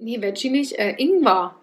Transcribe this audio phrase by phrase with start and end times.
[0.00, 0.78] Nee, Veggie nicht.
[0.78, 1.54] Äh, Ingwer.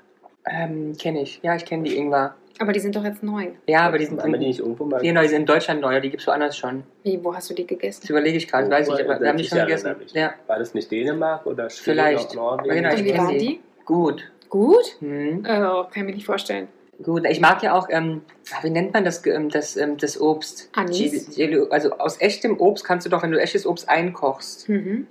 [0.50, 1.40] Ähm, kenne ich.
[1.44, 2.36] Ja, ich kenne die Ingwer.
[2.60, 3.50] Aber die sind doch jetzt neu.
[3.68, 5.82] Ja, aber die sind, Haben wir die nicht irgendwo mal genau, die sind in Deutschland
[5.82, 6.84] neu, die gibt es woanders schon.
[7.04, 8.08] Wie, wo hast du die Das gegessen?
[8.10, 9.96] überlege ich gerade, weiß ich, aber wir haben die schon gegessen.
[10.14, 12.32] Ja, War das nicht Dänemark oder Schweden Vielleicht.
[12.32, 12.76] oder Norwegen?
[12.76, 13.38] Genau, ich wie waren die.
[13.38, 13.60] die?
[13.86, 14.32] gut.
[14.50, 14.96] Gut?
[15.00, 15.44] Hm.
[15.46, 16.68] Äh, kann ich mir nicht vorstellen.
[17.04, 18.22] Gut, ich mag ja auch, ähm,
[18.64, 20.70] wie nennt man das, ähm, das, ähm, das Obst?
[20.74, 21.38] Anis?
[21.70, 25.06] Also aus echtem Obst kannst du doch, wenn du echtes Obst einkochst Mhm.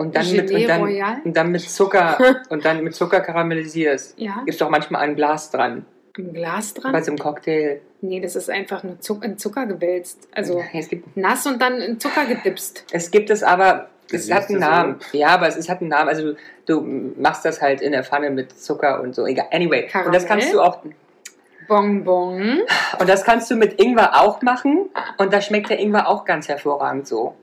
[0.00, 1.16] Und dann, mit, und dann, Royal?
[1.24, 2.18] und dann mit Zucker
[2.48, 5.84] und dann mit Zucker karamellisierst, Ja, gibst doch manchmal ein Glas dran,
[6.16, 6.92] am Glas dran?
[6.92, 7.82] bei so einem Cocktail.
[8.00, 10.26] Nee, das ist einfach nur Zuck in Zucker gewälzt.
[10.32, 12.86] Also es gibt, nass und dann in Zucker gedipst.
[12.92, 14.96] es gibt es aber, es hat einen Namen.
[15.12, 16.08] Ja, aber es, es hat einen Namen.
[16.08, 16.80] Also du, du
[17.18, 19.26] machst das halt in der Pfanne mit Zucker und so.
[19.26, 19.48] Egal.
[19.52, 20.26] Anyway, und das Karamell?
[20.26, 20.78] kannst du auch
[21.68, 22.62] Bonbon.
[22.98, 26.48] und das kannst du mit Ingwer auch machen und da schmeckt der Ingwer auch ganz
[26.48, 27.34] hervorragend so.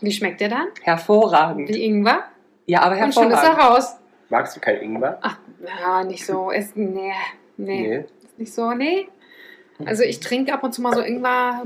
[0.00, 0.66] Wie schmeckt der dann?
[0.82, 1.68] Hervorragend.
[1.68, 2.24] Wie Ingwer?
[2.66, 3.76] Ja, aber Und schon ist er hervorragend.
[3.78, 3.96] raus.
[4.28, 5.18] Magst du kein Ingwer?
[5.22, 6.50] Ach, ja, nicht so.
[6.50, 7.12] Es, nee,
[7.56, 8.04] nee, Nee.
[8.24, 9.08] Ist nicht so, nee.
[9.84, 11.62] Also ich trinke ab und zu mal so Ingwer.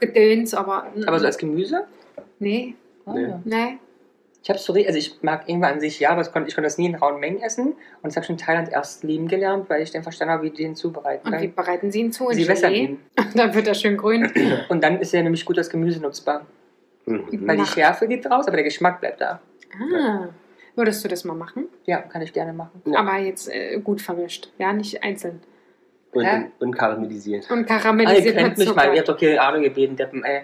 [0.00, 0.86] Gedöns, aber.
[1.06, 1.84] Aber so als Gemüse?
[2.38, 2.74] Nee,
[3.06, 3.34] Nee.
[3.44, 3.78] nee.
[4.42, 6.66] Ich habe so, also ich mag Ingwer an sich ja, aber es konnte, ich konnte
[6.66, 7.72] das nie in rauen Mengen essen.
[7.72, 10.50] Und das habe ich in Thailand erst lieben gelernt, weil ich dann verstanden habe, wie
[10.50, 11.26] die den zubereiten.
[11.34, 12.28] Und wie bereiten Sie ihn zu?
[12.28, 13.00] In Sie wässern ihn.
[13.34, 14.30] Dann wird er schön grün.
[14.68, 16.46] Und dann ist er nämlich gut als Gemüse nutzbar.
[17.06, 17.46] Mhm.
[17.48, 19.40] Weil die Schärfe geht raus, aber der Geschmack bleibt da.
[19.80, 20.28] Ah.
[20.74, 21.68] Würdest du das mal machen?
[21.86, 22.82] Ja, kann ich gerne machen.
[22.84, 22.98] Ja.
[22.98, 24.50] Aber jetzt äh, gut vermischt.
[24.58, 25.40] Ja, nicht einzeln.
[26.12, 26.46] Und, Hä?
[26.58, 27.50] und karamellisiert.
[27.50, 30.42] Und Ah, ihr karamellisiert kennt mich mal, ihr habt doch keine Ahnung gebeten, Deppen, ey.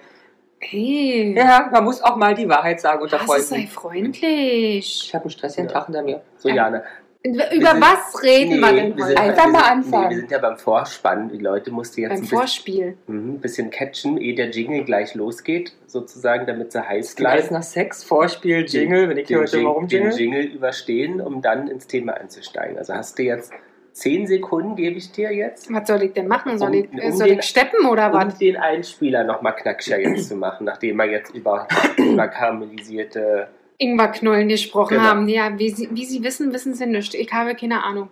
[0.61, 4.15] Hey, Ja, man muss auch mal die Wahrheit sagen unter das sei Freunden.
[4.15, 5.03] freundlich.
[5.07, 5.73] Ich habe einen stressigen Ja.
[5.73, 6.23] Tag hinter mir.
[6.37, 6.55] So, Ja.
[6.55, 6.83] Jana.
[7.25, 9.17] Über sind- was reden wir Nee, denn wir heute?
[9.17, 10.05] sind, Einfach wir mal sind, anfangen.
[10.09, 11.29] Nee, wir sind ja beim Vorspann.
[11.29, 12.97] Die Leute mussten jetzt Beim ein bisschen, Vorspiel.
[13.07, 17.47] mhm, ein bisschen catchen, ehe der Jingle gleich losgeht, sozusagen, damit sie heiß bleiben.
[17.53, 20.17] nach Sex, Vorspiel, Jingle, wenn ich hier den, heute Jing- mal den rumjingle.
[20.17, 22.77] Jingle überstehen, um dann ins Thema einzusteigen.
[22.77, 23.53] Also hast du jetzt
[23.93, 26.59] zehn Sekunden, gebe ich dir jetzt, Was soll ich denn machen?
[26.59, 28.39] Soll Um- ich, um soll den- ich steppen oder um was?
[28.39, 31.69] den Einspieler nochmal knackscher jetzt zu machen, nachdem wir jetzt über,
[31.99, 33.49] über karamellisierte...
[33.83, 35.09] Ingwerknollen gesprochen Genau.
[35.09, 35.29] haben.
[35.29, 37.15] Ja, wie sie, wie sie wissen, wissen sie nicht.
[37.15, 38.09] Ich habe keine Ahnung.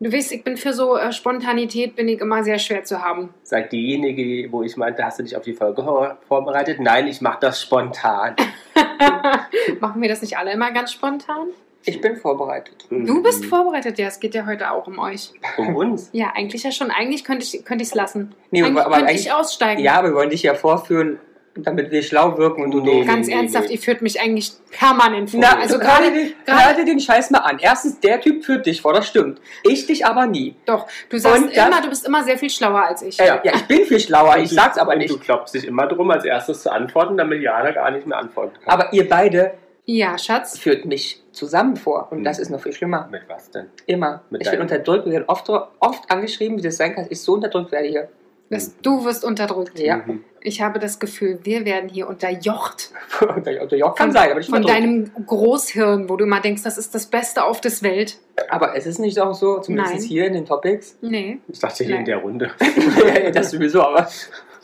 [0.00, 3.30] Du weißt, ich bin für so äh, Spontanität bin ich immer sehr schwer zu haben.
[3.42, 6.78] Sagt diejenige, wo ich meinte, hast du dich auf die Folge vor- vorbereitet?
[6.80, 8.36] Nein, ich mache das spontan.
[9.80, 11.48] Machen wir das nicht alle immer ganz spontan?
[11.84, 12.86] Ich bin vorbereitet.
[12.90, 15.32] Du bist vorbereitet, ja, es geht ja heute auch um euch.
[15.56, 16.10] Um uns?
[16.12, 16.90] Ja, eigentlich ja schon.
[16.90, 18.34] Eigentlich könnte ich es könnte ich's lassen.
[18.50, 19.82] Nee, eigentlich aber könnte eigentlich- ich aussteigen.
[19.82, 21.18] Ja, wir wollen dich ja vorführen,
[21.64, 23.04] damit wir schlau wirken und du Nee.
[23.04, 23.74] Ganz nee, ernsthaft, nee.
[23.74, 25.40] ihr führt mich eigentlich permanent vor.
[25.40, 26.12] Na, also also gerade,
[26.46, 27.58] gerade, den Scheiß mal an.
[27.60, 29.40] Erstens, der Typ führt dich vor, das stimmt.
[29.64, 30.54] Ich dich aber nie.
[30.66, 33.16] doch, du sagst Und das- immer, du bist immer sehr viel schlauer als ich.
[33.18, 35.10] Ja, ja, ich bin viel schlauer, ich du- sag's aber und nicht.
[35.10, 38.54] Du klopfst dich immer drum, als erstes zu antworten, damit Jana gar nicht mehr antworten
[38.64, 38.72] kann.
[38.80, 39.52] Aber ihr beide
[39.84, 40.58] Ja, Schatz.
[40.58, 42.08] führt mich zusammen vor.
[42.10, 42.42] Und das Mhm.
[42.42, 43.08] ist noch viel schlimmer.
[43.10, 43.66] Mit was denn?
[43.86, 44.22] Immer.
[44.30, 47.20] Mit ich bin unterdrückt, wir werden oft, oft angeschrieben, wie das sein kann, dass ich
[47.22, 48.08] so unterdrückt werde hier.
[48.50, 49.78] Das, du wirst unterdrückt.
[49.78, 49.98] Ja.
[49.98, 50.24] Mhm.
[50.48, 52.90] Ich habe das Gefühl, wir werden hier unterjocht.
[53.20, 56.78] Unter unter Joch kann sein, aber nicht Von deinem Großhirn, wo du immer denkst, das
[56.78, 58.18] ist das Beste auf der Welt.
[58.48, 60.02] Aber es ist nicht auch so, zumindest Nein.
[60.04, 60.96] hier in den Topics.
[61.02, 62.00] Nee, Ich dachte hier Nein.
[62.00, 62.50] in der Runde.
[63.34, 64.08] Das sowieso, aber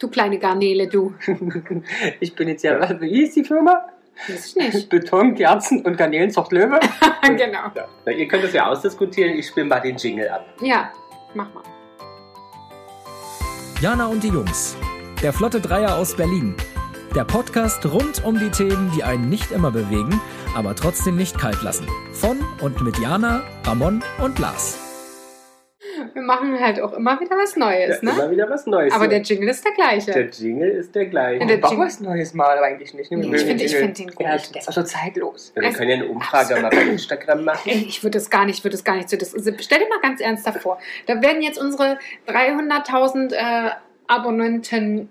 [0.01, 1.13] du kleine Garnele, du.
[2.21, 3.85] ich bin jetzt ja, was, wie hieß die Firma?
[4.27, 4.89] Weiß ich nicht.
[4.89, 6.81] Beton, Kerzen und Garnelenzucht Löwe.
[7.37, 7.71] genau.
[7.75, 7.89] Ja.
[8.07, 10.47] Na, ihr könnt das ja ausdiskutieren, ich spiele mal den Jingle ab.
[10.63, 10.91] Ja,
[11.35, 11.63] mach mal.
[13.83, 14.77] Jana und die Jungs.
[15.25, 16.55] Der Flotte Dreier aus Berlin.
[17.17, 20.21] Der Podcast rund um die Themen, die einen nicht immer bewegen,
[20.55, 21.89] aber trotzdem nicht kalt lassen.
[22.13, 24.79] Von und mit Jana, Ramon und Lars.
[26.13, 28.11] Wir machen halt auch immer wieder was Ja, Neues, ne?
[28.11, 28.93] Immer wieder was Neues.
[28.93, 29.11] Aber So.
[29.11, 30.13] der Jingle ist der gleiche.
[30.13, 31.47] der Jingle ist der gleiche.
[31.47, 33.11] Der Ich brauche Jingle- was Neues mal, eigentlich nicht.
[33.11, 34.21] Nee, ich finde find den gut.
[34.21, 35.53] Ja, der ist auch so zeitlos.
[35.57, 37.71] Ja, wir können ja eine Umfrage mal bei Instagram machen.
[37.71, 39.17] Ich würde das gar nicht, würde das gar nicht so.
[39.17, 40.79] Das, stell dir mal ganz ernsthaft vor.
[41.07, 41.99] Da werden jetzt unsere
[42.29, 43.71] 300.000 äh,
[44.07, 45.09] AbonnentInnen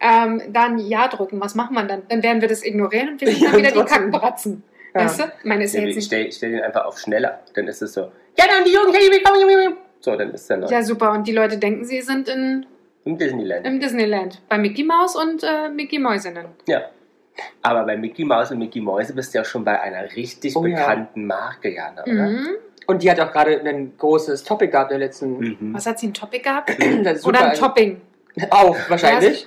[0.00, 1.40] ähm, dann Ja drücken.
[1.40, 2.02] Was macht man dann?
[2.08, 3.88] Dann werden wir das ignorieren und wir sind dann Ja, wieder die.
[3.90, 4.62] Kackbratzen.
[4.94, 5.00] Ja.
[5.04, 5.24] Weißt du?
[5.38, 6.06] Ich meine, ist ja jetzt ich nicht.
[6.06, 7.40] stelle stell den einfach auf schneller.
[7.54, 8.02] Dann ist es so.
[8.38, 9.76] Ja, dann die Jungen, hey, willkommen.
[10.00, 10.66] So, dann ist der neu.
[10.68, 11.12] Ja, super.
[11.12, 12.64] Und die Leute denken, sie sind in,
[13.04, 13.66] Im Disneyland.
[13.66, 14.40] im Disneyland.
[14.48, 16.46] Bei Mickey Mouse und äh, Mickey Mäusinnen.
[16.68, 16.82] Ja.
[17.62, 20.64] Aber bei Mickey Mouse und Mickey Mäuse bist du ja schon bei einer richtig Oh
[20.64, 20.76] ja.
[20.78, 22.12] bekannten Marke, Jana, oder?
[22.28, 22.48] Mhm.
[22.86, 25.38] Und die hat auch gerade ein großes Topic gehabt in der letzten.
[25.38, 25.74] Mhm.
[25.74, 26.70] Was hat sie ein Topic gehabt?
[27.02, 28.00] Das ist Oder ein Topping?
[28.50, 29.46] Auch, wahrscheinlich.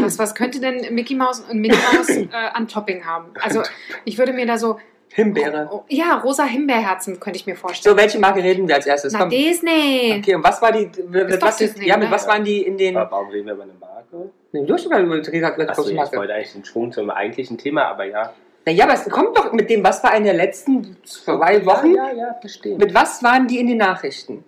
[0.00, 3.32] Was, was könnte denn Mickey Mouse und Mickey Mouse äh, an Topping haben?
[3.40, 3.62] Also,
[4.04, 4.78] ich würde mir da so.
[5.10, 5.68] Himbeere.
[5.72, 7.96] Oh, ja, rosa Himbeerherzen könnte ich mir vorstellen.
[7.96, 9.14] So, welche Marke reden wir als erstes?
[9.14, 9.30] Na, Komm.
[9.30, 10.16] Disney.
[10.18, 10.90] Okay, und was war die.
[11.08, 12.14] Mit was, Disney, ja, mit oder?
[12.14, 12.94] was waren die in den.
[12.94, 14.30] Warum reden wir über eine Marke?
[14.52, 16.16] Nee, du hast schon mal über die Achso, große ja, ich Marke.
[16.18, 18.32] wollte eigentlich den Schwung zum eigentlichen Thema, aber ja.
[18.68, 21.94] Naja, aber es kommt doch mit dem, was war in den letzten zwei Wochen?
[21.94, 22.76] Ja, ja, ja, verstehe.
[22.76, 24.44] Mit was waren die in den Nachrichten?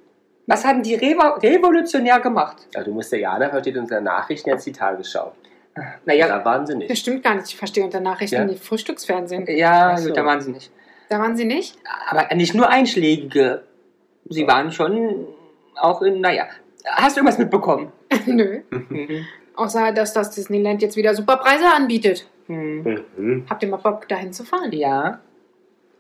[0.47, 2.67] Was hatten die revo revolutionär gemacht?
[2.75, 5.33] Ja, du musst ja, Jana versteht unter Nachrichten jetzt die Tagesschau.
[6.05, 6.99] Naja, Da waren sie Das nicht.
[6.99, 7.47] stimmt gar nicht.
[7.47, 8.45] Ich verstehe unter Nachrichten Ja?
[8.45, 9.47] die Frühstücksfernsehen.
[9.49, 10.09] ja, so.
[10.09, 10.71] gut, da waren sie nicht.
[11.09, 11.79] Da waren sie nicht?
[12.11, 13.63] Aber nicht nur einschlägige.
[14.29, 15.29] Sie waren schon
[15.77, 16.45] auch in, naja.
[16.85, 17.91] Hast du irgendwas mitbekommen?
[18.27, 18.61] Nö.
[18.69, 19.25] Mhm.
[19.57, 22.27] Außer, dass das Disneyland jetzt wieder super Preise anbietet.
[22.51, 23.05] Mhm.
[23.17, 23.47] Mhm.
[23.49, 24.73] Habt ihr mal Bock, dahin zu fahren?
[24.73, 25.21] Ja,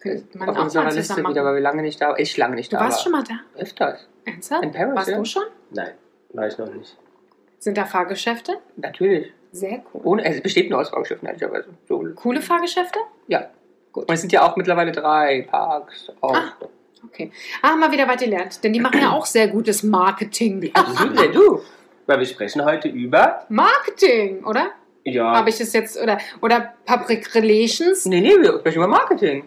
[0.00, 1.46] Könnte man auf auch unserer mal Liste zusammen wieder, machen.
[1.50, 3.02] weil wir lange nicht da Ich lange nicht Du da warst war.
[3.02, 3.60] schon mal da?
[3.60, 4.08] Öfters.
[4.24, 4.64] Ernsthaft?
[4.64, 5.18] In Paris, Warst ja.
[5.18, 5.42] du schon?
[5.70, 5.92] Nein,
[6.32, 6.96] war ich noch nicht.
[7.58, 8.54] Sind da Fahrgeschäfte?
[8.76, 9.32] Natürlich.
[9.52, 10.00] Sehr cool.
[10.04, 11.68] Ohne, es besteht nur aus Fahrgeschäften, ehrlicherweise.
[11.88, 12.02] So.
[12.14, 12.98] Coole Fahrgeschäfte?
[13.28, 13.50] Ja.
[13.92, 14.08] Gut.
[14.08, 16.10] Und es sind ja auch mittlerweile drei Parks.
[16.20, 16.34] Auch.
[16.34, 16.52] Ah.
[17.04, 17.32] Okay.
[17.62, 18.62] Ah, haben wir wieder was gelernt.
[18.62, 20.70] Denn die machen ja auch sehr gutes Marketing.
[20.74, 21.60] Ach, du, denn du.
[22.06, 23.44] Weil wir sprechen heute über.
[23.48, 24.70] Marketing, oder?
[25.04, 28.04] Ja, Habe ich es jetzt, oder, oder Public Relations?
[28.06, 29.44] Nee, nee, wir sprechen über Marketing.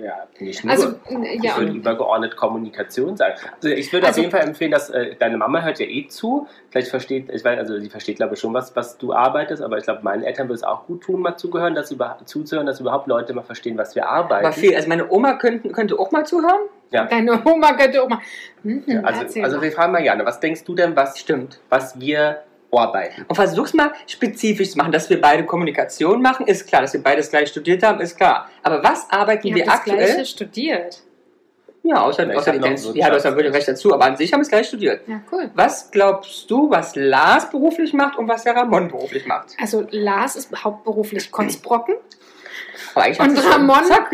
[0.00, 0.72] ja nicht nur.
[0.72, 0.94] Also,
[1.24, 3.34] Ich ja, würde übergeordnet Kommunikation sagen.
[3.56, 6.06] Also ich würde Also- auf jeden Fall empfehlen, dass äh, deine Mama hört ja eh
[6.08, 6.46] zu.
[6.70, 9.78] Vielleicht versteht, ich weiß, also sie versteht glaube ich schon, was, was du arbeitest, aber
[9.78, 12.78] ich glaube, meinen Eltern würde es auch gut tun, mal zuzuhören, dass über, zuzuhören, dass
[12.80, 14.44] überhaupt Leute mal verstehen, was wir arbeiten.
[14.46, 14.76] Aber viel.
[14.76, 16.68] Also meine Oma könnte, könnte auch mal zuhören.
[16.90, 17.06] ja.
[17.06, 18.18] deine Oma könnte auch mal.
[18.62, 21.60] Hm, Ja, also, also wir fragen mal Jana, was denkst du denn, was, Stimmt.
[21.70, 22.42] was wir
[22.78, 23.24] arbeiten?
[23.28, 26.82] Und versuch's mal spezifisch zu machen, dass wir beide Kommunikation machen, ist klar.
[26.82, 28.48] Dass wir beides gleich studiert haben, ist klar.
[28.62, 30.06] Aber was arbeiten Ihr wir habt das aktuell?
[30.06, 31.02] Gleiche studiert.
[31.84, 32.92] Ja, außer, Ich außer die Dance.
[32.94, 35.02] Ja, du hast ja wirklich recht dazu, aber an sich haben wir es gleich studiert.
[35.08, 35.50] Ja, cool.
[35.54, 39.56] Was glaubst du, was Lars beruflich macht und was der Ramon beruflich macht?
[39.60, 41.32] Also Lars ist hauptberuflich
[42.94, 43.52] eigentlich und.
[43.52, 44.10] Ramon Zack.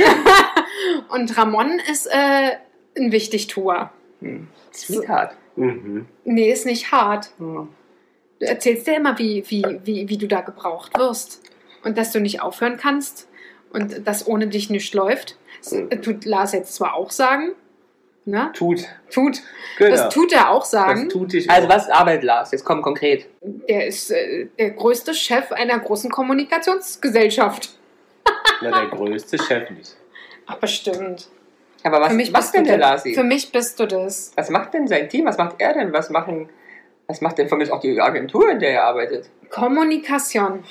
[1.11, 2.53] und Ramon ist äh,
[2.97, 3.91] ein Wichtigtuer.
[4.21, 4.49] Hm.
[4.73, 5.37] Sweetheart.
[5.57, 6.07] Mhm.
[6.25, 7.31] Nee, ist nicht hart.
[7.39, 7.69] Hm.
[8.41, 11.41] Du erzählst dir immer, wie, wie, wie, wie du da gebraucht wirst.
[11.85, 13.29] Und dass du nicht aufhören kannst
[13.73, 15.37] und dass ohne dich nichts läuft.
[15.63, 16.03] Das Mhm.
[16.03, 17.53] tut Lars jetzt zwar auch sagen.
[18.25, 18.51] Ne?
[18.53, 18.81] Tut.
[19.11, 19.41] Tut.
[19.79, 19.91] Genau.
[19.91, 21.09] Das tut er auch Das sagen.
[21.09, 21.73] tut dich Also auch.
[21.73, 22.51] was arbeitet Lars?
[22.53, 23.27] Jetzt komm konkret.
[23.41, 27.71] Der ist äh, der größte Chef einer großen Kommunikationsgesellschaft.
[28.63, 29.97] Na, der größte Chef nicht.
[30.47, 31.29] Ach, bestimmt.
[31.85, 33.05] Aber was für mich macht bist denn der das.
[33.05, 33.15] Larsi?
[33.15, 34.33] Für mich bist du das.
[34.37, 35.25] Was macht denn sein Team?
[35.27, 35.93] Was macht er denn?
[35.93, 36.49] Was machen,
[37.09, 39.31] was macht denn von mir auch die Agentur, in der er arbeitet?
[39.49, 40.63] Kommunikation.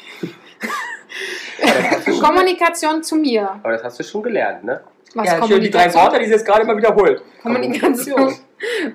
[2.22, 3.50] Kommunikation zu mir.
[3.50, 4.81] aber das hast du schon gelernt, ne?
[5.16, 7.24] Was ja, schön die drei Worte, die sie jetzt gerade mal wiederholt.
[7.42, 8.36] Kommunikation.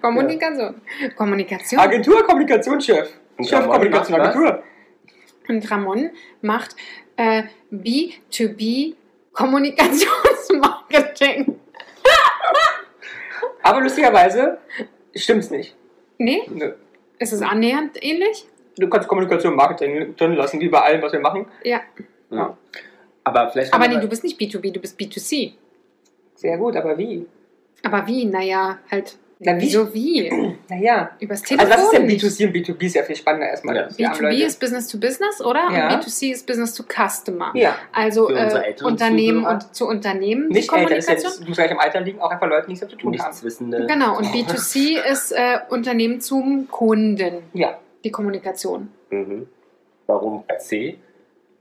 [0.01, 0.81] Kommunikation.
[1.17, 1.81] Kommunikation.
[1.81, 3.11] Agentur, Kommunikationschef.
[3.43, 4.21] Chef Kommunikation?
[4.21, 4.63] Agentur.
[5.49, 6.11] Und Ramon
[6.43, 6.77] macht
[7.17, 7.43] äh,
[7.73, 8.95] B2B
[9.33, 11.59] Kommunikationsmarketing.
[13.65, 14.59] Aber lustigerweise
[15.17, 15.75] stimmt's nicht.
[16.19, 16.75] Nee, Nö.
[17.23, 18.47] Ist es annähernd ähnlich?
[18.77, 21.47] Du kannst Kommunikation und Marketing drin lassen, wie bei allem, was wir machen.
[21.65, 21.81] Ja.
[22.31, 22.57] Ja.
[23.25, 23.73] Aber vielleicht.
[23.73, 25.53] Aber nee, du bist nicht B2B, du bist B2C.
[26.35, 27.27] Sehr gut, aber wie?
[27.83, 28.25] Aber wie?
[28.25, 29.19] Naja, halt.
[29.45, 29.63] Na, wie?
[29.63, 30.31] Wieso wie?
[30.69, 31.11] Naja.
[31.21, 31.71] Übers Telefon.
[31.71, 32.25] Also was ist denn nicht.
[32.25, 32.83] B2C und B2B?
[32.85, 33.77] Ist ja viel spannender erstmal.
[33.77, 33.83] Ja.
[33.83, 34.43] Armen B2B Leute.
[34.45, 35.69] ist Business to Business, oder?
[35.71, 35.95] Ja.
[35.95, 37.51] Und B2C ist Business to Customer.
[37.55, 39.53] Ja, Also äh, Unternehmen Zuhörer.
[39.55, 41.41] und zu Unternehmen die nicht älter, ist ja, Kommunikation.
[41.41, 43.29] das muss gleich im Alter liegen, auch einfach Leute, die nichts zu tun haben.
[43.29, 43.87] Nichtswissende.
[43.87, 47.79] Genau, und B2C ist äh, Unternehmen zum Kunden, Ja.
[48.05, 48.89] die Kommunikation.
[49.11, 49.47] Mhm.
[50.07, 50.97] Warum C?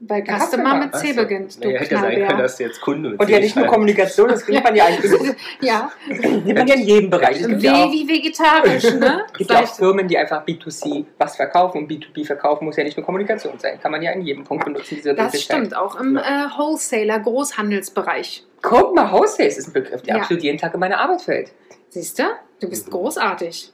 [0.04, 1.22] Weil Customer mit C so.
[1.22, 2.44] beginnt, du Nee, hätte ja sein können, Knallbär.
[2.44, 3.68] dass jetzt Kunde mit Und C ja nicht nur.
[3.68, 5.12] Kommunikation, das kriegt man ja eigentlich
[5.62, 7.40] Ja, sieht man ja in jedem Bereich.
[7.40, 9.26] Es gibt W ja auch, wie vegetarisch, ne?
[9.38, 12.98] gibt ja auch Firmen, die einfach B2C was verkaufen und B2B verkaufen muss ja nicht
[12.98, 13.80] nur Kommunikation sein.
[13.80, 16.22] Kann man ja in jedem Punkt benutzen, diese Das stimmt, auch im äh,
[16.58, 18.44] Wholesaler-Großhandelsbereich.
[18.62, 20.22] Guck mal, Houseface ist ein Begriff, der Ja.
[20.22, 21.52] absolut jeden Tag in meine Arbeit fällt.
[21.90, 22.24] Siehst du?
[22.60, 22.92] Du bist Mhm.
[22.92, 23.72] großartig.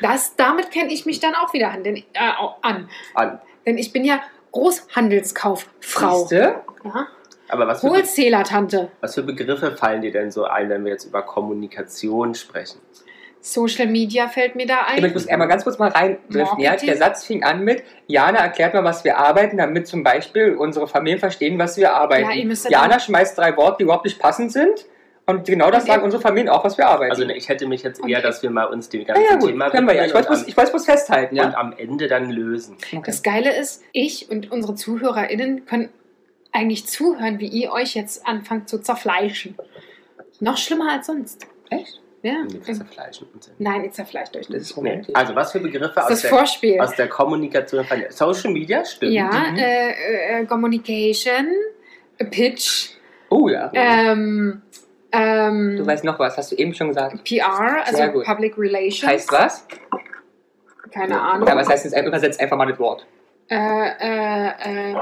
[0.00, 1.82] Das, damit kenne ich mich dann auch wieder an.
[1.84, 2.02] Denn, äh,
[2.62, 2.88] an.
[3.14, 3.40] An.
[3.66, 4.20] denn ich bin ja
[4.54, 6.18] Großhandelskauffrau.
[6.18, 6.60] Siehste?
[6.84, 7.08] Ja?
[7.48, 8.90] Aber was für, Wholesale-Tante.
[9.00, 12.80] was für Begriffe fallen dir denn so ein, wenn wir jetzt über Kommunikation sprechen?
[13.40, 15.12] Social Media fällt mir da Aber ich ein.
[15.12, 16.60] muss einmal ganz kurz mal reindriften.
[16.60, 16.76] Ja?
[16.76, 20.88] Der Satz fing an mit, Jana erklärt mal, was wir arbeiten, damit zum Beispiel unsere
[20.88, 22.24] Familien verstehen, was wir arbeiten.
[22.24, 24.86] Ja, ihr müsst ja Jana schmeißt drei Worte, die überhaupt nicht passend sind.
[25.26, 27.10] Und genau das sagen unsere Familien auch, was wir arbeiten.
[27.10, 29.36] Also ne, ich hätte mich jetzt eher, dass wir mal uns dem ja, ganzen ja,
[29.36, 30.04] gut, Thema können wir ja.
[30.04, 31.58] Ich wollte bloß, und, ich wollte bloß festhalten, am, und ja.
[31.58, 32.76] am Ende dann lösen.
[33.06, 35.88] Das Geile ist, ich und unsere ZuhörerInnen können
[36.52, 39.56] eigentlich zuhören, wie ihr euch jetzt anfangt zu zerfleischen.
[40.40, 41.46] Noch schlimmer als sonst.
[41.70, 42.00] Echt?
[42.22, 42.42] Ja.
[42.50, 43.50] Nee, das zerfleischen und so.
[43.58, 44.90] Nein, ihr zerfleischt euch Das ist Nee.
[44.90, 45.14] romantisch.
[45.14, 46.22] Also was für Begriffe Das aus
[46.60, 47.84] der, aus der Kommunikation?
[48.10, 49.12] Social Media, stimmt.
[49.12, 49.58] Ja, Mhm.
[49.58, 51.48] äh, äh, Communication,
[52.18, 52.90] äh, Pitch,
[53.28, 53.70] Oh ja.
[53.74, 54.62] ähm,
[55.14, 57.22] ähm, Du weißt noch was, hast du eben schon gesagt.
[57.24, 58.24] PR, also Sehr gut.
[58.24, 59.06] Public Relations.
[59.06, 59.66] Heißt was?
[60.92, 61.46] Keine Ahnung.
[61.48, 61.98] Ja, was heißt jetzt?
[62.06, 63.06] Übersetzt einfach mal das Wort.
[63.48, 64.96] äh, äh, äh,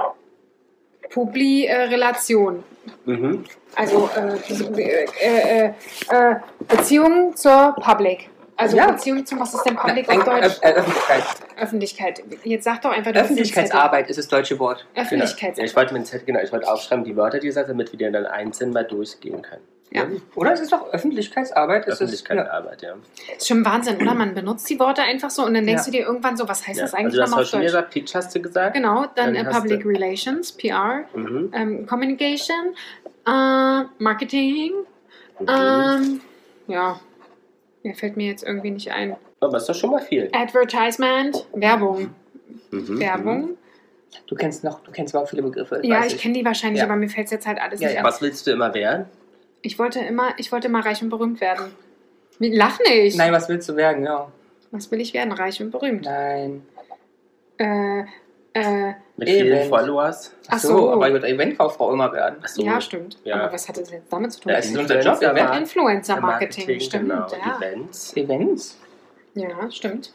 [1.10, 2.62] Publi-Relation.
[3.04, 3.44] Mhm.
[3.76, 5.66] Also äh, äh, äh,
[6.10, 6.34] äh,
[6.68, 8.28] Beziehung zur Public.
[8.56, 8.90] Also Ja.
[8.90, 10.58] Beziehung zum, was ist denn Public Ein- auf Deutsch?
[10.62, 11.24] Ö- äh, Öffentlichkeit.
[11.60, 12.22] Öffentlichkeit.
[12.44, 14.78] Jetzt sag doch einfach, Öffentlichkeitsarbeit ist das deutsche Wort.
[14.78, 14.88] Zettel.
[14.94, 14.96] Genau.
[14.96, 15.70] Ja, Öffentlichkeitsarbeit.
[15.70, 18.10] ich wollte mir Zettel, genau, ich wollte aufschreiben, die Wörter, die gesagt damit wir die
[18.12, 19.62] dann einzeln mal durchgehen können.
[19.94, 20.06] Ja.
[20.34, 21.86] Oder es ist doch Öffentlichkeitsarbeit.
[21.86, 22.04] Es ist, ja.
[22.06, 22.94] Öffentlichkeitsarbeit, ja.
[23.36, 24.14] ist schon Wahnsinn, oder?
[24.14, 25.90] Man benutzt die Worte einfach so und dann denkst Ja.
[25.92, 26.84] du dir irgendwann so, was heißt ja.
[26.84, 27.62] das Also eigentlich hast nochmal auf Deutsch?
[27.62, 28.74] gesagt, Pitch hast du gesagt.
[28.74, 31.50] Genau, dann Dann äh, Public Relations, PR, Mhm.
[31.54, 32.74] ähm, Communication,
[33.26, 34.72] äh, Marketing,
[35.40, 35.46] Mhm.
[35.48, 36.20] ähm,
[36.68, 37.00] ja,
[37.82, 39.16] mir fällt mir jetzt irgendwie nicht ein.
[39.40, 40.30] Aber ist doch schon mal viel.
[40.32, 42.14] Advertisement, Werbung,
[42.70, 43.00] Mhm.
[43.00, 43.50] Werbung.
[44.26, 45.80] Du kennst noch, du kennst überhaupt viele Begriffe.
[45.82, 46.84] Ja, weiß ich kenne die wahrscheinlich, Ja.
[46.86, 48.04] aber mir fällt es jetzt halt alles Ja, nicht ja.
[48.04, 49.06] Was willst du immer werden?
[49.62, 51.72] Ich wollte immer, ich wollte immer reich und berühmt werden.
[52.38, 53.16] Lach nicht!
[53.16, 54.04] Nein, was willst du werden?
[54.04, 54.30] Ja.
[54.72, 55.32] Was will ich werden?
[55.32, 56.04] Reich und berühmt.
[56.04, 56.66] Nein.
[57.58, 58.00] Äh,
[58.54, 60.34] äh, Mit vielen Followers?
[60.48, 60.92] Ach Ach so, so.
[60.92, 62.38] aber ich würde Eventkauffrau immer werden.
[62.42, 62.62] Ach so.
[62.62, 63.18] ja, stimmt.
[63.24, 63.36] Ja.
[63.44, 64.52] Aber was hat das jetzt damit zu tun?
[64.52, 67.08] Ja, es ist unser Job, ja, wer- Influencer-Marketing, stimmt.
[67.10, 67.56] Genau, Ja.
[67.58, 68.16] Events.
[68.16, 68.78] Events?
[69.34, 70.12] ja, stimmt.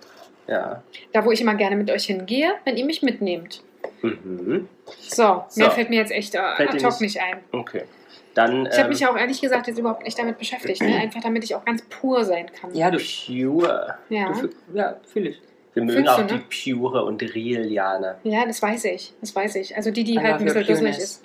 [0.47, 0.81] Ja.
[1.13, 3.61] Da, wo ich immer gerne mit euch hingehe, wenn ihr mich mitnehmt.
[4.01, 4.67] Mhm.
[5.01, 5.61] So, So.
[5.61, 7.39] mehr fällt mir jetzt echt äh, ad hoc nicht- nicht ein.
[7.51, 7.83] Okay.
[8.37, 10.79] Dann Ich habe ähm, mich ja auch ehrlich gesagt jetzt überhaupt nicht damit beschäftigt.
[10.79, 10.95] Ne?
[10.95, 12.71] Einfach damit ich auch ganz pur sein kann.
[12.75, 12.99] Ja, du.
[12.99, 13.95] Pure.
[14.09, 15.41] Ja, du ja fühle ich.
[15.73, 16.43] Wir mögen Fühlst auch du, ne?
[16.51, 18.19] die Pure und Real Jana.
[18.23, 19.15] ja das weiß ich.
[19.21, 19.75] Das weiß ich.
[19.75, 21.23] Also die, die I halt ein bisschen dusselig ist.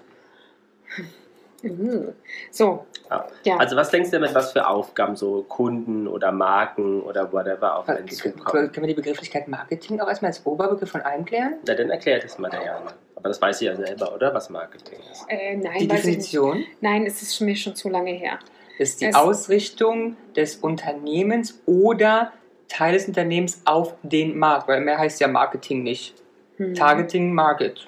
[2.51, 3.27] So, Ja.
[3.45, 3.57] ja.
[3.59, 7.89] Also was denkst du damit, was für Aufgaben so Kunden oder Marken oder whatever auf
[7.89, 8.71] einen Können zukommen?
[8.75, 11.55] wir die Begrifflichkeit Marketing auch erstmal als Oberbegriff von allem klären?
[11.67, 12.93] Na, dann erklärt es mal der Jana.
[13.17, 14.35] Aber das weiß sie ja selber, oder?
[14.35, 15.25] Was Marketing ist.
[15.29, 15.91] äh, nein, Die ich.
[15.91, 18.39] Definition Nein, es ist mir schon zu lange her.
[18.79, 22.33] ist die Es- Ausrichtung des Unternehmens oder
[22.69, 26.15] Teil des Unternehmens auf den Markt, weil mehr heißt ja Marketing nicht.
[26.57, 26.75] Hm.
[26.75, 27.87] Targeting, Market.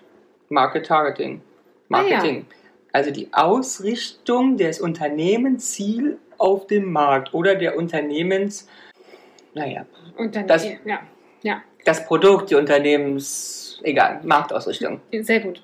[0.51, 1.41] Market, Targeting.
[1.89, 2.47] Marketing.
[2.95, 8.69] Also die Ausrichtung des Unternehmens, Ziel auf dem Markt oder der Unternehmens,
[9.53, 9.85] naja,
[10.17, 11.01] Und dann, Das- ja,
[11.43, 15.01] ja, das Produkt, die Unternehmens, egal, Marktausrichtung.
[15.23, 15.61] sehr gut.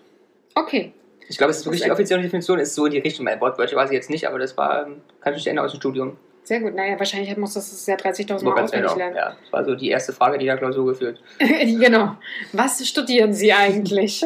[0.56, 0.92] Okay,
[1.28, 3.25] Ich glaube, es ist wirklich die offizielle Definition, ist so die Richtung.
[3.25, 5.70] Mein Wortwörtchen weiß ich jetzt nicht, aber das war, ähm, kann ich mich erinnern aus
[5.70, 6.16] dem Studium.
[6.42, 6.75] sehr gut.
[6.75, 8.99] Naja, wahrscheinlich muss das das ja 30.000 Nur Mal auswendig genau.
[8.99, 9.14] lernen.
[9.16, 11.22] Ja, das war so die erste Frage, die der Klausur geführt.
[11.38, 12.16] genau.
[12.52, 14.20] Was studieren Sie eigentlich?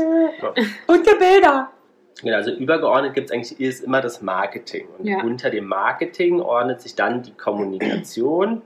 [0.87, 1.71] Bunte Bilder!
[2.23, 4.87] Genau, also übergeordnet gibt es eigentlich ist immer das Marketing.
[4.99, 5.23] Und Ja.
[5.23, 8.63] unter dem Marketing ordnet sich dann die Kommunikation.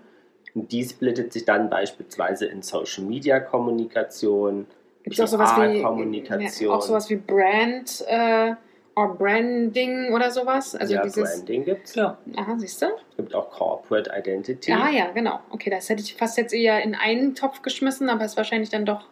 [0.55, 4.67] Und die splittet sich dann beispielsweise in Social Media Kommunikation,
[5.03, 6.69] Gibt es auch sowas wie PR-Kommunikation.
[6.71, 8.53] ja, auch sowas wie Brand äh,
[8.95, 10.75] oder Branding oder sowas?
[10.75, 11.37] Also ja, dieses.
[11.37, 11.95] Branding gibt es.
[11.95, 12.19] Ja.
[12.37, 12.87] Aha, siehst du?
[13.11, 14.73] Es gibt auch Corporate Identity.
[14.73, 15.41] Ah ja, genau.
[15.51, 18.85] Okay, das hätte ich fast jetzt eher in einen Topf geschmissen, aber ist wahrscheinlich dann
[18.85, 19.07] doch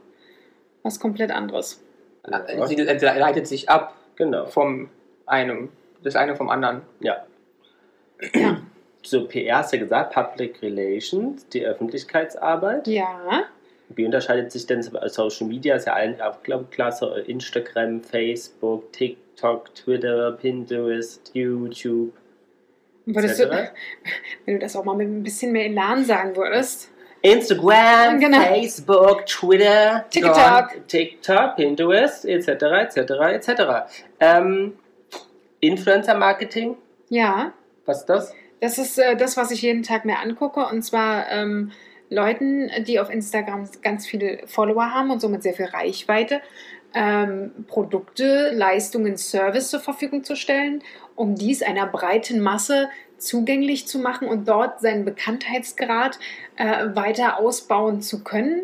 [0.83, 1.83] was komplett anderes.
[2.29, 4.47] Ja, Sie leitet sich ab genau.
[4.47, 4.89] vom
[5.27, 5.71] einem,
[6.03, 6.83] das eine vom anderen.
[7.01, 7.27] Ja.
[8.35, 8.61] Ja.
[9.03, 12.89] So, PR hast du gesagt, Public Relations, die Öffentlichkeitsarbeit.
[12.89, 13.45] Ja.
[13.89, 15.77] Wie unterscheidet sich denn Social Media?
[15.77, 22.13] Ist ja allen auch, glaube ich, klar, so Instagram, Facebook, TikTok, Twitter, Pinterest, YouTube.
[23.05, 23.49] Würdest du,
[24.45, 26.91] wenn du das auch mal mit ein bisschen mehr Elan sagen würdest.
[27.23, 28.39] Instagram, Genau.
[28.39, 30.87] Facebook, Twitter, TikTok.
[30.89, 32.99] TikTok, Pinterest, etc., etc.,
[33.33, 33.51] etc.
[34.21, 34.75] Ähm,
[35.61, 36.77] Influencer-Marketing,
[37.09, 37.53] Ja.
[37.85, 38.35] was ist das?
[38.61, 40.67] Das ist äh, das, was ich jeden Tag mir angucke.
[40.67, 41.73] Und zwar ähm,
[42.09, 46.41] Leuten, die auf Instagram ganz viele Follower haben und somit sehr viel Reichweite,
[46.95, 50.83] ähm, Produkte, Leistungen, Service zur Verfügung zu stellen,
[51.15, 56.19] um dies einer breiten Masse zugänglich zu machen und dort seinen Bekanntheitsgrad
[56.57, 58.63] äh, weiter ausbauen zu können.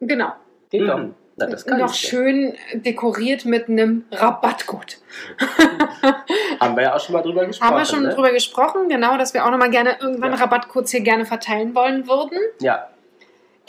[0.00, 0.32] Genau.
[0.70, 0.98] Geht doch.
[0.98, 1.14] Mhm.
[1.36, 4.98] Na, das kann Noch schön dekoriert mit einem Rabattcode.
[6.60, 7.70] Haben wir ja auch schon mal drüber gesprochen.
[7.70, 8.14] Haben wir schon ne?
[8.14, 10.38] drüber gesprochen, genau, dass wir auch nochmal gerne irgendwann Ja.
[10.38, 12.38] Rabattcodes hier gerne verteilen wollen würden.
[12.60, 12.90] Ja,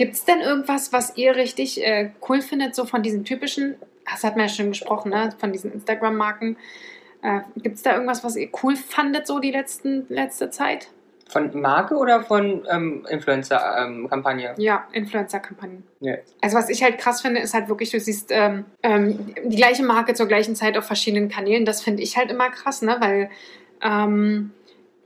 [0.01, 3.75] Gibt es denn irgendwas, was ihr richtig äh, cool findet, so von diesen typischen,
[4.09, 5.31] das hat man ja schon gesprochen, ne?
[5.37, 6.57] von diesen Instagram-Marken.
[7.21, 10.87] Äh, Gibt es da irgendwas, was ihr cool fandet, so die letzten, letzte Zeit?
[11.29, 14.53] Von Marke oder von ähm, Influencer-Kampagne?
[14.57, 15.83] Ja, Influencer-Kampagnen.
[16.01, 16.15] Ja.
[16.41, 19.83] Also was ich halt krass finde, ist halt wirklich, du siehst ähm, ähm, die gleiche
[19.83, 21.63] Marke zur gleichen Zeit auf verschiedenen Kanälen.
[21.63, 22.97] Das finde ich halt immer krass, ne?
[22.99, 23.29] Weil
[23.81, 24.51] ähm,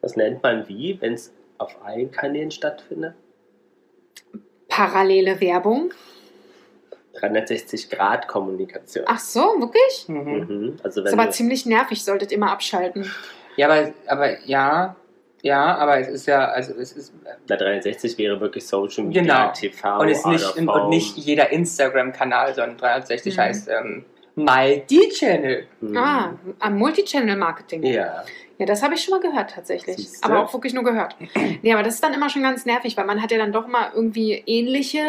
[0.02, 3.14] das nennt man wie, wenn es auf allen Kanälen stattfindet?
[4.76, 5.94] parallele Werbung.
[7.20, 9.06] 360-Grad-Kommunikation.
[9.08, 10.06] Ach so, wirklich?
[10.08, 10.18] Mhm.
[10.48, 10.78] Mhm.
[10.84, 13.10] Also Das wenn ist aber ziemlich nervig, solltet ihr mal abschalten.
[13.56, 14.96] Ja, aber, aber ja,
[15.42, 17.14] ja, aber es ist ja, also es ist
[17.48, 19.52] na, 360 wäre wirklich Social Media, Genau.
[19.54, 23.42] TV, und es ist nicht und, nicht jeder Instagram-Kanal, sondern 360 Mhm.
[23.42, 24.06] heißt ähm,
[24.36, 25.66] Multi-Channel.
[25.82, 25.98] Mhm.
[25.98, 27.84] Ah, am Multichannel-Marketing.
[27.84, 28.24] Ja.
[28.58, 29.98] Ja, das habe ich schon mal gehört tatsächlich.
[29.98, 30.26] Siehste?
[30.26, 31.16] Aber auch wirklich nur gehört.
[31.62, 33.68] Nee, aber das ist dann immer schon ganz nervig, weil man hat ja dann doch
[33.68, 35.02] mal irgendwie ähnliche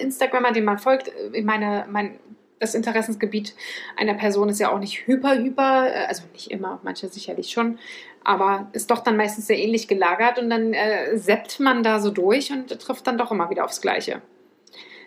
[0.00, 1.10] Instagrammer, denen man folgt.
[1.32, 2.18] Ich meine, mein,
[2.58, 3.54] das Interessensgebiet
[3.96, 7.78] einer Person ist ja auch nicht hyper, hyper, äh, also nicht immer, manche sicherlich schon,
[8.22, 12.10] aber ist doch dann meistens sehr ähnlich gelagert und dann äh, seppt man da so
[12.10, 14.20] durch und trifft dann doch immer wieder aufs Gleiche.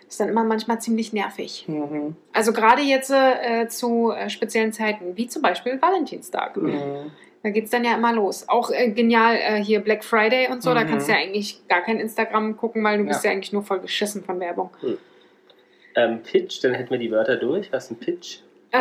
[0.08, 1.64] Ist dann immer manchmal ziemlich nervig.
[1.66, 2.16] Mhm.
[2.32, 6.56] Also gerade jetzt äh, zu äh, speziellen Zeiten, wie zum Beispiel Valentinstag.
[6.56, 7.12] Mhm.
[7.44, 8.48] Da geht es dann ja immer los.
[8.48, 10.88] Auch äh, genial äh, hier Black Friday und so, da Mhm.
[10.88, 13.08] kannst du ja eigentlich gar kein Instagram gucken, weil du Ja.
[13.10, 14.70] bist ja eigentlich nur voll geschissen von Werbung.
[15.94, 17.70] Ähm, Pitch, dann hätten wir die Wörter durch.
[17.70, 18.38] Was ist ein Pitch?
[18.72, 18.78] Äh,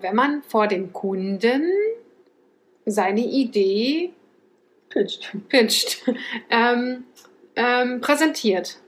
[0.00, 1.64] wenn man vor dem Kunden
[2.86, 4.12] seine Idee
[4.88, 5.32] Pitched.
[5.48, 6.04] pitcht,
[6.50, 7.04] ähm,
[7.56, 8.78] ähm, präsentiert.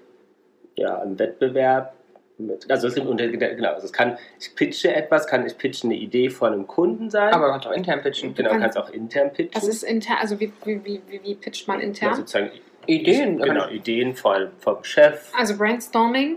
[0.76, 1.94] Ja, ein Wettbewerb.
[2.36, 5.90] Mit, also es gibt unter, genau, also es kann, ich pitche etwas, kann ich pitchen
[5.90, 7.32] eine Idee von einem Kunden sein.
[7.32, 8.34] Aber man kann auch intern pitchen.
[8.34, 9.52] genau, kann- kannst auch intern pitchen.
[9.54, 12.14] Das ist intern, also wie, wie, wie, wie- wie pitcht man ja, intern?
[12.14, 12.50] sozusagen
[12.86, 13.38] Ideen.
[13.38, 15.30] Genau, Ideen vom, vom Chef.
[15.38, 16.36] Also Brainstorming.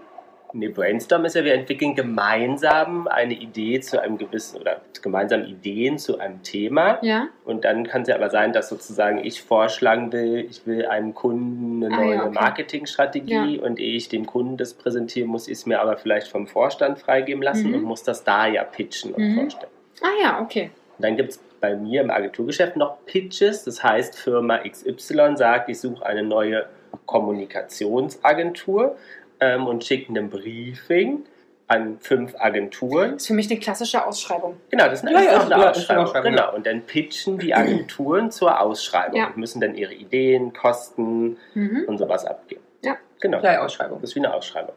[0.54, 5.98] Nee, Brainstorm ist ja, wir entwickeln gemeinsam eine Idee zu einem gewissen oder gemeinsam Ideen
[5.98, 7.00] zu einem Thema.
[7.04, 7.28] Ja.
[7.44, 11.14] Und dann kann es ja aber sein, dass sozusagen ich vorschlagen will, ich will einem
[11.14, 12.34] Kunden eine Ah, neue ja, okay.
[12.34, 16.48] Marketingstrategie und ehe ich dem Kunden das präsentieren muss, ich es mir aber vielleicht vom
[16.48, 17.76] Vorstand freigeben lassen Mhm.
[17.76, 19.40] und muss das da ja pitchen und Mhm.
[19.42, 19.72] vorstellen.
[20.02, 20.72] Ah ja, okay.
[20.98, 25.70] Und dann gibt es bei mir im Agenturgeschäft noch Pitches, das heißt Firma XY sagt,
[25.70, 26.66] ich suche eine neue
[27.06, 28.96] Kommunikationsagentur
[29.40, 31.24] ähm, und schickt ein Briefing
[31.68, 33.14] an fünf Agenturen.
[33.14, 34.56] Das ist für mich eine klassische Ausschreibung.
[34.70, 36.04] Genau, das ist eine, Ja, ja, eine ja, Ausschreibung.
[36.06, 39.28] Ausschreibung, Genau, und dann pitchen die Agenturen zur Ausschreibung Ja.
[39.28, 41.84] und müssen dann ihre Ideen, Kosten Mhm.
[41.88, 42.62] und sowas abgeben.
[42.86, 42.96] Ja.
[43.20, 44.00] Genau, Gleich Ausschreibung.
[44.00, 44.76] das ist wie eine Ausschreibung.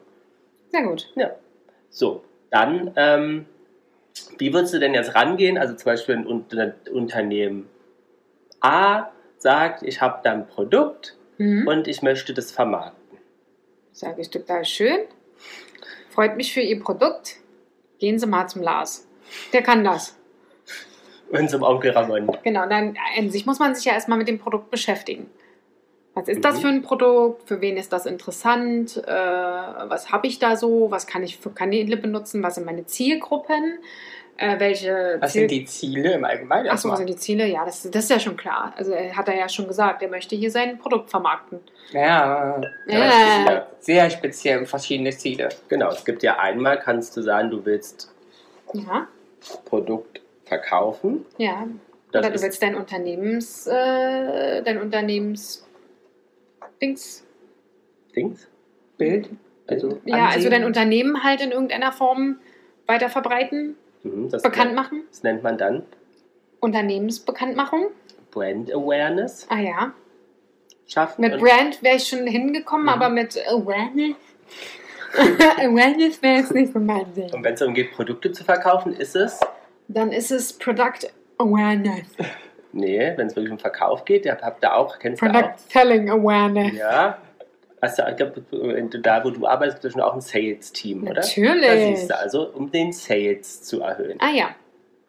[0.68, 1.12] Sehr gut.
[1.90, 3.46] So, dann, ähm,
[4.38, 5.58] wie würdest du denn jetzt rangehen?
[5.58, 7.68] Also zum Beispiel ein Unter Unternehmen
[8.60, 11.66] A sagt, ich habe da ein Produkt Mhm.
[11.66, 12.99] und ich möchte das vermarkten.
[13.92, 15.00] Sage ich total schön.
[16.10, 17.36] Freut mich für Ihr Produkt.
[17.98, 19.06] Gehen Sie mal zum Lars.
[19.52, 20.16] Der kann das.
[21.30, 22.36] Unserem Onkel Ramon.
[22.42, 25.30] Genau, dann an sich muss man sich ja erstmal mit dem Produkt beschäftigen.
[26.14, 26.60] Was ist das Mhm.
[26.60, 27.46] für ein Produkt?
[27.48, 28.96] Für wen ist das interessant?
[28.96, 30.90] Äh, was habe ich da so?
[30.90, 32.42] Was kann ich für Kanäle benutzen?
[32.42, 33.78] Was sind meine Zielgruppen?
[34.40, 36.68] Äh, welche Was Ziel sind die Ziele im Allgemeinen?
[36.70, 37.46] Achso, was sind die Ziele?
[37.46, 38.72] Ja, das, das ist ja schon klar.
[38.76, 41.60] Also er hat er ja schon gesagt, er möchte hier sein Produkt vermarkten.
[41.92, 42.98] Ja, Ja.
[42.98, 45.50] Ja, sehr speziell verschiedene Ziele.
[45.68, 48.10] genau, es gibt ja einmal, kannst du sagen, du willst
[48.72, 49.06] Ja,
[49.66, 51.26] Produkt verkaufen.
[51.36, 51.66] ja.
[52.12, 55.64] Das Oder du willst dein Unternehmens, äh, dein Unternehmens
[56.82, 57.24] Dings.
[58.16, 58.48] Dings.
[58.98, 59.28] Bild.
[59.68, 60.50] Also Ja, also Ansehen.
[60.50, 62.40] dein Unternehmen halt in irgendeiner Form
[62.86, 65.04] weiter verbreiten, Mhm, das, bekannt machen.
[65.10, 65.84] das nennt man dann
[66.60, 67.86] Unternehmensbekanntmachung.
[68.30, 69.92] Brand Awareness Ah ja.
[70.86, 71.20] schaffen.
[71.22, 72.88] Mit Brand wäre ich schon hingekommen, Mhm.
[72.92, 74.16] aber mit Awareness.
[75.58, 77.32] Awareness wäre jetzt nicht so mein Ding.
[77.32, 79.40] Und wenn es darum geht, Produkte zu verkaufen, ist es,
[79.88, 81.08] Dann ist es Product
[81.38, 82.06] Awareness.
[82.72, 85.58] nee, wenn es wirklich um Verkauf geht, ihr habt da auch, kennst du Product auch,
[85.70, 86.76] Selling Awareness.
[86.78, 87.18] ja,
[87.82, 90.20] hast du, ich glaub, wenn du da, wo du arbeitest, gibt es schon auch ein
[90.20, 91.14] Sales-Team, oder?
[91.20, 91.66] Natürlich.
[91.66, 94.18] Da siehst du also, um den Sales zu erhöhen.
[94.20, 94.50] Ah ja.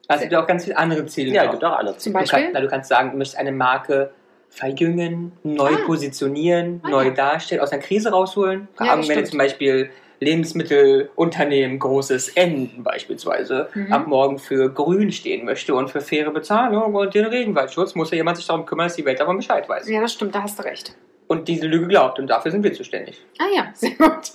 [0.08, 1.32] Also es gibt auch ganz viele andere Ziele.
[1.34, 1.52] Ja, noch.
[1.52, 2.40] gibt auch andere Zum Du, Beispiel?
[2.40, 4.12] kannst, na, du kannst sagen, du möchtest eine Marke
[4.50, 5.86] verjüngen, neu Ah.
[5.86, 7.10] positionieren, Ah, neu ja.
[7.12, 8.68] darstellen, aus einer Krise rausholen.
[8.80, 9.90] Ja, das wenn jetzt zum Beispiel
[10.22, 13.92] Lebensmittelunternehmen, großes N beispielsweise, Mhm.
[13.92, 18.18] ab morgen für grün stehen möchte und für faire Bezahlung und den Regenwaldschutz, muss ja
[18.18, 19.90] jemand sich darum kümmern, dass die Welt davon Bescheid weiß.
[19.90, 20.96] Ja, das stimmt, da hast du recht.
[21.28, 23.22] Und diese Lüge glaubt und dafür sind wir zuständig.
[23.40, 24.32] Ah ja, sehr gut.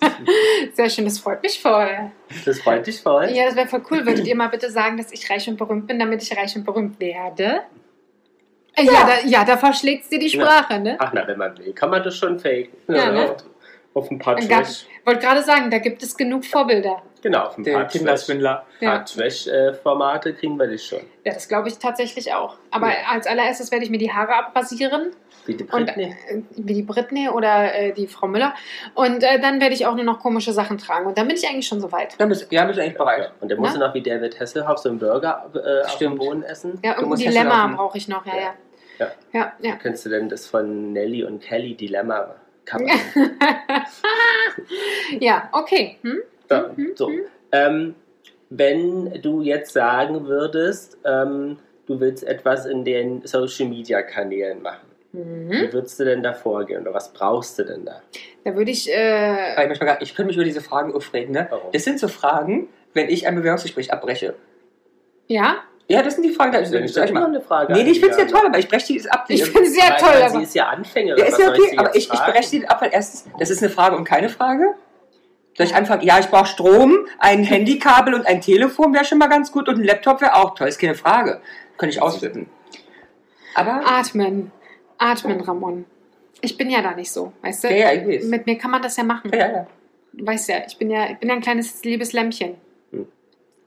[0.72, 2.10] Sehr schön, das freut mich voll.
[2.44, 3.28] Das freut dich voll.
[3.32, 4.06] Ja, das wäre voll cool.
[4.06, 6.64] Würdet ihr mal bitte sagen, dass ich reich und berühmt bin, damit ich reich und
[6.64, 7.60] berühmt werde?
[8.74, 10.96] Äh, Ja, da, ja, da verschlägt dir die Sprache, ne?
[10.98, 12.68] Ach na, wenn man will, kann man das schon faken.
[12.88, 13.30] Ja, ne?
[13.30, 13.44] Auf,
[13.94, 17.00] auf ein paar Trash, Wollte gerade sagen, da gibt es genug Vorbilder.
[17.22, 18.66] genau, auf ein Der paar Trash, Tinder-Swindler.
[18.80, 18.90] Ja.
[18.90, 21.00] paar Trash-Formate kriegen wir dich schon.
[21.24, 22.56] Ja, das glaube ich tatsächlich auch.
[22.70, 22.94] Aber Ja.
[23.12, 25.12] als allererstes werde ich mir die Haare abrasieren.
[25.46, 26.14] Wie die Und, Britney.
[26.28, 28.52] äh, wie die Britney oder äh, die Frau Müller.
[28.94, 31.06] Und äh, dann werde ich auch nur noch komische Sachen tragen.
[31.06, 32.18] Und dann bin ich eigentlich schon soweit.
[32.20, 33.22] Dann bist, ja, bist du eigentlich bereit.
[33.26, 33.30] Ja.
[33.40, 36.16] Und dann musst du noch wie David Hasselhoff so einen Burger äh, auf dem.
[36.16, 36.80] Boden essen.
[36.84, 38.26] Ja, irgendein Dilemma brauche ich noch.
[38.26, 38.40] Ja, ja.
[38.42, 38.54] Ja.
[38.98, 39.52] Ja, ja.
[39.60, 39.76] ja.
[39.76, 42.34] Kennst du denn das von Nelly und Kelly Dilemma
[42.66, 42.84] Cover?
[45.20, 45.96] ja, okay.
[46.02, 46.20] Hm?
[46.50, 47.08] Ja, Mhm, so.
[47.08, 47.20] mhm.
[47.52, 47.94] Ähm,
[48.50, 54.86] wenn du jetzt sagen würdest, ähm, du willst etwas in den Social Media Kanälen machen,
[55.12, 55.50] Mhm.
[55.50, 58.02] wie würdest du denn da vorgehen oder was brauchst du denn da?
[58.44, 58.92] Da würde ich.
[58.92, 61.32] Äh, Ich, gar- ich könnte mich über diese Fragen aufregen.
[61.32, 61.46] Ne?
[61.50, 61.72] Warum?
[61.72, 64.34] Das sind so Fragen, wenn ich ein Bewerbungsgespräch abbreche?
[65.28, 65.56] Ja?
[65.88, 66.52] Ja, das sind die Fragen.
[66.52, 67.72] Das Da, ist immer eine Frage.
[67.72, 69.24] Nee, ich finde es ja toll, aber ich breche die ab.
[69.28, 70.20] Ich finde es sehr toll.
[70.20, 71.18] Aber Sie ist ja Anfängerin.
[71.18, 73.70] Ja, ist ja okay, aber ich, ich breche die ab, weil erstens, das ist eine
[73.70, 74.74] Frage und keine Frage.
[75.56, 76.02] Soll ich anfangen?
[76.02, 79.76] Ja, ich brauche Strom, ein Handykabel und ein Telefon wäre schon mal ganz gut und
[79.78, 81.40] ein Laptop wäre auch toll, ist keine Frage.
[81.78, 82.46] Könnte ich ausflippen.
[83.54, 84.52] Aber, atmen.
[84.98, 85.86] Atmen, Ramon.
[86.42, 87.68] Ich bin ja da nicht so, weißt du?
[87.68, 88.24] ja, ja, ich weiß.
[88.28, 89.30] Mit mir kann man das ja machen.
[89.32, 89.66] Ja, ja, ja.
[90.12, 92.56] Du weißt ja, ich bin ja, ich bin ja ein kleines liebes Lämmchen.
[92.90, 93.06] Hm.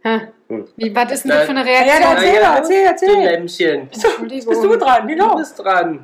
[0.04, 0.28] Hä?
[0.50, 0.68] Hm.
[0.78, 2.18] Wie, was ist denn das für eine Ja, ja, Reaktion?
[2.18, 3.16] erzähl, erzähl, erzähl.
[3.16, 3.88] Du Lämmchen.
[3.90, 5.36] Bist du dran, Du genau.
[5.36, 6.04] bist dran.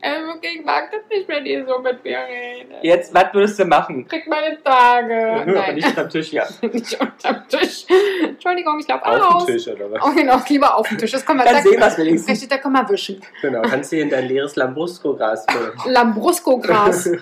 [0.00, 2.76] Also, ich mag das nicht, wenn ihr so mit mir redet.
[2.82, 4.06] Jetzt, was würdest du machen?
[4.06, 5.32] Krieg meine Tage.
[5.32, 6.44] Aber Nein, nicht unterm Tisch, ja.
[6.62, 7.86] nicht unterm Tisch.
[8.22, 9.46] Entschuldigung, ich glaube Auf aus.
[9.46, 10.00] den Tisch oder was?
[10.04, 11.10] Oh, genau, lieber auf dem Tisch.
[11.10, 12.30] Das können wir, Dann da, sehen wir es wenigstens.
[12.30, 13.20] Richtig, da können wir wischen.
[13.42, 15.72] Genau, kannst du hier in dein leeres Lambrusco-Gras füllen.
[15.86, 17.10] Lambrusco-Gras.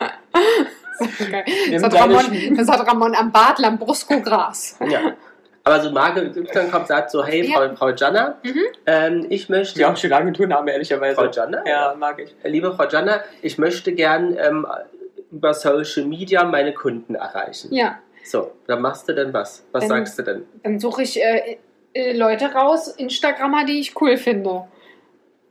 [1.00, 1.44] Okay.
[1.72, 4.78] Das, hat Ramon, das hat Ramon am Bad Lambrusco-Gras.
[4.88, 5.14] Ja.
[5.62, 7.74] Aber so Marke Y kommt, sagt so, hey, Frau, Ja.
[7.76, 8.60] Frau Janna, Mhm.
[8.86, 9.78] ähm, ich möchte...
[9.80, 11.16] Ja, auch schön Agenturname, ehrlicherweise.
[11.16, 11.62] Frau Janna?
[11.66, 12.34] Ja, mag ich.
[12.44, 14.66] Liebe Frau Janna, ich möchte gern ähm,
[15.30, 17.72] über Social Media meine Kunden erreichen.
[17.74, 19.64] Ja, So, dann machst du denn was?
[19.72, 20.44] Was Dann- sagst du denn?
[20.62, 21.58] dann suche ich äh,
[21.92, 24.64] äh, Leute raus, Instagrammer, die ich cool finde.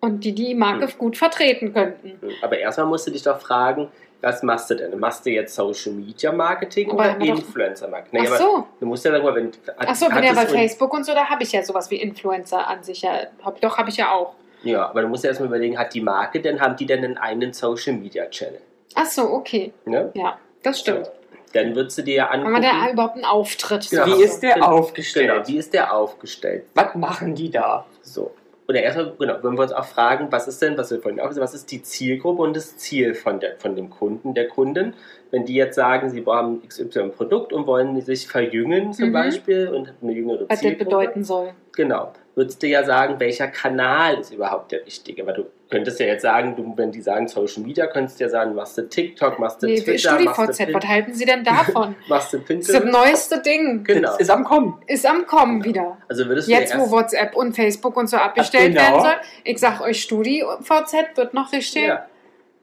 [0.01, 0.93] Und die die Marke Hm.
[0.97, 2.17] gut vertreten könnten.
[2.41, 3.89] Aber erstmal musst du dich doch fragen,
[4.21, 4.99] was machst du denn?
[4.99, 8.19] Machst du jetzt Social Media Marketing Aber oder Influencer Marketing?
[8.19, 8.67] Ach Nee, aber so.
[8.79, 9.51] Du musst ja sagen, wenn.
[9.77, 12.67] Ach so, wenn ja bei Facebook und so, da habe ich ja sowas wie Influencer
[12.67, 13.01] an sich.
[13.01, 14.33] Ja, hab, doch, habe ich ja auch.
[14.63, 17.17] Ja, aber du musst ja erstmal überlegen, hat die Marke denn, haben die denn einen
[17.17, 18.59] eigenen Social Media Channel?
[18.95, 19.71] Ach so, okay.
[19.85, 20.11] Ne?
[20.13, 21.09] Ja, das stimmt.
[21.53, 22.79] Dann würdest du dir ja Haben wir angucken.
[22.85, 23.89] da überhaupt einen Auftritt?
[23.89, 24.05] Genau.
[24.05, 25.31] Wie ist der aufgestellt?
[25.31, 26.65] Genau, wie ist der aufgestellt?
[26.75, 27.85] Was machen die da?
[28.01, 28.31] So.
[28.69, 31.29] Oder erstmal, genau, wenn wir uns auch fragen, was ist denn, was wir vorhin auch
[31.29, 34.47] gesagt haben, was ist die Zielgruppe und das Ziel von, der, von dem Kunden, der
[34.47, 34.93] Kunden?
[35.31, 39.13] Wenn die jetzt sagen, sie haben XY Produkt und wollen sich verjüngen zum Mhm.
[39.13, 40.85] Beispiel und eine jüngere Was das Zielgruppe.
[40.85, 41.49] bedeuten soll.
[41.79, 42.11] Genau.
[42.35, 45.25] Würdest du ja sagen, welcher Kanal ist überhaupt der richtige?
[45.25, 48.29] Weil du könntest ja jetzt sagen, du, wenn die sagen Social Media, könntest du ja
[48.29, 51.95] sagen, machst du TikTok, machst du Nee, Twitter, machst du, was halten Sie denn davon?
[52.09, 52.85] machst du Das ist das Pinterest.
[52.85, 53.85] neueste Ding.
[53.85, 54.09] Genau.
[54.09, 54.81] Das ist am Kommen.
[54.87, 55.97] Ist am Kommen wieder.
[56.09, 58.81] Also würdest du Jetzt, ja wo WhatsApp und Facebook und so abgestellt genau.
[58.81, 59.15] werden soll.
[59.45, 61.83] Ich sag euch, StudiVZ wird noch richtig.
[61.87, 62.07] ja,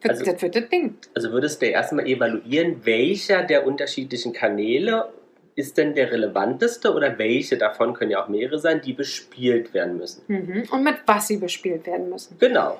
[0.07, 0.98] also- das wird das Ding.
[1.14, 5.09] also würdest du erstmal evaluieren, welcher der unterschiedlichen Kanäle
[5.56, 9.96] ist denn der relevanteste oder welche davon können ja auch mehrere sein, die bespielt werden
[9.96, 10.22] müssen.
[10.28, 10.64] Mhm.
[10.70, 12.36] Und mit was sie bespielt werden müssen.
[12.38, 12.78] Genau.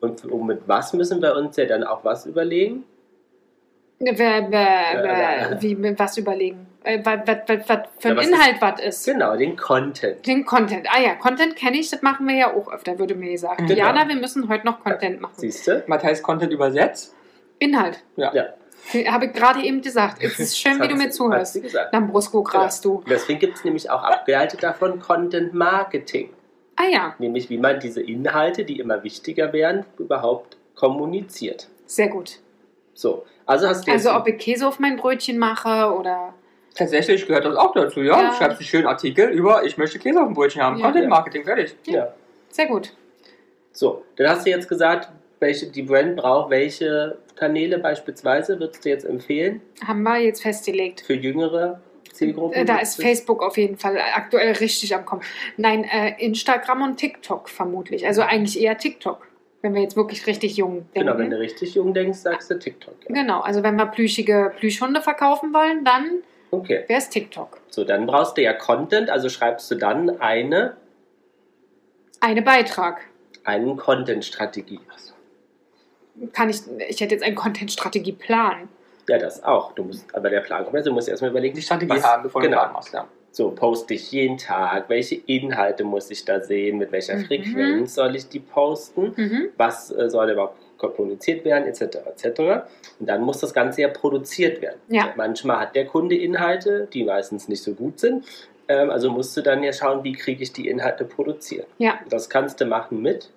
[0.00, 2.84] Und um mit was müssen wir uns ja dann auch was überlegen?
[4.00, 5.62] Wer, wer, wer, äh.
[5.62, 6.66] wie, mit was überlegen?
[6.84, 9.06] Äh, was, was, was, was für Ja, ein was Inhalt was ist.
[9.06, 10.26] Genau, den Content.
[10.26, 10.86] Den Content.
[10.90, 13.58] Ah ja, Content kenne ich, das machen wir ja auch öfter, würde mir gesagt.
[13.58, 13.74] Genau.
[13.74, 15.34] Jana, wir müssen heute noch Content machen.
[15.36, 15.84] Siehst du?
[15.86, 17.14] Matthias Content übersetzt.
[17.58, 18.02] Inhalt.
[18.16, 18.32] Ja.
[18.34, 18.44] Ja.
[19.08, 20.22] Habe ich gerade eben gesagt.
[20.22, 21.60] Es ist schön, wie du mir zuhörst.
[21.92, 22.96] Lambrusco Gras, du.
[22.96, 26.30] Und Deswegen gibt es nämlich auch abgeleitet davon Content Marketing.
[26.76, 31.68] Ah ja, Nämlich wie man diese Inhalte, die immer wichtiger werden, überhaupt kommuniziert.
[31.86, 32.38] sehr gut.
[32.94, 36.34] So, also hast du jetzt Also ob ich Käse auf mein Brötchen mache oder...
[36.74, 38.20] Tatsächlich gehört das auch dazu, ja.
[38.22, 38.30] Ja.
[38.30, 40.78] Du schreibst einen schönen Artikel über, ich möchte Käse auf dem Brötchen haben.
[40.78, 40.84] Ja.
[40.86, 41.74] Content Marketing, fertig.
[41.86, 42.14] ja.
[42.50, 42.92] Sehr gut.
[43.72, 45.08] So, dann hast du jetzt gesagt,
[45.40, 51.00] welche die Brand braucht, welche Kanäle beispielsweise würdest du jetzt empfehlen Haben wir jetzt festgelegt.
[51.02, 51.80] für jüngere
[52.12, 52.56] Zielgruppen?
[52.62, 55.22] Äh, Da ist Facebook auf jeden Fall aktuell richtig am Kommen.
[55.56, 58.06] Nein, äh, Instagram und TikTok vermutlich.
[58.06, 59.26] Also eigentlich eher TikTok,
[59.62, 61.06] wenn wir jetzt wirklich richtig jung denken.
[61.06, 62.94] Genau, wenn du richtig jung denkst, sagst du TikTok.
[63.08, 63.14] Ja.
[63.22, 67.60] Genau, also wenn wir plüschige Plüschhunde verkaufen wollen, dann Okay, wäre es TikTok.
[67.68, 70.76] so dann brauchst du ja Content, also schreibst du dann eine,
[72.20, 73.02] Eine Beitrag.
[73.44, 74.80] einen Content-Strategie.
[76.32, 78.68] Kann ich, ich hätte jetzt einen Content-Strategie-Plan.
[79.08, 79.72] Ja, das auch.
[79.72, 82.22] Du musst, aber der Plan kommt, also du musst erstmal überlegen, Die Strategie Was- haben,
[82.24, 82.56] bevor genau.
[82.56, 83.06] du Plan machst, ja.
[83.30, 84.88] So, poste ich jeden Tag?
[84.88, 86.78] Welche Inhalte muss ich da sehen?
[86.78, 87.24] Mit welcher Mhm.
[87.26, 89.12] Frequenz soll ich die posten?
[89.16, 89.48] Mhm.
[89.56, 91.98] Was äh, soll überhaupt kommuniziert werden, etc.
[92.06, 92.40] etc.
[92.98, 94.78] Und dann muss das Ganze ja produziert werden.
[94.88, 95.12] Ja.
[95.16, 98.24] Manchmal hat der Kunde Inhalte, die meistens nicht so gut sind.
[98.68, 101.66] Ähm, also musst du dann ja schauen, wie kriege ich die Inhalte produziert.
[101.78, 103.30] Ja, Das kannst du machen mit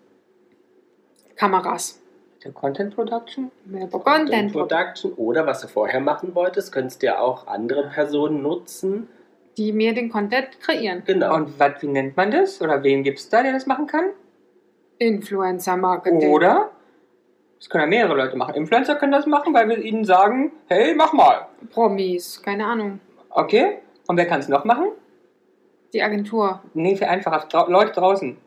[1.35, 2.00] Kameras.
[2.43, 3.51] Der Content Production?
[3.65, 7.89] Mit Content Content Production oder was du vorher machen wolltest, könntest du ja auch andere
[7.89, 9.07] Personen nutzen.
[9.57, 11.03] die mir den Content kreieren.
[11.05, 11.35] Genau.
[11.35, 12.61] Und was, wie nennt man das?
[12.61, 14.05] Oder wen gibt es da, der das machen kann?
[14.97, 16.29] Influencer-Marketing.
[16.31, 16.71] Oder?
[17.59, 18.55] Das können ja mehrere Leute machen.
[18.55, 21.47] Influencer können das machen, weil wir ihnen sagen, hey, mach mal.
[21.71, 22.99] Promis, keine Ahnung.
[23.29, 23.79] Okay?
[24.07, 24.85] Und wer kann es noch machen?
[25.93, 28.37] Die Agentur, Nee, für einfacher Leute draußen.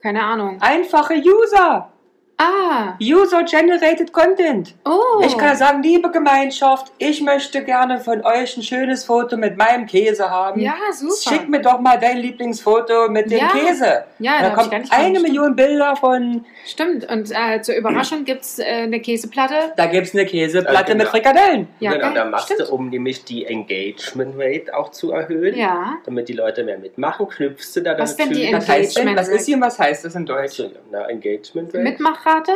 [0.00, 0.58] keine Ahnung.
[0.60, 1.90] Einfache User!
[2.40, 4.74] Ah, User-Generated Content.
[4.84, 5.20] oh.
[5.24, 9.86] Ich kann sagen, liebe Gemeinschaft, ich möchte gerne von euch ein schönes Foto mit meinem
[9.86, 10.60] Käse haben.
[10.60, 11.14] Ja, super.
[11.34, 13.48] Schick mir doch mal dein Lieblingsfoto mit dem Ja.
[13.48, 14.04] Käse.
[14.20, 17.10] Ja, da kommt gar nicht eine dran Million Bilder von, Stimmt.
[17.10, 19.72] Und äh, zur Überraschung gibt es äh, eine Käseplatte.
[19.76, 20.98] da gibt es eine Käseplatte Ja, genau.
[20.98, 21.68] mit Frikadellen.
[21.80, 22.68] Ja, genau, da machst Stimmt.
[22.68, 25.96] du, um nämlich die Engagement Rate auch zu erhöhen, Ja.
[26.04, 29.08] damit die Leute mehr mitmachen, knüpfst du da Was denn die natürlich- Was heißt denn,
[29.08, 30.62] Engagement was ist hier und was heißt das in Deutsch?
[30.92, 31.84] Na, Engagement Rate?
[32.28, 32.52] Mitmachrate?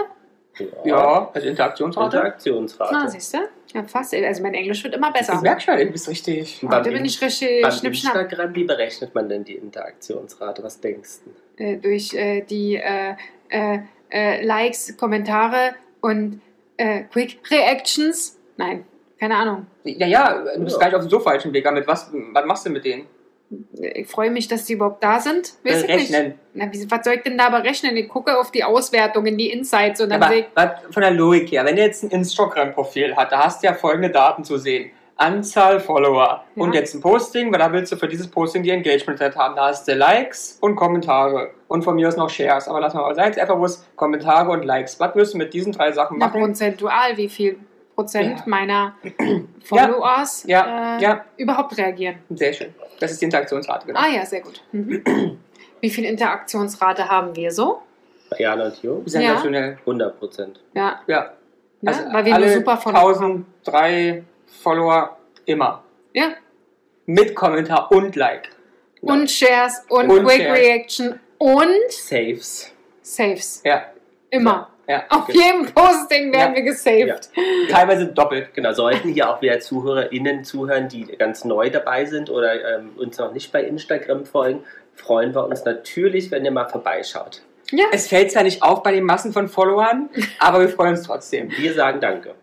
[0.84, 2.16] Ja, also Interaktionsrate.
[2.16, 2.92] Interaktionsrate.
[2.92, 3.38] Na, siehst du?
[3.72, 4.12] Ja, fast.
[4.14, 5.34] Also mein Englisch wird immer besser.
[5.36, 6.60] Ich merke schon, du bist richtig.
[6.62, 8.14] Heute beim bin ich richtig Beim schnippschnapp.
[8.16, 10.62] Instagram, wie berechnet man denn die Interaktionsrate?
[10.62, 11.62] Was denkst du?
[11.64, 13.14] Äh, durch äh, die äh,
[13.48, 13.78] äh,
[14.10, 16.42] äh, Likes, Kommentare und
[16.76, 18.38] äh, Quick Reactions.
[18.58, 18.84] Nein,
[19.18, 19.66] keine Ahnung.
[19.84, 20.80] Ja, ja, du bist Ja.
[20.80, 21.70] gar nicht auf dem so falschen Weg.
[21.72, 23.06] Mit was, was machst du mit denen?
[23.80, 25.54] Ich freue mich, dass die überhaupt da sind.
[25.64, 26.12] Weiß ich nicht.
[26.12, 26.34] Rechnen.
[26.54, 27.96] Na, wie, was soll ich denn da berechnen?
[27.96, 31.64] Ich gucke auf die Auswertungen, die Insights und dann sehe ich, von der Logik her,
[31.64, 34.90] wenn ihr jetzt ein Instagram-Profil hat, da hast du ja folgende Daten zu sehen.
[35.16, 36.44] Anzahl Follower.
[36.56, 36.62] Ja.
[36.62, 39.54] Und jetzt ein Posting, weil da willst du für dieses Posting die Engagement Rate haben.
[39.54, 41.50] Da hast du Likes und Kommentare.
[41.68, 42.66] Und von mir aus noch Shares.
[42.66, 43.38] Aber lass mal sein.
[43.38, 44.98] Einfach bloß Kommentare und Likes.
[44.98, 46.40] Was wirst du mit diesen drei Sachen na, machen?
[46.40, 47.58] prozentual, wie viel
[48.02, 48.44] Prozent Ja.
[48.46, 48.94] meiner
[49.64, 51.24] Followers Ja, äh, ja.
[51.36, 52.16] überhaupt reagieren.
[52.30, 52.74] Sehr schön.
[53.00, 53.98] Das ist die Interaktionsrate, genau.
[54.00, 54.62] Ah ja, sehr gut.
[54.72, 55.38] Mhm.
[55.80, 57.82] Wie viel Interaktionsrate haben wir so?
[58.30, 59.02] Bei Jana und Jo?
[59.06, 59.78] Sensationell.
[59.80, 60.60] 100 Prozent.
[60.74, 61.32] Ja, Ja.
[61.80, 61.90] ne?
[61.90, 63.46] Also weil wir alle nur super Follower haben.
[63.66, 64.24] 1003
[64.62, 65.82] Follower immer.
[66.14, 66.28] Ja.
[67.06, 68.50] Mit Kommentar und Like.
[69.00, 70.58] Und Shares und, Und Quick Shares.
[70.58, 72.72] Reaction und Saves.
[73.02, 73.60] Saves.
[73.64, 73.86] Ja.
[74.30, 74.68] Immer.
[74.88, 75.04] Ja.
[75.10, 76.56] Auf jedem Posting werden Ja.
[76.56, 77.30] wir gesaved.
[77.70, 78.52] Teilweise doppelt.
[78.54, 83.16] Genau, sollten hier auch wieder ZuhörerInnen zuhören, die ganz neu dabei sind oder ähm, uns
[83.18, 84.64] noch nicht bei Instagram folgen,
[84.94, 87.42] freuen wir uns natürlich, wenn ihr mal vorbeischaut.
[87.70, 87.86] Ja.
[87.92, 91.50] Es fällt zwar nicht auf bei den Massen von Followern, aber wir freuen uns trotzdem.
[91.56, 92.34] Wir sagen Danke.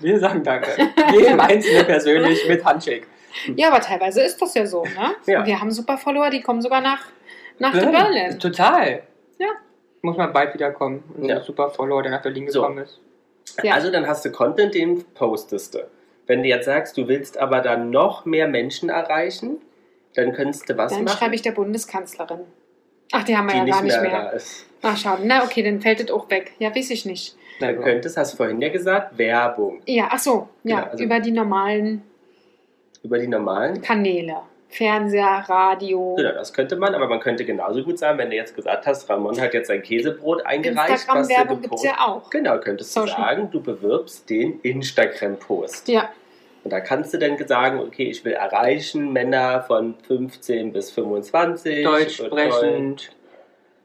[0.00, 0.70] Wir sagen Danke.
[1.12, 3.06] Jedem Einzelnen persönlich mit Handshake.
[3.56, 4.84] ja, aber teilweise ist das ja so.
[4.84, 5.14] Ne?
[5.26, 5.44] Ja.
[5.44, 7.04] Wir haben super Follower, die kommen sogar nach,
[7.58, 8.38] nach Berlin.
[8.38, 9.02] Total.
[9.38, 9.48] Ja.
[10.02, 11.02] Muss man bald wiederkommen.
[11.18, 11.40] Ein Ja.
[11.42, 12.60] super Follower, der nach Berlin So.
[12.62, 13.00] gekommen ist.
[13.62, 13.74] Ja.
[13.74, 15.78] Also dann hast du Content, den postest du.
[16.26, 19.58] Wenn du jetzt sagst, du willst aber dann noch mehr Menschen erreichen,
[20.14, 22.40] dann könntest du was Dann machen, schreibe ich der Bundeskanzlerin.
[23.12, 24.22] Ach, die haben wir die ja nicht gar nicht mehr, mehr.
[24.24, 24.66] da ist.
[24.82, 25.22] Ach, schade.
[25.24, 26.52] Na, okay, dann fällt das auch weg.
[26.58, 27.36] Ja, weiß ich nicht.
[27.60, 30.48] Na, Du könntest, hast vorhin ja gesagt, Werbung Ja, ach so.
[30.62, 32.02] Ja, Genau, also- über die normalen
[33.02, 33.80] über die normalen.
[33.80, 34.36] Kanäle.
[34.68, 38.54] Fernseher, Radio, Genau, das könnte man, aber man könnte genauso gut sagen, wenn du jetzt
[38.54, 42.06] gesagt hast, Ramon hat jetzt sein Käsebrot eingereicht, was du Instagram-Werbung gibt es gepostet ja
[42.06, 42.30] auch.
[42.30, 45.88] Genau, könntest du sagen, du bewirbst den Instagram-Post.
[45.88, 46.10] Ja,
[46.64, 51.84] Und da kannst du dann sagen, okay, ich will erreichen Männer von 15 bis 25.
[51.84, 52.36] Deutsch oder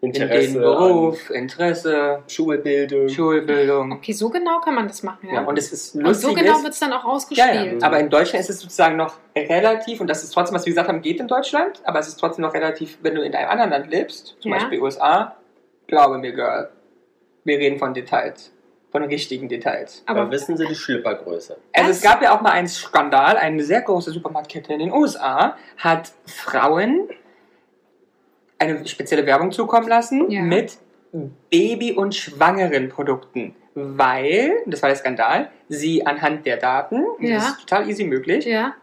[0.10, 3.10] sprechend, in Interesse den Beruf, Interesse, Schulbildung.
[3.10, 3.92] Schulbildung.
[3.94, 5.28] okay, so genau kann man das machen.
[5.28, 5.36] Ja.
[5.36, 6.28] Ja, und es ist Und lustig.
[6.30, 7.82] so genau wird es dann auch Ja, ausgespielt.
[7.82, 10.72] ja, aber in Deutschland ist es sozusagen noch relativ, und das ist trotzdem, was wir
[10.72, 13.50] gesagt haben, geht in Deutschland, aber es ist trotzdem noch relativ, wenn du in einem
[13.50, 14.58] anderen Land lebst, zum Ja.
[14.58, 15.36] Beispiel USA,
[15.88, 16.70] glaube mir, Girl,
[17.46, 18.52] wir reden von Details,
[18.92, 20.04] von richtigen Details.
[20.06, 21.58] Aber Aber wissen Sie die Schlippergröße?
[21.74, 21.98] Also Was?
[21.98, 26.12] es gab ja auch mal einen Skandal, eine sehr große Supermarktkette in den USA hat
[26.26, 27.10] Frauen
[28.64, 30.42] eine spezielle Werbung zukommen lassen Ja.
[30.42, 30.78] mit
[31.50, 37.36] Baby- und Schwangeren-Produkten, weil, das war der Skandal, sie anhand der Daten, Ja.
[37.36, 38.74] das ist total easy möglich, ja,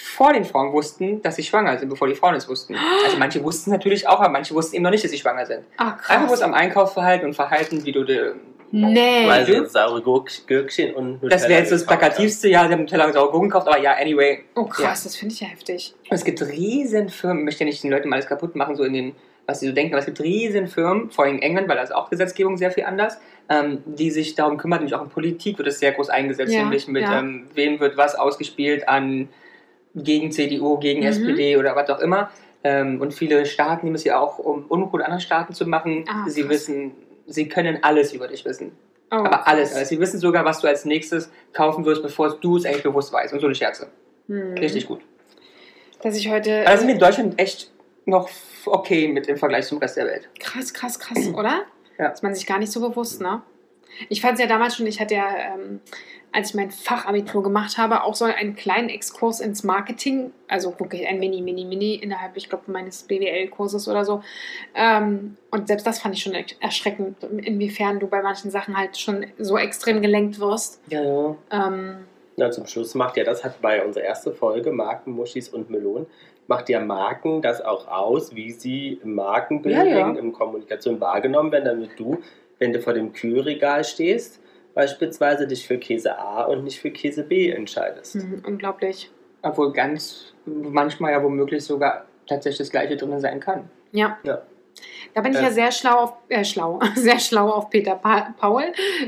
[0.00, 2.76] vor den Frauen wussten, dass sie schwanger sind, bevor die Frauen es wussten.
[3.04, 5.64] Also manche wussten natürlich auch, aber manche wussten eben noch nicht, dass sie schwanger sind.
[5.78, 6.42] ah, Einfach bloß krass.
[6.42, 8.04] am Einkaufsverhalten und Verhalten, wie du...
[8.04, 8.34] dir-
[8.70, 9.26] Nee.
[9.28, 13.12] Also saure Gurk- Gürkchen und Nutella Das wäre jetzt das plakativste, ja, sie haben Teller
[13.12, 15.94] saure Gurken gekauft, aber ja, anyway, Oh krass, das finde ich ja heftig.
[16.10, 18.84] Und es gibt Riesenfirmen, ich möchte ja nicht den Leuten mal alles kaputt machen, so
[18.84, 19.14] in den,
[19.46, 21.94] was sie so denken, aber es gibt Riesenfirmen, vor allem in England, weil da ist
[21.94, 25.68] auch Gesetzgebung sehr viel anders, ähm, die sich darum kümmern, nämlich auch in Politik wird
[25.68, 27.20] es sehr groß eingesetzt, Ja, nämlich mit ja.
[27.20, 29.28] ähm, wem wird was ausgespielt an
[29.94, 31.06] gegen CDU, gegen Mhm.
[31.06, 32.30] SPD oder was auch immer.
[32.64, 36.04] Ähm, und viele Staaten nehmen es ja auch, um Unruhe in anderen Staaten zu machen.
[36.08, 36.50] Ah, sie krass.
[36.50, 36.92] wissen,
[37.28, 38.72] sie können alles über dich wissen.
[39.10, 39.74] Oh, Aber alles.
[39.74, 43.12] Also sie wissen sogar, was du als nächstes kaufen wirst, bevor du es eigentlich bewusst
[43.12, 43.32] weißt.
[43.32, 43.88] Und so eine Scherze.
[44.26, 44.54] Hm.
[44.54, 45.00] Richtig gut.
[46.02, 46.60] Dass ich heute.
[46.60, 47.70] Aber da sind wir in Deutschland echt
[48.04, 48.28] noch
[48.66, 50.28] okay mit im Vergleich zum Rest der Welt.
[50.40, 51.62] Krass, krass, krass, oder?
[51.98, 52.08] Ja.
[52.08, 53.42] Ist man sich gar nicht so bewusst, ne?
[54.08, 55.80] Ich fand es ja damals schon, ich hatte ja, ähm,
[56.32, 61.06] als ich mein Fachabitur gemacht habe, auch so einen kleinen Exkurs ins Marketing, also wirklich
[61.06, 64.22] ein Mini, Mini, Mini innerhalb, ich glaube, meines BWL-Kurses oder so.
[64.74, 68.98] Ähm, und selbst das fand ich schon er- erschreckend, inwiefern du bei manchen Sachen halt
[68.98, 70.80] schon so extrem gelenkt wirst.
[70.88, 71.36] Ja, ja.
[71.50, 71.96] Ähm,
[72.36, 76.06] Na, zum Schluss macht ja, das hat bei unserer erste Folge, Marken, Muschis und Melonen,
[76.46, 80.10] macht ja Marken das auch aus, wie sie im Markenbuilding, Ja, ja.
[80.18, 82.18] in Kommunikation wahrgenommen werden, damit du,
[82.58, 84.40] wenn du vor dem Kühlregal stehst,
[84.78, 88.14] beispielsweise dich für Käse A und nicht für Käse B entscheidest.
[88.14, 89.10] Hm, unglaublich.
[89.42, 93.68] Obwohl ganz manchmal ja womöglich sogar tatsächlich das gleiche drin sein kann.
[93.90, 94.18] Ja.
[94.22, 94.40] Ja.
[95.14, 95.42] Da bin ich Äh.
[95.42, 98.66] ja sehr schlau auf, äh, schlau, sehr schlau auf Peter pa Paul,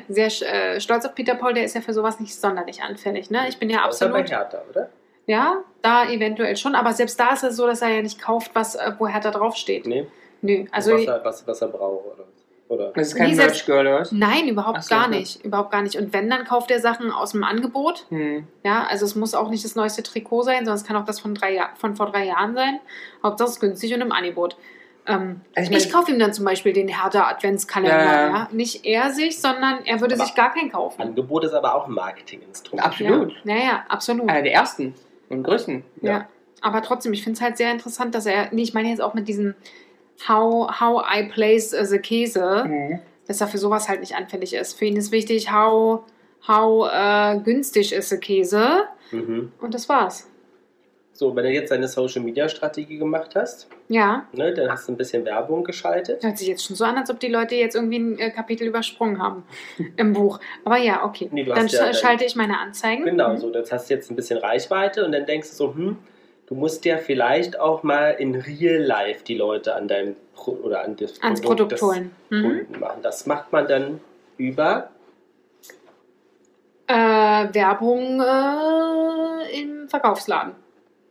[0.08, 3.30] sehr äh, stolz auf Peter Paul, der ist ja für sowas nicht sonderlich anfällig.
[3.30, 3.46] Ne?
[3.48, 4.88] Ich bin ja Außer bei absolut, Hertha, oder?
[5.26, 8.50] ja, da eventuell schon, aber selbst da ist es so, dass er ja nicht kauft,
[8.54, 9.86] was, äh, wo Hertha draufsteht.
[9.86, 10.08] Nee,
[10.42, 12.24] Nö, also was, er, was, was er braucht, oder?
[12.70, 12.92] Oder?
[12.94, 14.12] Das ist kein Nee, Merch Girl, oder was?
[14.12, 15.18] nein, überhaupt so, gar okay.
[15.18, 15.96] nicht, überhaupt gar nicht.
[15.96, 18.06] Und wenn, dann kauft er Sachen aus dem Angebot.
[18.10, 18.46] Hm.
[18.64, 21.18] Ja, also es muss auch nicht das neueste Trikot sein, sondern es kann auch das
[21.20, 22.78] von, drei von vor drei Jahren sein.
[23.22, 24.56] Hauptsache es ist günstig und im Angebot.
[25.06, 28.04] Ähm, Also ich ich kaufe ihm dann zum Beispiel den Hertha Adventskalender.
[28.04, 28.28] Ja.
[28.28, 28.48] Ja.
[28.52, 31.02] Nicht er sich, sondern er würde Aber sich gar keinen kaufen.
[31.02, 32.86] Angebot ist aber auch ein Marketinginstrument.
[32.86, 33.32] Absolut.
[33.44, 34.28] Ja, ja, ja absolut.
[34.28, 34.94] Einer der ersten
[35.28, 35.82] und größten.
[36.02, 36.28] ja.
[36.62, 39.14] Aber trotzdem, ich finde es halt sehr interessant, dass er, nee, ich meine jetzt auch
[39.14, 39.54] mit diesem
[40.28, 42.98] How, how I place the Käse, Mhm.
[43.26, 44.78] dass er für sowas halt nicht anfällig ist.
[44.78, 46.00] Für ihn ist wichtig, how,
[46.46, 48.84] how äh, günstig ist der Käse.
[49.12, 49.52] Mhm.
[49.60, 50.26] Und das war's.
[51.12, 55.24] So, wenn du jetzt deine Social-Media-Strategie gemacht hast, Ja, ne, dann hast du ein bisschen
[55.26, 56.22] Werbung geschaltet.
[56.24, 58.66] hört sich jetzt schon so an, als ob die Leute jetzt irgendwie ein äh, Kapitel
[58.66, 59.42] übersprungen haben
[59.98, 60.40] im Buch.
[60.64, 61.28] Aber ja, okay.
[61.30, 63.04] Nee, dann ja schalte ich meine Anzeigen.
[63.04, 63.36] Genau, Mhm.
[63.38, 65.98] so, das hast du jetzt ein bisschen Reichweite und dann denkst du so, hm,
[66.50, 70.84] du musst ja vielleicht auch mal in Real Life die Leute an deinem Pro oder
[70.84, 72.10] an das Ans Produkt des holen.
[72.28, 72.66] Mhm.
[72.78, 73.00] Machen.
[73.02, 74.00] Das macht man dann
[74.36, 74.90] über
[76.86, 76.94] Äh,
[77.54, 80.54] Werbung äh, im Verkaufsladen.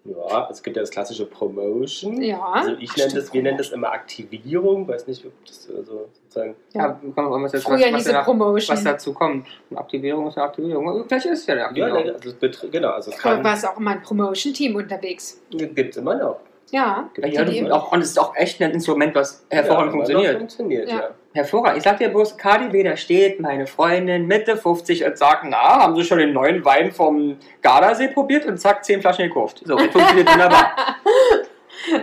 [0.05, 2.21] Ja, es gibt ja das klassische Promotion.
[2.21, 2.41] Ja.
[2.41, 6.55] Also ich nenne das, wir nennen das immer Aktivierung, weiß nicht, ob das also sozusagen.
[6.73, 8.77] Ja, kommt auch was, jetzt, Früher was, was, Promotion.
[8.77, 9.47] was dazu kommt.
[9.69, 11.05] Eine Aktivierung ist eine Aktivierung.
[11.07, 12.03] Vielleicht ist es ja eine Ja, Aktivierung.
[12.05, 15.41] ne, also genau, also kann, war es auch immer ein Promotion-Team unterwegs.
[15.49, 16.39] gibt es immer noch.
[16.71, 17.09] Ja.
[17.17, 20.38] Ja, ja, das auch, und es ist auch echt ein Instrument, was hervorragend ja, funktioniert.
[20.38, 20.99] funktioniert Ja.
[20.99, 21.09] ja.
[21.33, 21.77] Hervorragend.
[21.77, 25.95] Ich sag dir bloß, KDW, da steht meine Freundin Mitte 50 und sagt, na, haben
[25.95, 28.45] Sie schon den neuen Wein vom Gardasee probiert?
[28.45, 29.61] Und zack, 10 Flaschen gekauft.
[29.63, 30.71] So, funktioniert wunderbar.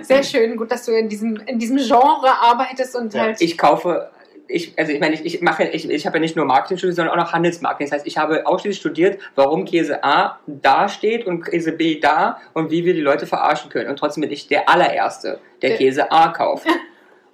[0.03, 0.57] Sehr schön.
[0.57, 3.41] Gut, dass du in diesem, in diesem Genre arbeitest und Ja, halt.
[3.43, 4.11] Ich kaufe,
[4.49, 6.97] ich, also ich meine, ich, ich mache, ich, ich habe ja nicht nur Marketing studiert,
[6.97, 7.89] sondern auch noch Handelsmarketing.
[7.89, 12.41] Das heißt, ich habe ausschließlich studiert, warum Käse A da steht und Käse B da
[12.55, 13.91] und wie wir die Leute verarschen können.
[13.91, 16.67] Und trotzdem bin ich der allererste, der Der- Käse A kauft.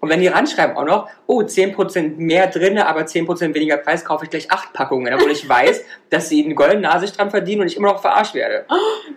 [0.02, 4.24] Und wenn die ranschreiben auch noch, oh, 10% mehr drin, aber 10% weniger Preis, kaufe
[4.24, 7.60] ich gleich 8 Packungen, obwohl ich weiß, dass sie eine goldene Nase sich dran verdienen
[7.62, 8.66] und ich immer noch verarscht werde.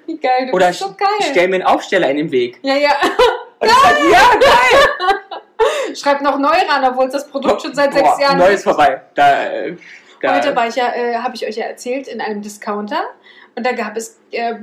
[0.05, 1.07] Wie geil, du Oder bist so ich geil.
[1.31, 2.59] stelle mir einen Aufsteller in den Weg.
[2.61, 2.91] ja, ja.
[3.59, 5.95] Und ich sage, ja, geil!
[5.95, 9.01] Schreib noch neu ran, obwohl es das Produkt schon seit Boah, sechs Jahren Neues vorbei.
[9.15, 9.75] Da, äh,
[10.21, 13.01] da, Heute war ich ja, äh, habe ich euch ja erzählt, in einem Discounter.
[13.55, 14.55] Und da gab es äh,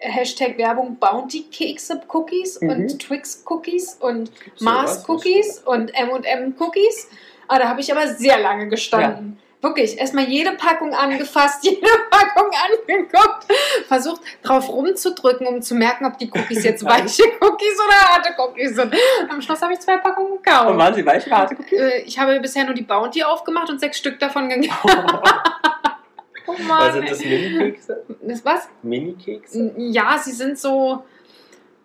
[0.00, 2.70] Hashtag Werbung Bounty Kekse Cookies Mhm.
[2.70, 7.08] und Twix Cookies und Sowas Mars Cookies und M&M Cookies.
[7.48, 9.38] Ah, da habe ich aber sehr lange gestanden.
[9.62, 12.48] Wirklich, erstmal jede Packung angefasst, jede Packung
[12.88, 13.44] angeguckt,
[13.88, 18.74] versucht drauf rumzudrücken, um zu merken, ob die Cookies jetzt weiche Cookies oder harte Cookies
[18.76, 18.94] sind.
[19.28, 20.70] Am Schluss habe ich zwei Packungen gekauft.
[20.70, 21.78] Und waren sie weich, harte Cookies?
[21.78, 24.72] Äh, Ich habe bisher nur die Bounty aufgemacht und sechs Stück davon gegessen.
[24.84, 24.88] Oh
[26.58, 26.92] Was Mann.
[26.92, 28.04] sind das Mini-Kekse?
[28.22, 28.68] Das was?
[28.82, 29.72] Mini-Kekse?
[29.76, 31.02] Ja, sie sind so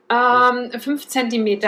[0.09, 1.59] ähm, 5 cm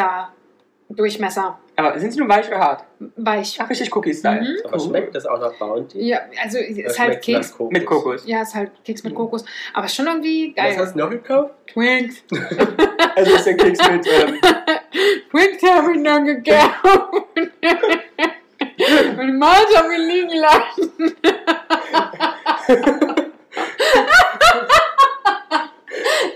[0.89, 1.59] Durchmesser.
[1.75, 2.83] Aber sind sie nur weich oder hart?
[3.17, 3.57] Weich.
[3.61, 4.41] Ach, richtig Cookie-Style.
[4.41, 4.55] Mhm.
[4.65, 5.99] Aber schmeckt das auch nach Bounty?
[6.01, 7.51] Ja, also Oder ist halt Keks.
[7.51, 7.71] Kokos?
[7.73, 8.23] Mit Kokos.
[8.25, 9.43] Ja, ist halt Keks mit Kokos.
[9.73, 10.77] Aber schon irgendwie Was geil.
[10.79, 11.53] hast du noch gekauft?
[11.67, 12.23] Twinks.
[13.15, 14.07] Also ist der Keks mit.
[14.07, 14.39] Ähm,
[15.31, 17.27] Twinks habe ich noch gekauft.
[19.17, 21.15] Meine Maus haben wir liegen lassen.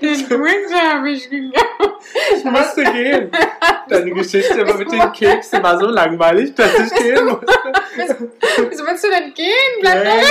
[0.02, 2.06] Den Twinks habe ich gekauft.
[2.36, 3.32] Ich musste gehen.
[3.90, 7.48] Deine Geschichte mit den Keksen war so langweilig, dass ich gehen musste.
[8.70, 9.82] Wieso willst du denn gehen?
[9.82, 10.24] Bleib Nein,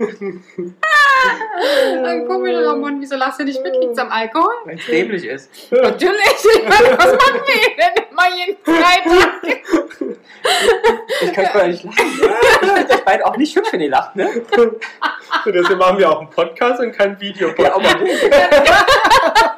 [0.00, 0.74] nein.
[2.04, 3.00] Ein komisch, Ramon.
[3.00, 3.74] Wieso lasst du nicht mit?
[3.76, 4.52] Liegt's am Alkohol?
[4.64, 5.50] Weil es dämlich ist.
[5.70, 6.18] Natürlich.
[6.56, 9.58] Ich meine, was machen wir denn immer jeden Freitag?
[11.22, 11.96] Ich kann gar nicht lachen.
[11.98, 14.28] Ich finde euch beide auch nicht hübsch, wenn ihr lacht, ne?
[15.46, 17.52] Deswegen machen wir auch einen Podcast und kein Video.
[17.58, 17.88] Ja, aber.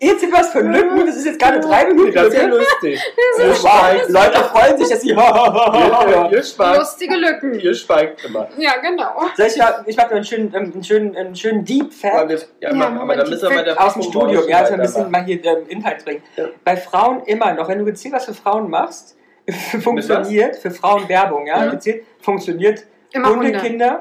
[0.00, 2.14] Jetzt sind was für Lücken, das ist jetzt gerade drei Minuten.
[2.14, 3.00] Das ist ja lustig.
[3.36, 5.08] Das Ihr ist schweigt, Leute freuen sich, dass sie.
[5.10, 7.58] ihr, Soll ihr, schweigt, Lustige Lücken.
[7.58, 8.48] ihr schweigt immer.
[8.58, 9.22] Ja, genau.
[9.36, 12.38] ich mal, ich mach mal einen schönen, ähm, einen schönen, einen schönen Deep Fact ja,
[12.70, 14.48] Ja, mach, aber dann müssen wir Fact der aus dem Studio.
[14.48, 16.22] Ja, also ein bisschen mal hier ähm, Inhalt bringen.
[16.36, 16.44] Ja.
[16.64, 19.16] Bei Frauen immer noch, wenn du gezielt was für Frauen machst,
[19.82, 21.70] funktioniert, für Frauen Werbung, ja, Mhm.
[21.72, 23.46] gezielt, funktioniert Immer Hunde.
[23.46, 24.00] Hundekinder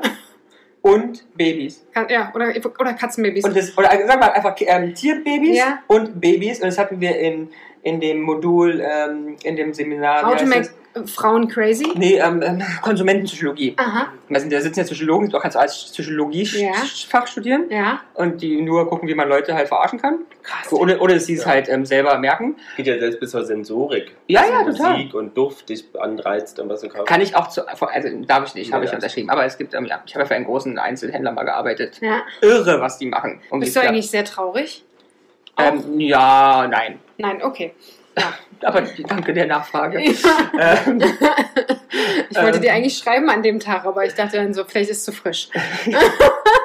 [0.87, 1.85] und Babys.
[2.09, 3.43] Ja, oder, oder Katzenbabys.
[3.43, 5.79] Und das, oder sagen wir einfach ähm, Tierbabys Ja.
[5.87, 6.59] und Babys.
[6.61, 7.49] Und das hatten wir in,
[7.83, 10.23] in dem Modul, ähm, in dem Seminar.
[10.25, 10.73] How to make das?
[11.13, 11.85] Frauen crazy.
[11.95, 13.75] Nee, ähm, ähm, Konsumentenpsychologie.
[13.77, 17.27] Aha, Da sind- da sitzen ja Psychologen, du kannst als Psychologie-Fach Ja.
[17.27, 18.01] studieren ja.
[18.15, 20.19] und die nur gucken, wie man Leute halt verarschen kann.
[20.41, 20.71] Krass.
[20.73, 21.51] Oder, oder dass sie es Ja.
[21.51, 22.55] halt ähm, selber merken.
[22.77, 24.15] Geht ja selbst bis zur Sensorik.
[24.27, 25.21] Ja, Dass ja, Musik total.
[25.25, 27.05] und Duft dich anreizt und was du kaufst.
[27.07, 27.85] Kann ich auch zu, also
[28.25, 29.29] darf ich nicht, habe ich unterschrieben.
[29.29, 31.99] Aber es gibt, ähm, ja, ich habe ja für einen großen Einzelhändler mal gearbeitet.
[32.01, 32.21] Ja.
[32.41, 33.39] Irre, was die machen.
[33.51, 34.83] Um Bist du eigentlich sehr traurig?
[35.57, 36.99] Ähm, ja, nein.
[37.17, 37.73] Nein, okay.
[38.19, 38.33] Ja.
[38.63, 40.01] Aber danke der Nachfrage.
[40.01, 40.23] ich
[40.59, 42.61] ähm, wollte Ähm.
[42.61, 45.11] dir eigentlich schreiben an dem Tag, aber ich dachte dann so, vielleicht ist es zu
[45.11, 45.49] frisch.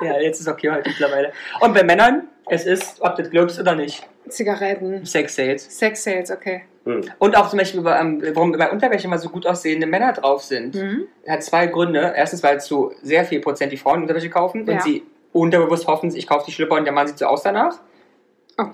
[0.00, 1.32] ja, jetzt ist okay halt mittlerweile.
[1.60, 5.78] Und bei Männern, es ist, ob du das glaubst oder nicht, Zigaretten, Sex Sales.
[5.78, 6.62] Sex Sales, okay.
[6.84, 7.02] Hm.
[7.18, 10.74] Und auch zum Beispiel, ähm, warum bei Unterwäsche immer so gut aussehende Männer drauf sind.
[10.74, 11.06] Mhm.
[11.28, 12.14] Hat zwei Gründe.
[12.16, 14.74] Erstens, weil zu sehr viel Prozent die Frauen Unterwäsche kaufen Ja.
[14.74, 17.78] und sie unterbewusst hoffen, ich kaufe die Schlipper und der Mann sieht so aus danach.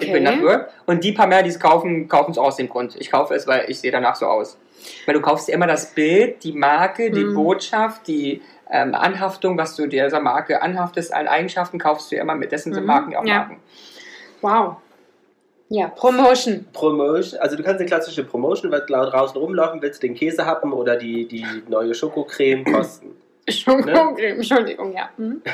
[0.00, 0.36] Ich bin Okay.
[0.36, 0.68] dafür.
[0.86, 2.96] Und die paar mehr, die es kaufen, kaufen es aus dem Grund.
[2.98, 4.58] Ich kaufe es, weil ich sehe danach so aus.
[5.06, 7.34] Weil du kaufst dir immer das Bild, die Marke, die Mhm.
[7.34, 12.52] Botschaft, die ähm, Anhaftung, was du dieser Marke anhaftest an Eigenschaften, kaufst du immer mit.
[12.52, 12.86] Dessen sind Mhm.
[12.86, 13.34] Marken auch Ja.
[13.38, 13.56] Marken.
[14.42, 14.76] Wow.
[15.70, 16.66] Ja, Promotion.
[16.72, 20.72] Promotion, also du kannst eine klassische Promotion, weil du draußen rumlaufen willst, den Käse haben
[20.72, 23.16] oder die, die neue Schokocreme kosten.
[23.46, 25.08] Entschuldigung, Entschuldigung, ja.
[25.16, 25.42] Mhm.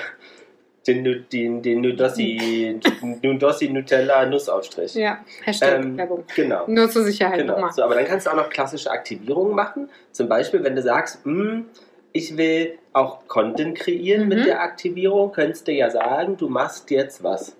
[0.86, 2.78] Den, den, den Nudossi,
[3.22, 4.94] Nudossi Nutella Nussaufstrich.
[4.94, 6.24] Ja, Hashtag Ähm, Werbung.
[6.36, 6.64] Genau.
[6.66, 7.54] Nur zur Sicherheit Genau.
[7.54, 7.72] nochmal.
[7.72, 9.88] So, aber dann kannst du auch noch klassische Aktivierungen machen.
[10.12, 11.66] Zum Beispiel, wenn du sagst, "Hm,
[12.12, 14.28] ich will auch Content kreieren Mhm.
[14.28, 17.56] mit der Aktivierung, könntest du ja sagen, du machst jetzt was.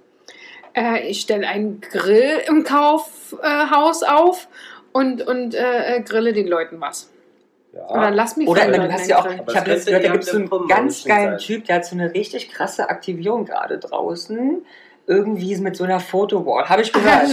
[0.76, 4.48] Äh, ich stelle einen Grill im Kaufhaus äh, auf
[4.92, 7.10] und, und äh, äh, grille den Leuten was.
[7.74, 7.88] Ja.
[7.88, 10.30] Oder lass mich Oder du hast ja auch, ich habe jetzt gehört, da gibt es
[10.30, 11.38] so einen ganz geilen sein.
[11.38, 14.64] Typ, der hat so eine richtig krasse Aktivierung gerade draußen.
[15.06, 16.68] Irgendwie mit so einer Fotowall.
[16.68, 17.28] Habe ich gehört.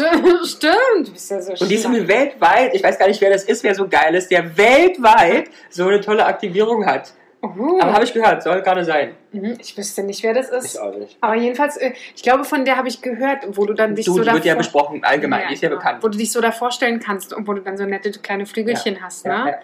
[0.46, 3.30] Stimmt, du bist ja so Und die ist irgendwie weltweit, ich weiß gar nicht, wer
[3.30, 7.14] das ist, wer so geil ist, der weltweit so eine tolle Aktivierung hat.
[7.44, 9.16] Uh, Aber habe ich gehört, soll gerade sein.
[9.32, 10.76] Mhm, ich wüsste nicht, wer das ist.
[10.76, 11.18] Ich auch nicht.
[11.22, 14.14] Aber jedenfalls, äh, ich glaube, von der habe ich gehört, wo du dann dich Du,
[14.14, 15.80] so die wird ja besprochen, allgemein, die ist ja genau.
[15.82, 16.04] bekannt.
[16.04, 19.02] Wo du dich so da vorstellen kannst und wo du dann so nette kleine Flügelchen
[19.02, 19.50] hast, Ja, ne?
[19.52, 19.58] ja.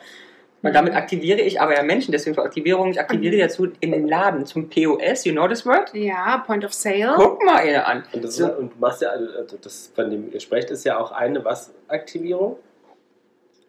[0.67, 3.39] Und damit aktiviere ich aber ja Menschen, deswegen für Aktivierung, ich aktiviere Mhm.
[3.41, 5.93] dazu in den Laden zum POS, you know this word?
[5.93, 7.13] Ja, Point of Sale.
[7.15, 8.03] Guck mal eine an.
[8.13, 8.45] Und, das, So.
[8.53, 11.73] und du machst ja, also das, von dem ihr sprecht, ist ja auch eine was
[11.87, 12.57] Aktivierung?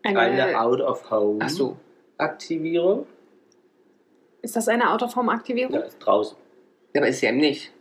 [0.03, 1.77] Eine Ach so.
[2.19, 3.07] Out-of-Home-Aktivierung.
[4.43, 5.75] ist das eine Autoform-Aktivierung?
[5.75, 6.37] Ja, ist draußen.
[6.95, 7.73] Ja, aber ist sie eben nicht.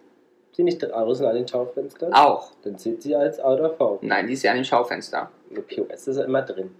[0.53, 2.13] Sie nicht draußen an den Schaufenstern?
[2.13, 2.51] Auch.
[2.63, 3.99] Dann zählt sie als Out-of-Home.
[4.01, 5.29] Nein, die ist ja an den Schaufenster.
[5.51, 6.71] Eine POS ist ja immer drin.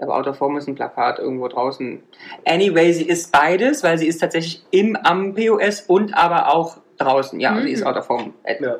[0.00, 2.02] Aber Out of Form ist ein Plakat irgendwo draußen.
[2.46, 7.38] Anyway, sie ist beides, weil sie ist tatsächlich im am POS und aber auch draußen.
[7.40, 7.62] Ja, Mhm.
[7.62, 8.34] sie ist Out of Form.
[8.42, 8.76] Äh, Ja.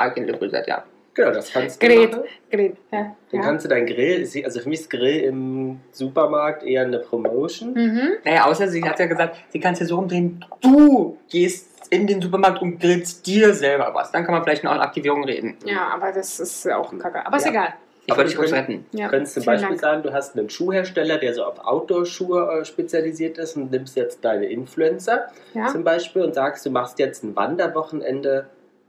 [0.00, 0.82] I can live with that, ja.
[1.12, 2.24] Genau, das kannst du machen.
[2.50, 2.76] Gerät.
[2.90, 2.98] Ja.
[3.30, 3.40] Dann ja.
[3.42, 7.72] kannst du dein Grill, also für mich ist Grill im Supermarkt eher eine Promotion.
[7.74, 8.12] Mhm.
[8.24, 12.06] Naja, außer sie hat ja gesagt, sie kann es ja so rumdrehen, du gehst in
[12.08, 14.10] den Supermarkt und grillst dir selber was.
[14.10, 15.56] Dann kann man vielleicht noch an Aktivierung reden.
[15.64, 17.24] ja, aber das ist ja auch kacke.
[17.24, 17.50] Aber ist Ja.
[17.52, 17.74] egal.
[18.06, 18.86] Ich Aber wollte dich kurz können- retten.
[18.92, 19.80] Ja, Du könntest zum vielen Beispiel Dank.
[19.80, 24.24] sagen, du hast einen Schuhhersteller, der so auf Outdoor-Schuhe äh, spezialisiert ist und nimmst jetzt
[24.24, 25.68] deine Influencer Ja.
[25.68, 28.46] zum Beispiel und sagst, du machst jetzt ein Wanderwochenende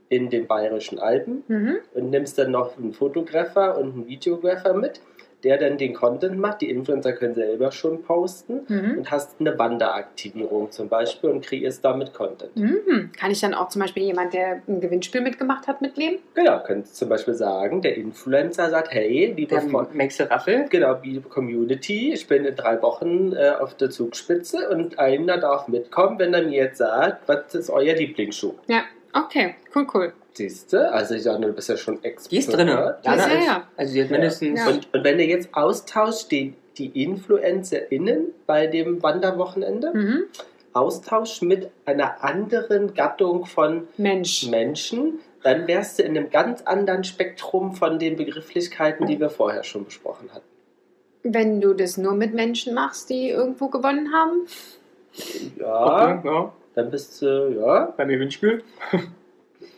[0.08, 1.76] in den Bayerischen Alpen Mhm.
[1.94, 5.00] und nimmst dann noch einen Fotograffer und einen Videograffer mit,
[5.46, 6.60] der dann den Content macht.
[6.60, 8.98] Die Influencer können selber schon posten Mhm.
[8.98, 12.56] und hast eine Wanderaktivierung zum Beispiel und kreierst damit Content.
[12.56, 13.10] Mhm.
[13.16, 16.18] Kann ich dann auch zum Beispiel jemand, der ein Gewinnspiel mitgemacht hat, mitnehmen?
[16.34, 19.60] Genau, könntest zum Beispiel sagen, der Influencer sagt, hey, liebe
[19.92, 20.66] Maxe Raffel.
[20.68, 25.68] Genau, liebe Community, ich bin in drei Wochen äh, auf der Zugspitze und einer darf
[25.68, 28.54] mitkommen, wenn er mir jetzt sagt, was ist euer Lieblingsschuh?
[28.66, 28.82] Ja.
[29.12, 30.12] Okay, cool, cool.
[30.36, 30.92] Siehst du?
[30.92, 32.28] Also ich sage, du bist ja schon Experte.
[32.30, 32.66] Die ist drin.
[32.66, 33.68] Die ist ja, ist- ja.
[33.76, 34.60] Also sie hat mindestens.
[34.60, 34.68] Ja.
[34.68, 40.24] Und, und wenn du jetzt austauscht, die, die InfluencerInnen bei dem Wanderwochenende, Mhm.
[40.74, 44.46] austauscht mit einer anderen Gattung von Mensch.
[44.48, 49.64] Menschen, dann wärst du in einem ganz anderen Spektrum von den Begrifflichkeiten, die wir vorher
[49.64, 50.44] schon besprochen hatten.
[51.22, 54.46] Wenn du das nur mit Menschen machst, die irgendwo gewonnen haben?
[55.58, 56.52] Ja, Okay, ja.
[56.74, 58.62] dann bist du, ja, Beim Gewinnspiel.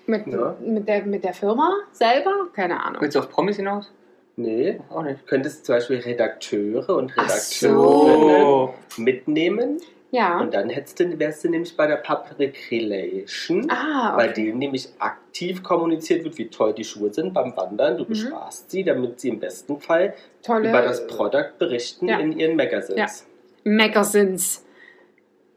[0.08, 0.56] Mit, Ja.
[0.64, 2.48] mit, der, mit der Firma selber?
[2.54, 3.02] Keine Ahnung.
[3.02, 3.92] Willst du auf Promis hinaus?
[4.36, 5.26] nee, Auch nicht.
[5.26, 8.74] könntest zum Beispiel Redakteure und Redakteurinnen so.
[8.96, 9.78] mitnehmen
[10.12, 10.40] Ja.
[10.40, 14.44] und dann hättest du, wärst du nämlich bei der Public Relation, Ah, bei okay.
[14.46, 17.98] dem nämlich aktiv kommuniziert wird, wie toll die Schuhe sind beim Wandern.
[17.98, 18.08] Du Mhm.
[18.08, 22.18] besparst sie, damit sie im besten Fall Tolle über das Product berichten Ja.
[22.18, 23.26] in ihren Magazines.
[23.64, 23.70] Ja.
[23.70, 24.64] Magazines.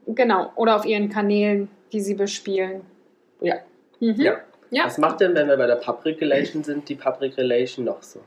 [0.08, 0.52] Genau.
[0.56, 2.82] Oder auf ihren Kanälen die sie bespielen.
[3.42, 3.56] Ja.
[4.02, 4.20] Mhm.
[4.22, 4.38] Ja.
[4.72, 4.86] Ja.
[4.86, 8.20] Was macht denn, wenn wir bei der Public Relation sind, die Public Relation noch so?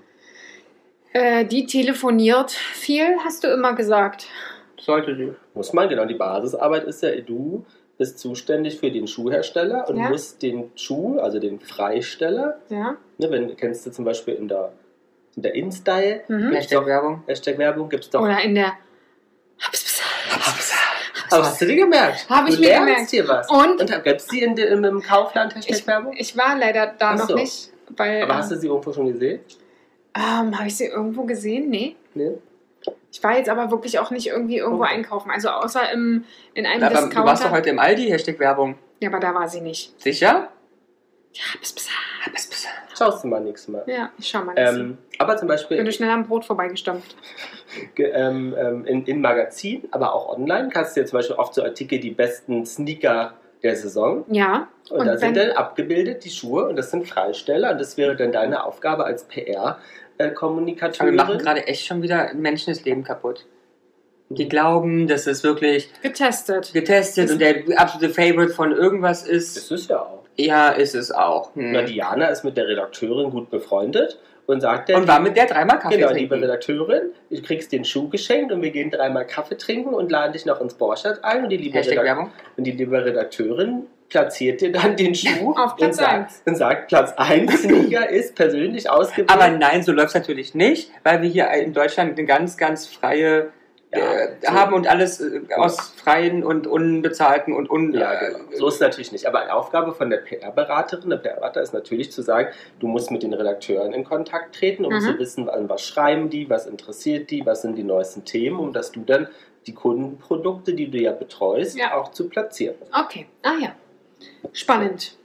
[1.12, 4.26] Äh, die telefoniert viel, hast du immer gesagt.
[4.78, 5.32] Sollte sie.
[5.54, 6.04] Muss man, genau.
[6.04, 7.64] Die Basisarbeit ist ja, du
[7.96, 10.08] bist zuständig für den Schuhhersteller und Ja.
[10.10, 12.96] musst den Schuh, also den Freisteller, Ja.
[13.18, 14.72] ne, wenn kennst du zum Beispiel in der,
[15.36, 16.52] in der InStyle, Mhm.
[16.52, 17.22] Hashtag Werbung.
[17.26, 18.20] Hashtag Werbung, gibt es doch.
[18.20, 18.72] Oder in der.
[21.34, 22.26] Aber hast du dir gemerkt?
[22.28, 23.10] Hab ich du mir gemerkt.
[23.10, 23.48] hier was.
[23.50, 26.14] Und Und gibt es die in, im, im Kaufland Hashtag ich, Werbung?
[26.16, 27.34] ich war leider da Ach noch so.
[27.34, 27.70] nicht.
[27.96, 29.40] Weil, Aber hast du sie irgendwo schon gesehen?
[30.16, 31.68] ähm, habe ich sie irgendwo gesehen?
[31.70, 31.96] Nee.
[32.14, 32.32] Nee.
[33.12, 34.94] Ich war jetzt aber wirklich auch nicht irgendwie irgendwo Okay.
[34.94, 35.30] einkaufen.
[35.30, 36.24] Also außer im,
[36.54, 37.44] in einem Aber du warst Discounter.
[37.44, 38.76] doch heute im Aldi, Hashtag Werbung.
[39.00, 40.00] ja, aber da war sie nicht.
[40.02, 40.48] Sicher?
[41.32, 41.88] Ja, bis, bis,
[42.96, 43.82] Schaust du mal nächstes Mal.
[43.88, 44.54] ja ich schau mal.
[44.56, 47.16] Ähm, Ähm, aber zum Beispiel bin du schnell am Brot vorbeigestampft.
[47.96, 51.62] Ähm, ähm, in, in Magazinen, aber auch online kannst du dir zum Beispiel oft so
[51.62, 54.24] Artikel, die besten Sneaker der Saison.
[54.28, 54.68] Ja.
[54.90, 58.14] Und, Und da sind dann abgebildet die Schuhe und das sind Freisteller und das wäre
[58.14, 61.14] dann deine Aufgabe als PR-Kommunikatorin.
[61.14, 63.46] wir machen gerade echt schon wieder Menschen das Leben kaputt.
[64.30, 66.72] Die glauben, dass es wirklich Getestet.
[66.72, 69.70] getestet und der absolute Favorite von irgendwas Das ist.
[69.70, 70.24] ist ja auch.
[70.36, 71.54] Ja, ist es auch.
[71.54, 71.72] Hm.
[71.72, 75.46] Na, Diana ist mit der Redakteurin gut befreundet und sagt dann, Und war mit der
[75.46, 76.34] dreimal Kaffee genau, trinken.
[76.34, 80.32] liebe Redakteurin, du kriegst den Schuh geschenkt und wir gehen dreimal Kaffee trinken und laden
[80.32, 82.30] dich noch ins Borchardt ein und die liebe, Hashtag Redak Werbung.
[82.56, 86.42] und die liebe Redakteurin platziert dir dann den Schuh Auf Platz und, sagt, eins.
[86.44, 89.30] und sagt, Platz 1 Sneaker ist persönlich ausgewählt.
[89.30, 92.86] Aber nein, so läuft es natürlich nicht, weil wir hier in Deutschland eine ganz, ganz
[92.86, 93.48] freie
[93.96, 94.48] Ja, äh, so.
[94.52, 98.38] haben und alles äh, aus freien und unbezahlten und un Ja, genau.
[98.52, 99.26] So ist es natürlich nicht.
[99.26, 102.48] Aber eine Aufgabe von der PR-Beraterin, der PR-Berater ist natürlich zu sagen,
[102.80, 105.00] du musst mit den Redakteuren in Kontakt treten, um Mhm.
[105.00, 108.72] zu wissen, an was schreiben die, was interessiert die, was sind die neuesten Themen, um
[108.72, 109.28] dass du dann
[109.66, 111.94] die Kundenprodukte, die du ja betreust, Ja.
[111.96, 112.76] auch zu platzieren.
[112.92, 113.26] Okay.
[113.42, 113.74] Ah ja.
[114.52, 115.16] Spannend.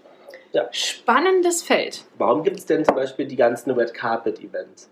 [0.51, 0.67] Ja.
[0.71, 2.03] Spannendes Feld.
[2.17, 4.89] Warum gibt es denn zum Beispiel die ganzen Red Carpet Events?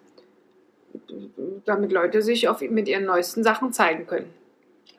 [1.66, 4.34] Damit Leute sich auf, mit ihren neuesten Sachen zeigen können.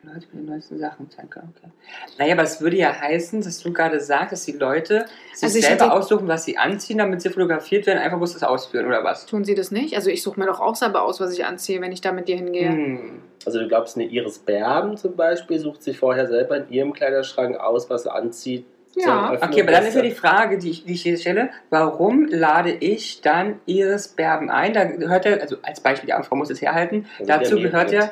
[0.02, 1.52] Leute mit den neuesten Sachen zeigen können.
[1.56, 1.70] Okay.
[2.18, 5.60] Naja, aber es würde ja heißen, dass du gerade sagst, dass die Leute sich Also
[5.60, 9.26] selber aussuchen, was sie anziehen, damit sie fotografiert werden, einfach muss das ausführen, oder was?
[9.26, 9.96] Tun sie das nicht?
[9.96, 12.28] Also ich suche mir doch auch selber aus, was ich anziehe, wenn ich da mit
[12.28, 12.68] dir hingehe.
[12.68, 13.22] Hm.
[13.44, 17.56] Also du glaubst, eine Iris Berben zum Beispiel sucht sich vorher selber in ihrem Kleiderschrank
[17.56, 18.66] aus, was sie anzieht.
[18.94, 19.32] Ja.
[19.40, 22.70] Okay, aber dann ist ja die Frage, die ich, die ich hier stelle, warum lade
[22.70, 24.72] ich dann Iris Berben ein?
[24.72, 28.10] Da gehört ja, also als Beispiel, die Frau muss es herhalten, sind dazu gehört ja,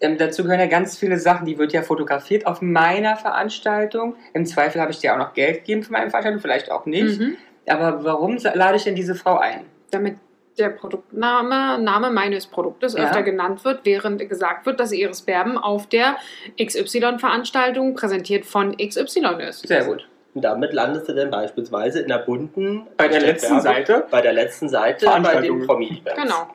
[0.00, 4.16] ähm, dazu gehören ja ganz viele Sachen, die wird ja fotografiert auf meiner Veranstaltung.
[4.34, 7.20] Im Zweifel habe ich dir auch noch Geld gegeben für meine Veranstaltung, vielleicht auch nicht.
[7.20, 7.36] Mhm.
[7.66, 9.60] Aber warum lade ich denn diese Frau ein?
[9.92, 10.16] Damit
[10.58, 13.04] der Produktname Name meines Produktes Ja.
[13.04, 16.16] öfter genannt wird, während gesagt wird, dass Iris Berben auf der
[16.62, 19.66] XY-Veranstaltung präsentiert von XY ist.
[19.66, 20.08] Sehr gut.
[20.34, 24.06] Und damit landest du dann beispielsweise in der bunten Bei der letzten Werbung, Seite?
[24.10, 25.58] Bei der letzten Seite bei Veranstaltung.
[25.58, 26.22] den Promi-Events.
[26.22, 26.46] Genau,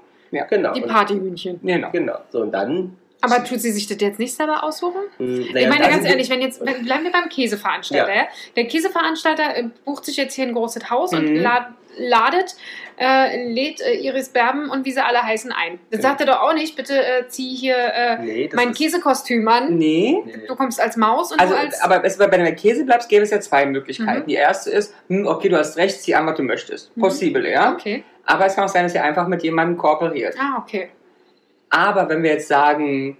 [0.49, 0.73] Genau.
[0.73, 1.59] die und- Partyhühnchen.
[1.63, 1.89] Genau.
[1.91, 2.17] Genau.
[2.29, 2.97] So, und dann.
[3.21, 5.01] Aber tut sie sich das jetzt nicht selber aussuchen?
[5.19, 8.13] Ich naja, meine dann ganz ehrlich, wenn jetzt wenn, bleiben wir beim Käseveranstalter.
[8.13, 8.23] Ja.
[8.55, 11.41] Der Käseveranstalter äh, bucht sich jetzt hier ein großes Haus und Mhm.
[11.41, 11.67] lad,
[11.97, 12.55] ladet,
[12.99, 15.79] äh, lädt äh, Iris Berben und wie sie alle heißen ein.
[15.91, 16.09] Das Genau.
[16.09, 19.77] sagt er doch auch nicht, bitte äh, zieh hier äh, Nee, mein Käsekostüm an.
[19.77, 20.23] Nee.
[20.47, 21.81] Du kommst als Maus und Also, du als.
[21.81, 24.21] aber es, bei der Käse bleibst, gäbe es ja zwei Möglichkeiten.
[24.21, 24.27] Mhm.
[24.27, 26.95] Die erste ist, hm, okay, du hast recht, zieh an, was du möchtest.
[26.97, 27.01] Mhm.
[27.01, 27.73] Possible, ja.
[27.73, 28.03] okay.
[28.25, 30.35] Aber es kann auch sein, dass ihr einfach mit jemandem kooperiert.
[30.39, 30.89] Ah, okay.
[31.69, 33.17] Aber wenn wir jetzt sagen,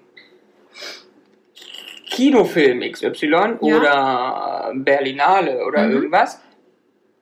[2.10, 3.58] Kinofilm XY Ja.
[3.62, 5.92] oder Berlinale oder Mhm.
[5.94, 6.42] irgendwas,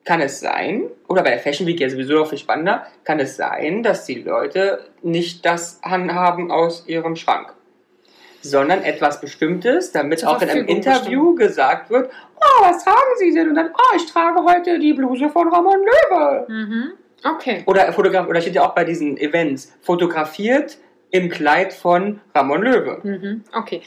[0.06, 3.36] kann es sein, oder bei der Fashion Week ja sowieso noch viel spannender, kann es
[3.36, 7.54] sein, dass die Leute nicht das anhaben aus ihrem Schrank,
[8.42, 13.50] sondern etwas Bestimmtes, damit auch in einem Interview gesagt wird, oh, was tragen Sie denn?
[13.50, 16.46] Und dann, oh, ich trage heute die Bluse von Ramon Löwe.
[16.48, 16.92] Mhm.
[17.24, 17.64] Okay.
[17.66, 20.78] Oder, Fotograf oder steht ja auch bei diesen Events, fotografiert
[21.18, 23.00] im Kleid von Ramon Löwe.
[23.04, 23.44] Mhm.
[23.54, 23.82] Okay.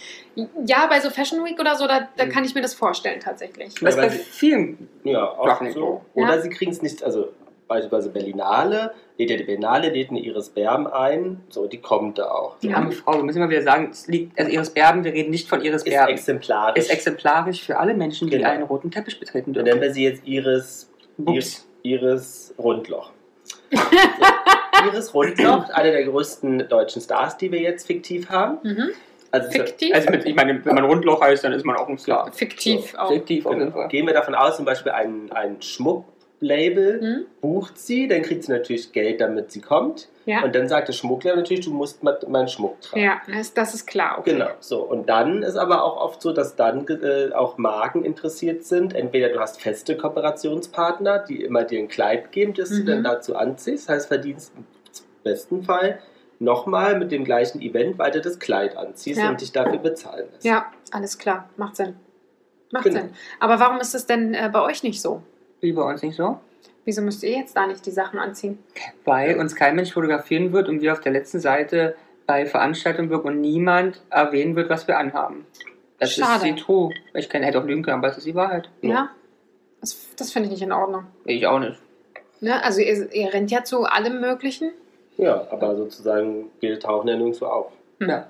[0.66, 2.30] Ja, bei so Fashion Week oder so, da, da Mhm.
[2.30, 3.74] kann ich mir das vorstellen tatsächlich.
[3.80, 4.88] Das ist bei sie- vielen.
[5.04, 5.80] Ja, auch Sachen so.
[5.80, 6.04] so.
[6.22, 6.40] Oder Ja.
[6.40, 7.32] sie kriegen es nicht, also
[7.66, 12.30] beispielsweise Berlinale, lädt ja die Berlinale, lädt eine Iris Berben ein, so, die kommt da
[12.30, 12.58] auch.
[12.60, 12.76] Die Ja.
[12.76, 15.48] arme Frau, wir müssen immer wieder sagen, es liegt, also Iris Berben, wir reden nicht
[15.48, 16.12] von Iris Ist Berben.
[16.12, 16.78] exemplarisch.
[16.84, 18.48] Ist exemplarisch für alle Menschen, die Genau.
[18.48, 19.88] einen roten Teppich betreten Dann nennen dürfen.
[19.88, 20.90] wir sie jetzt Iris.
[21.26, 23.10] Iris, Iris Rundloch.
[23.72, 23.80] so.
[24.86, 28.58] Iris Rundloch, eine der größten deutschen Stars, die wir jetzt fiktiv haben.
[28.62, 28.90] Mhm.
[29.30, 29.94] Also Fiktiv?
[29.94, 32.32] Also mit, ich meine, wenn man Rundloch heißt, dann ist man auch ein Star.
[32.32, 32.98] Fiktiv So.
[32.98, 33.12] auch.
[33.12, 33.88] Fiktiv auf jeden Und Fall.
[33.88, 36.04] gehen wir davon aus, zum Beispiel ein, ein Schmuck,
[36.40, 37.26] Label, Hm?
[37.40, 40.08] bucht sie, dann kriegt sie natürlich Geld, damit sie kommt.
[40.28, 40.44] Ja.
[40.44, 43.02] Und dann sagt der Schmuggler natürlich, du musst mal meinen Schmuck tragen.
[43.02, 44.18] Ja, das, das ist klar.
[44.18, 44.32] Okay.
[44.34, 44.82] Genau, so.
[44.82, 48.94] Und dann ist aber auch oft so, dass dann äh, auch Marken interessiert sind.
[48.94, 52.86] Entweder du hast feste Kooperationspartner, die immer dir ein Kleid geben, das du Mhm.
[52.86, 53.88] dann dazu anziehst.
[53.88, 54.64] Das heißt, verdienst im
[55.24, 55.98] besten Fall
[56.40, 59.30] nochmal mit dem gleichen Event weiter das Kleid anziehst Ja.
[59.30, 60.44] und dich dafür bezahlen lässt.
[60.44, 61.48] Ja, alles klar.
[61.56, 61.96] Macht Sinn.
[62.70, 63.00] Macht Genau.
[63.00, 63.10] Sinn.
[63.40, 65.22] Aber warum ist es denn äh, bei euch nicht so?
[65.60, 66.38] Wie bei uns nicht so?
[66.88, 68.58] Wieso müsst ihr jetzt da nicht die Sachen anziehen?
[69.04, 71.94] Weil uns kein Mensch fotografieren wird und wir auf der letzten Seite
[72.26, 75.44] bei Veranstaltungen wirken und niemand erwähnen wird, was wir anhaben.
[75.98, 76.36] Das Schade.
[76.36, 76.94] ist die True.
[77.12, 78.70] Ich kann, hätte auch lügen können, aber es ist die Wahrheit.
[78.80, 78.88] Ja?
[78.88, 79.10] Ja.
[79.82, 81.04] Das, das finde ich nicht in Ordnung.
[81.26, 81.78] Ich auch nicht.
[82.40, 82.64] Ne?
[82.64, 84.70] Also ihr, ihr rennt ja zu allem Möglichen.
[85.18, 87.72] Ja, aber sozusagen, wir tauchen ja nirgendwo auf.
[88.00, 88.08] Hm.
[88.08, 88.28] Ja.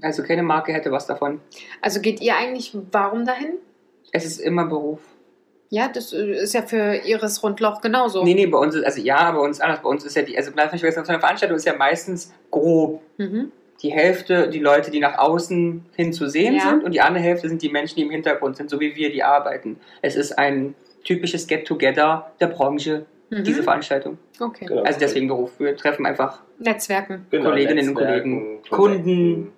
[0.00, 1.42] Also keine Marke hätte was davon.
[1.82, 3.58] Also geht ihr eigentlich warum dahin?
[4.10, 5.00] Es ist immer Beruf.
[5.72, 8.22] Ja, das äh, ist ja für Iris Rundloch genauso.
[8.24, 9.80] Nee, nee, bei uns ist, also ja, bei uns anders.
[9.82, 11.74] Bei uns ist ja die, also bleib nicht vergessen, auf so einer Veranstaltung ist ja
[11.76, 13.00] meistens grob.
[13.18, 13.52] Mhm.
[13.82, 16.68] Die Hälfte die Leute, die nach außen hin zu sehen Ja.
[16.70, 19.10] sind und die andere Hälfte sind die Menschen, die im Hintergrund sind, so wie wir,
[19.10, 19.78] die arbeiten.
[20.02, 23.44] Es ist ein typisches Get-Together der Branche, Mhm.
[23.44, 24.18] diese Veranstaltung.
[24.40, 24.66] Okay.
[24.66, 24.82] Genau.
[24.82, 25.52] Also deswegen Beruf.
[25.60, 27.26] Wir treffen einfach Netzwerken.
[27.30, 29.52] Genau, Kolleginnen und Netzwerken, Kollegen, Kunden,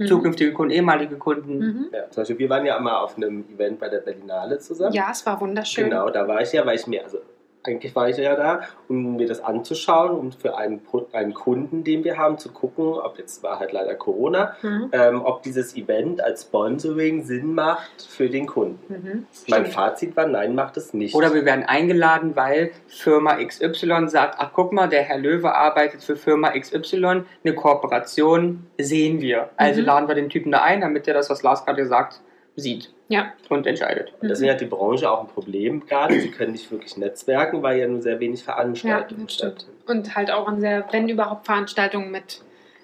[0.00, 0.06] Mhm.
[0.06, 1.58] zukünftige Kunden, ehemalige Kunden.
[1.58, 1.86] Mhm.
[1.92, 4.94] Ja, zum Beispiel, wir waren ja mal auf einem Event bei der Berlinale zusammen.
[4.94, 5.84] Ja, es war wunderschön.
[5.84, 7.18] Genau, da war ich ja, weil ich mir, also
[7.62, 10.80] eigentlich war ich ja da, um mir das anzuschauen und für einen,
[11.12, 14.88] einen Kunden, den wir haben, zu gucken, ob jetzt war halt leider Corona, Mhm.
[14.92, 18.78] ähm, ob dieses Event als Sponsoring Sinn macht für den Kunden.
[18.88, 19.26] Mhm.
[19.48, 19.66] Mein.
[19.66, 21.14] Fazit war, nein, macht es nicht.
[21.14, 26.02] Oder wir werden eingeladen, weil Firma XY sagt, ach guck mal, der Herr Löwe arbeitet
[26.02, 29.50] für Firma XY, eine Kooperation sehen wir.
[29.56, 29.86] Also Mhm.
[29.86, 32.20] laden wir den Typen da ein, damit er das, was Lars gerade sagt,
[32.60, 33.32] sieht Ja.
[33.48, 34.12] und entscheidet.
[34.20, 36.20] und deswegen hat die Branche auch ein Problem gerade.
[36.20, 39.52] Sie können nicht wirklich netzwerken, weil ja nur sehr wenig Ja, Veranstaltungen stimmt.
[39.62, 39.80] stattfinden.
[39.90, 42.42] Und halt auch an sehr, wenn überhaupt, Veranstaltungen mit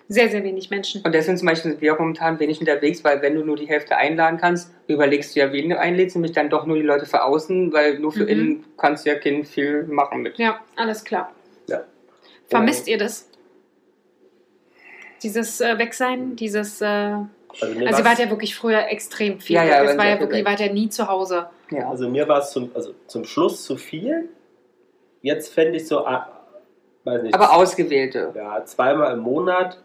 [0.08, 1.02] sehr, sehr wenig Menschen.
[1.04, 3.96] Und deswegen zum Beispiel sind wir momentan wenig unterwegs, weil wenn du nur die Hälfte
[3.96, 7.22] einladen kannst, überlegst du ja, wen du einlädst, nämlich dann doch nur die Leute für
[7.24, 8.28] außen, weil nur für Mhm.
[8.28, 10.38] innen kannst du ja kein viel machen mit.
[10.38, 11.32] Ja, alles klar.
[11.68, 11.82] Ja.
[12.48, 13.28] Vermisst ihr das?
[15.22, 16.80] Dieses äh, Wegsein, dieses.
[16.80, 17.16] Äh,
[17.60, 19.56] also, Also mir ihr war's- wart ja wirklich früher extrem viel.
[19.56, 21.46] Ja, ja, das wenn war ja wirklich, ihr wart ja nie zu Hause.
[21.70, 21.88] Ja.
[21.90, 24.28] Also mir war es zum, also zum Schluss zu viel.
[25.22, 26.28] Jetzt fände ich so, ah,
[27.04, 28.32] weiß nicht, Aber ausgewählte.
[28.34, 29.78] ja, zweimal im Monat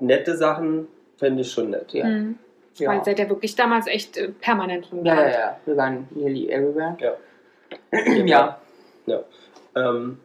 [0.00, 1.92] nette Sachen fände ich schon nett.
[1.92, 2.04] Ja.
[2.06, 2.38] Mhm.
[2.76, 2.90] Ja.
[2.90, 5.34] Weil seid ihr wirklich damals echt äh, permanent Ja, ja, rumgerannt.
[5.34, 5.60] ja.
[5.64, 6.96] Wir waren nearly everywhere.
[7.00, 7.14] Ja.
[8.26, 8.58] ja.
[9.06, 9.20] Ja.
[9.76, 10.18] Ähm,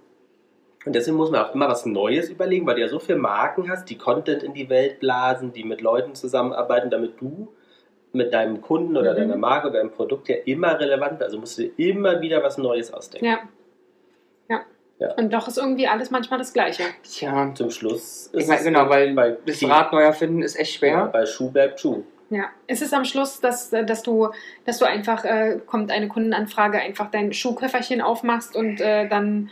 [0.89, 3.69] und deswegen muss man auch immer was Neues überlegen, weil du ja so viele Marken
[3.69, 7.53] hast, die Content in die Welt blasen, die mit Leuten zusammenarbeiten, damit du
[8.11, 9.17] mit deinem Kunden oder Mhm.
[9.17, 11.23] deiner Marke oder deinem Produkt ja immer relevant bist.
[11.25, 13.27] Also musst du dir immer wieder was Neues ausdenken.
[13.27, 13.39] Ja.
[14.49, 14.61] ja.
[14.97, 15.13] Ja.
[15.13, 16.81] Und doch ist irgendwie alles manchmal das Gleiche.
[17.03, 17.51] Tja.
[17.53, 20.73] Zum Schluss Ich ist meine, es genau, weil bei, das Rad neu erfinden ist echt
[20.73, 21.05] ja, schwer.
[21.13, 22.03] bei Schuh bleibt Schuh.
[22.31, 22.45] Ja.
[22.65, 24.29] Ist es am Schluss, dass, äh, dass du,
[24.65, 29.51] dass du einfach, äh, kommt eine Kundenanfrage, einfach dein Schuhköfferchen aufmachst und äh, dann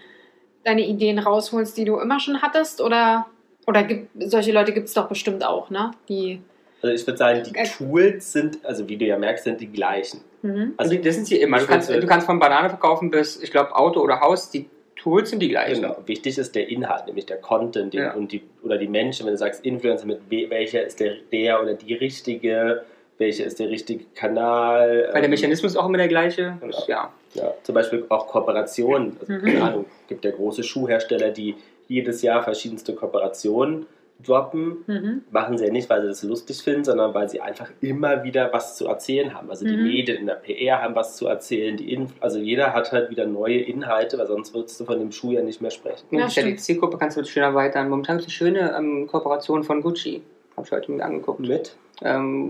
[0.68, 2.82] deine Ideen rausholst, die du immer schon hattest?
[2.82, 3.26] Oder,
[3.66, 5.92] oder gibt, solche Leute gibt es doch bestimmt auch, ne?
[6.10, 6.42] Die.
[6.82, 7.66] Also ich würde sagen, die Äh.
[7.66, 10.22] Tools sind, also wie du ja merkst, sind die gleichen.
[10.44, 10.74] Mhm.
[10.78, 11.58] Also Also das sind sie immer.
[11.60, 14.52] Du kannst, du kannst von Banane verkaufen bis, ich glaube, Auto oder Haus.
[14.52, 15.82] Die Tools sind die gleichen.
[15.82, 15.98] Genau.
[16.06, 18.14] Wichtig ist der Inhalt, nämlich der Content den, Ja.
[18.14, 21.62] und die oder die Menschen, wenn du sagst Influencer, mit we- welcher ist der, der
[21.62, 22.84] oder die richtige,
[23.18, 25.06] welcher ist der richtige Kanal.
[25.06, 26.58] Weil der ähm, Mechanismus ist auch immer der gleiche.
[26.60, 26.78] Genau.
[26.78, 27.12] Ist, ja.
[27.38, 29.18] Ja, zum Beispiel auch Kooperationen.
[29.20, 29.42] Also, Mhm.
[29.42, 31.56] keine Ahnung, gibt ja große Schuhhersteller, die
[31.88, 33.86] jedes Jahr verschiedenste Kooperationen
[34.26, 34.78] droppen.
[34.88, 35.22] Mhm.
[35.30, 38.52] Machen sie ja nicht, weil sie das lustig finden, sondern weil sie einfach immer wieder
[38.52, 39.50] was zu erzählen haben.
[39.52, 39.84] Also die Mhm.
[39.84, 43.28] Medien in der PR haben was zu erzählen, die Inf also jeder hat halt wieder
[43.28, 46.08] neue Inhalte, weil sonst würdest du von dem Schuh ja nicht mehr sprechen.
[46.10, 46.56] Ja, ist ja die.
[46.56, 47.90] Zielgruppe kannst du schön erweitern.
[47.90, 50.24] Momentan gibt es eine schöne ähm, Kooperation von Gucci.
[50.56, 51.40] Habe ich heute mir angeguckt.
[51.42, 52.50] Mit Ähm,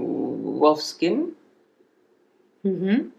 [0.59, 1.35] Wolfskin.
[2.63, 3.11] Mhm.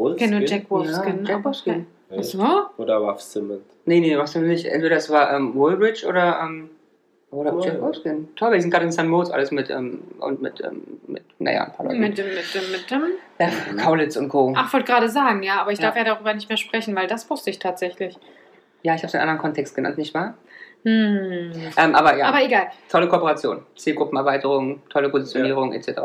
[0.00, 1.24] Wolfskin Kenne Jack Wolfskin.
[1.24, 1.86] Ja, Jack Wolfskin.
[2.18, 2.44] Ach so?
[2.78, 3.62] oder Ralph Simmons.
[3.84, 4.64] Nee, nee, was denn nicht.
[4.66, 6.70] Entweder das war ähm, Woolrich oder, ähm,
[7.30, 7.80] oder Oh, Jack ja.
[7.82, 8.28] Wolfskin.
[8.34, 9.04] Toll, wir sind gerade in St.
[9.04, 12.00] Moritz, alles mit, ähm, und mit, ähm, mit, naja, ein paar Leuten.
[12.00, 13.02] Mit dem, mit dem, mit dem.
[13.38, 13.50] ja,
[13.84, 14.52] Kaulitz und Co.
[14.56, 15.86] Ach, wollte gerade sagen, ja, aber ich Ja.
[15.86, 18.16] darf ja darüber nicht mehr sprechen, weil das wusste ich tatsächlich.
[18.82, 20.34] Ja, ich habe es in einem anderen Kontext genannt, nicht wahr?
[20.84, 21.52] Hm.
[21.76, 22.68] Ähm, aber ja, Aber egal.
[22.88, 23.62] tolle Kooperation.
[23.76, 26.00] Zielgruppenerweiterung, tolle Positionierung etc.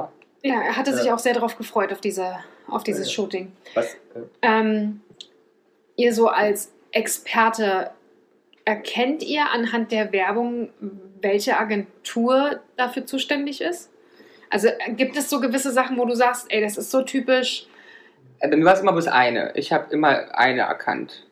[0.46, 1.16] Ja, er hatte sich Ja.
[1.16, 2.36] auch sehr darauf gefreut, auf, diese,
[2.68, 3.14] auf dieses Ja.
[3.14, 3.52] Shooting.
[3.74, 3.94] Was?
[3.96, 3.98] äh,
[4.44, 5.02] Ähm,
[5.96, 7.90] ihr so als Experte,
[8.64, 10.70] erkennt ihr anhand der Werbung,
[11.22, 13.92] welche Agentur dafür zuständig ist?
[14.52, 17.66] Also äh, gibt es so gewisse Sachen, wo du sagst, ey, das ist so typisch.
[18.40, 19.52] Äh, Bei mir war es immer bloß eine.
[19.56, 21.26] Ich habe immer eine erkannt.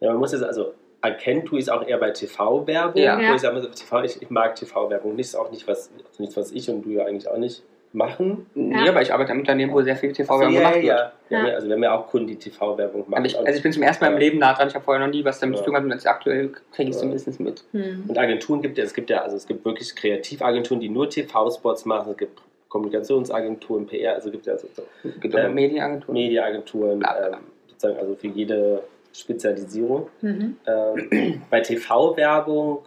[0.00, 3.00] Ja, man muss es also erkennen, tue ich es auch eher bei TV-Werbung.
[3.00, 3.18] Ja.
[3.30, 6.22] Wo ich, sage, also TV, ich, ich mag TV-Werbung nicht, ist auch nicht was, also
[6.22, 7.62] nichts, was ich und du ja eigentlich auch nicht
[7.92, 8.46] machen.
[8.54, 8.90] Nee, Ja.
[8.90, 10.84] aber ich arbeite im Unternehmen, wo sehr viel TV-Werbung ja, gemacht wird.
[10.84, 11.12] ja.
[11.28, 11.46] Wir Ja.
[11.48, 13.14] ja, also wir haben ja auch Kunden, die TV-Werbung machen.
[13.14, 15.04] Aber ich, also ich bin zum ersten Mal im Leben nah dran, ich habe vorher
[15.06, 15.58] noch nie was damit Ja.
[15.60, 17.00] zu tun gehabt und jetzt aktuell kriege ich es Ja.
[17.02, 17.64] zumindest mit.
[17.72, 18.04] Hm.
[18.08, 21.84] Und Agenturen gibt es, es gibt ja, also es gibt wirklich Kreativagenturen, die nur TV-Spots
[21.86, 25.54] machen, es gibt Kommunikationsagenturen, PR, also es gibt ja so so Es gibt auch Ähm,
[25.54, 26.14] Medienagenturen.
[26.14, 27.28] Mediaagenturen, bla.
[27.28, 27.34] ähm,
[27.68, 28.82] sozusagen also für jede
[29.12, 30.08] Spezialisierung.
[30.20, 30.56] Mhm.
[30.66, 32.80] Ähm, bei TV-Werbung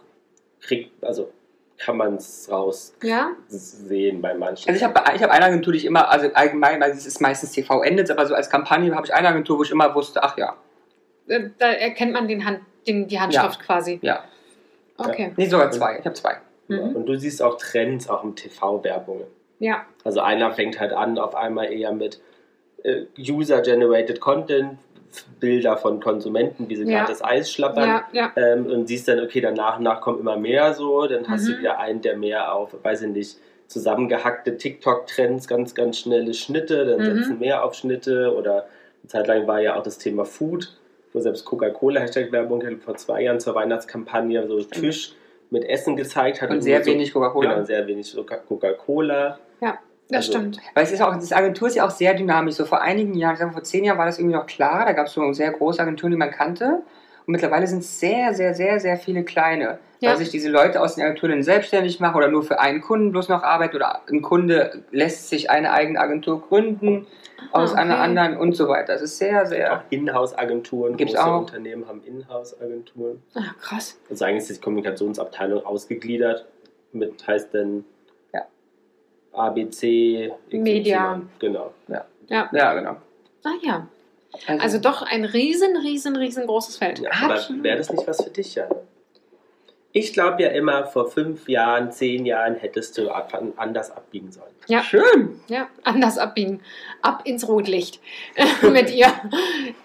[0.60, 1.28] kriegt, also
[1.80, 3.30] kann man es raus Ja?
[3.48, 4.68] sehen bei manchen.
[4.68, 7.20] Also ich habe ich hab eine Agentur, die ich immer, also allgemein, weil es ist
[7.20, 10.22] meistens TV endet, aber so als Kampagne habe ich eine Agentur, wo ich immer wusste,
[10.22, 10.54] ach ja,
[11.26, 13.98] Äh, Da erkennt man den Hand, den, die Handschrift quasi.
[14.02, 14.24] ja.
[14.98, 15.32] Okay.
[15.36, 15.98] Nee, sogar zwei.
[15.98, 16.36] Ich habe zwei.
[16.68, 16.94] Ja, Mhm.
[16.96, 19.24] Und du siehst auch Trends auch im TV-Werbungen.
[19.58, 19.86] Ja.
[20.04, 22.20] Also einer fängt halt an, auf einmal eher mit
[22.84, 24.78] äh, User-Generated Content,
[25.40, 26.98] Bilder von Konsumenten, wie sie Ja.
[26.98, 27.88] gerade das Eis schlappern.
[27.88, 28.32] Ja, ja.
[28.36, 31.06] Ähm, und siehst dann, okay, dann nach und nach kommt immer mehr so.
[31.06, 31.52] Dann hast Mhm.
[31.54, 33.36] du wieder einen, der mehr auf, weiß ich nicht,
[33.66, 37.16] zusammengehackte TikTok-Trends, ganz, ganz schnelle Schnitte, dann Mhm.
[37.22, 38.34] setzen mehr auf Schnitte.
[38.36, 38.66] Oder
[39.02, 40.76] eine Zeit lang war ja auch das Thema Food,
[41.12, 45.14] wo selbst Coca-Cola Hashtag-Werbung vor zwei Jahren zur Weihnachtskampagne so Tisch
[45.50, 46.50] mit Essen gezeigt hat.
[46.50, 47.54] Und sehr nur so, wenig Coca-Cola.
[47.54, 48.16] Genau, sehr wenig
[48.48, 49.38] Coca-Cola.
[50.10, 50.58] Das Also- stimmt.
[50.74, 52.54] Weil es ist auch, das Agentur ist ja auch sehr dynamisch.
[52.54, 54.84] So vor einigen Jahren, ich sag mal, vor zehn Jahren war das irgendwie noch klar.
[54.86, 56.82] Da gab es so sehr große Agenturen, die man kannte.
[57.26, 59.78] Und mittlerweile sind es sehr, sehr, sehr, sehr viele kleine.
[60.00, 60.10] Ja.
[60.10, 63.28] Weil sich diese Leute aus den Agenturen selbstständig machen oder nur für einen Kunden bloß
[63.28, 67.06] noch arbeiten oder ein Kunde lässt sich eine eigene Agentur gründen
[67.52, 68.02] aus Ah, einer okay.
[68.04, 68.94] anderen und so weiter.
[68.94, 69.84] Das ist sehr, Auch sehr.
[69.90, 71.40] Inhouse-Agenturen, Gibt's große auch.
[71.40, 73.22] Unternehmen haben Inhouse-Agenturen.
[73.34, 74.00] Ah, krass.
[74.08, 76.46] Also eigentlich ist die Kommunikationsabteilung ausgegliedert
[76.92, 77.84] mit, heißt dann Ja.
[79.32, 80.58] ABC, XY.
[80.58, 81.22] Media.
[81.38, 81.72] Genau.
[81.88, 82.04] Ja.
[82.52, 82.96] Ja, genau.
[83.44, 83.88] Ah ja.
[84.46, 87.00] Also doch ein riesen, riesen, riesengroßes Feld.
[87.00, 88.68] Ja, aber wäre das nicht was für dich, Jan?
[89.92, 94.50] Ich glaube ja immer, vor fünf Jahren, zehn Jahren hättest du anders abbiegen sollen.
[94.68, 94.84] Ja.
[94.84, 95.40] Schön.
[95.48, 96.60] Ja, anders abbiegen.
[97.02, 97.98] Ab ins Rotlicht
[98.62, 99.08] mit ihr.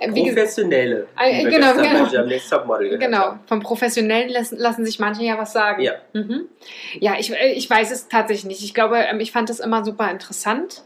[0.09, 1.07] Wie Professionelle.
[1.19, 2.97] Äh, genau, genau.
[2.99, 5.81] genau, vom Professionellen lassen, lassen sich manche ja was sagen.
[5.81, 5.93] Ja.
[6.13, 6.45] Mhm.
[6.99, 8.63] Ja, ich, äh, ich weiß es tatsächlich nicht.
[8.63, 10.83] Ich glaube, ähm, ich fand das immer super interessant,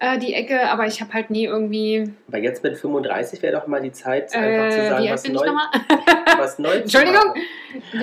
[0.00, 2.12] äh, die Ecke, aber ich habe halt nie irgendwie.
[2.28, 5.14] Aber jetzt mit 35 wäre doch mal die Zeit, einfach zu Äh, sagen, wie alt
[5.14, 5.66] was bin ich neu, nochmal?
[6.38, 7.34] was neu zu Entschuldigung?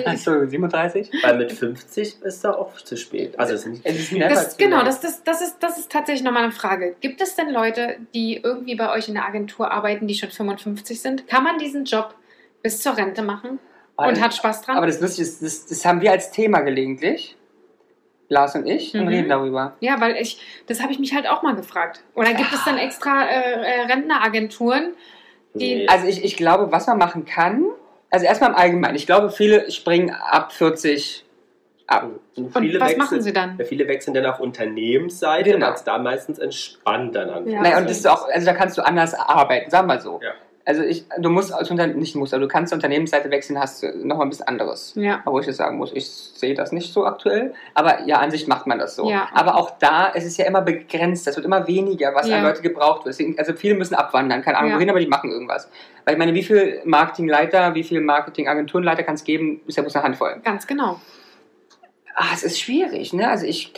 [0.06, 1.10] Achso, 37?
[1.22, 3.38] Weil mit 50 ist doch auch zu spät.
[3.38, 6.22] Also es ist nicht Es ist Das, genau, das, das, das, ist, das ist tatsächlich
[6.24, 6.94] nochmal eine Frage.
[7.00, 11.00] Gibt es denn Leute, die irgendwie bei euch in der Agentur arbeiten, die schon 55
[11.00, 11.26] sind?
[11.26, 12.14] Kann man diesen Job
[12.62, 13.58] bis zur Rente machen
[13.96, 14.76] und hat Spaß dran?
[14.76, 17.36] Aber das Lustige ist, das, das haben wir als Thema gelegentlich,
[18.28, 19.08] Lars und ich, und Mhm.
[19.08, 19.72] reden darüber.
[19.80, 22.00] Ja, weil ich, das habe ich mich halt auch mal gefragt.
[22.14, 24.94] Oder gibt es dann extra äh, äh, Rentneragenturen?
[25.54, 25.88] Die-.
[25.88, 27.64] Also ich, ich glaube, was man machen kann,
[28.10, 31.24] also erstmal im Allgemeinen, ich glaube, viele springen ab 40
[31.86, 32.04] ab.
[32.36, 33.56] Und Und viele was wechseln, machen sie dann?
[33.58, 35.66] Ja, viele wechseln dann auf Unternehmensseite, Genau.
[35.68, 37.54] weil es da meistens entspannt dann anfängt.
[37.56, 37.62] Ja.
[37.62, 40.20] naja, und das ist auch, also da kannst du anders arbeiten, sagen wir so.
[40.22, 40.32] Ja.
[40.68, 43.82] Also ich, du musst als Unternehmen, nicht musst, aber du kannst zur Unternehmensseite wechseln, hast
[43.82, 44.92] du nochmal ein bisschen anderes.
[44.96, 45.22] Ja.
[45.24, 48.46] Wo ich jetzt sagen muss, ich sehe das nicht so aktuell, aber ja, an sich
[48.48, 49.08] macht man das so.
[49.10, 49.28] Ja.
[49.32, 52.36] Aber auch da, es ist ja immer begrenzt, das wird immer weniger, was Ja.
[52.36, 53.14] an Leute gebraucht wird.
[53.14, 54.76] Deswegen, also viele müssen abwandern, keine Ahnung Ja.
[54.76, 55.70] wohin, aber die machen irgendwas.
[56.04, 59.96] Weil ich meine, wie viel Marketingleiter, wie viel Marketingagenturenleiter kann es geben, ist ja bloß
[59.96, 60.38] eine Handvoll.
[60.44, 61.00] Ganz genau.
[62.14, 63.30] Ah, es ist schwierig, ne?
[63.30, 63.72] Also ich,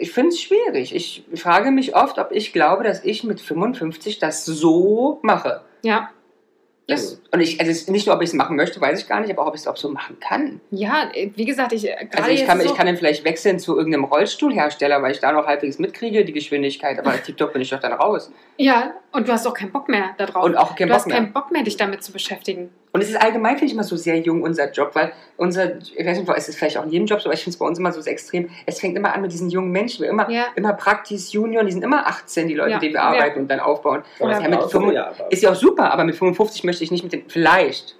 [0.00, 0.92] ich finde es schwierig.
[0.92, 5.60] Ich frage mich oft, ob ich glaube, dass ich mit 55 das so mache.
[5.82, 6.10] Ja.
[6.90, 9.08] Also, Und ich, also es ist nicht nur, ob ich es machen möchte, weiß ich
[9.08, 10.60] gar nicht, aber ob ich es auch so machen kann.
[10.70, 13.58] Ja, wie gesagt, ich äh, gerade Also ich kann, so, ich kann dann vielleicht wechseln
[13.58, 17.70] zu irgendeinem Rollstuhlhersteller, weil ich da noch halbwegs mitkriege, die Geschwindigkeit, aber TikTok bin ich
[17.70, 18.30] doch dann raus.
[18.56, 20.44] Ja, und du hast auch keinen Bock mehr darauf.
[20.44, 21.16] Und auch keinen du Bock hast mehr.
[21.16, 22.70] keinen Bock mehr, dich damit zu beschäftigen.
[22.94, 26.04] Und es ist allgemein, finde ich, immer so sehr jung, unser Job, weil unser, ich
[26.04, 27.64] weiß nicht, es ist vielleicht auch in jedem Job so, aber ich finde es bei
[27.64, 28.50] uns immer so extrem.
[28.66, 30.46] Es fängt immer an mit diesen jungen Menschen, wir immer, Ja.
[30.56, 32.76] immer Praktis, Junior, die sind immer 18, die Leute, Ja.
[32.76, 33.06] mit denen wir Ja.
[33.08, 34.02] arbeiten und dann aufbauen.
[34.20, 36.64] Ja, das mit brauchst 55 du ja, aber- ist ja auch super, aber mit 55
[36.64, 37.96] möchte ich nicht mit den, vielleicht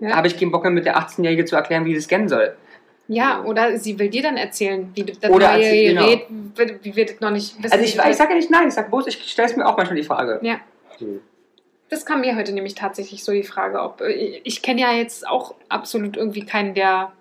[0.00, 0.16] Ja.
[0.16, 2.54] habe ich keinen Bock mehr mit der 18-Jährige zu erklären, wie sie es scannen soll.
[3.08, 6.02] Ja, oder sie will dir dann erzählen, wie das Oder neue erzähl- genau.
[6.06, 7.72] Gerät, wie- wie wir das noch nicht wissen.
[7.72, 9.76] Also ich, ich sage ja nicht nein, ich sage bloß, ich stelle es mir auch
[9.76, 10.40] manchmal die Frage.
[10.42, 10.56] Ja.
[10.98, 11.20] Hm.
[11.88, 15.26] Das kam mir heute nämlich tatsächlich so die Frage, ob äh, ich kenne ja jetzt
[15.28, 17.12] auch absolut irgendwie keinen, der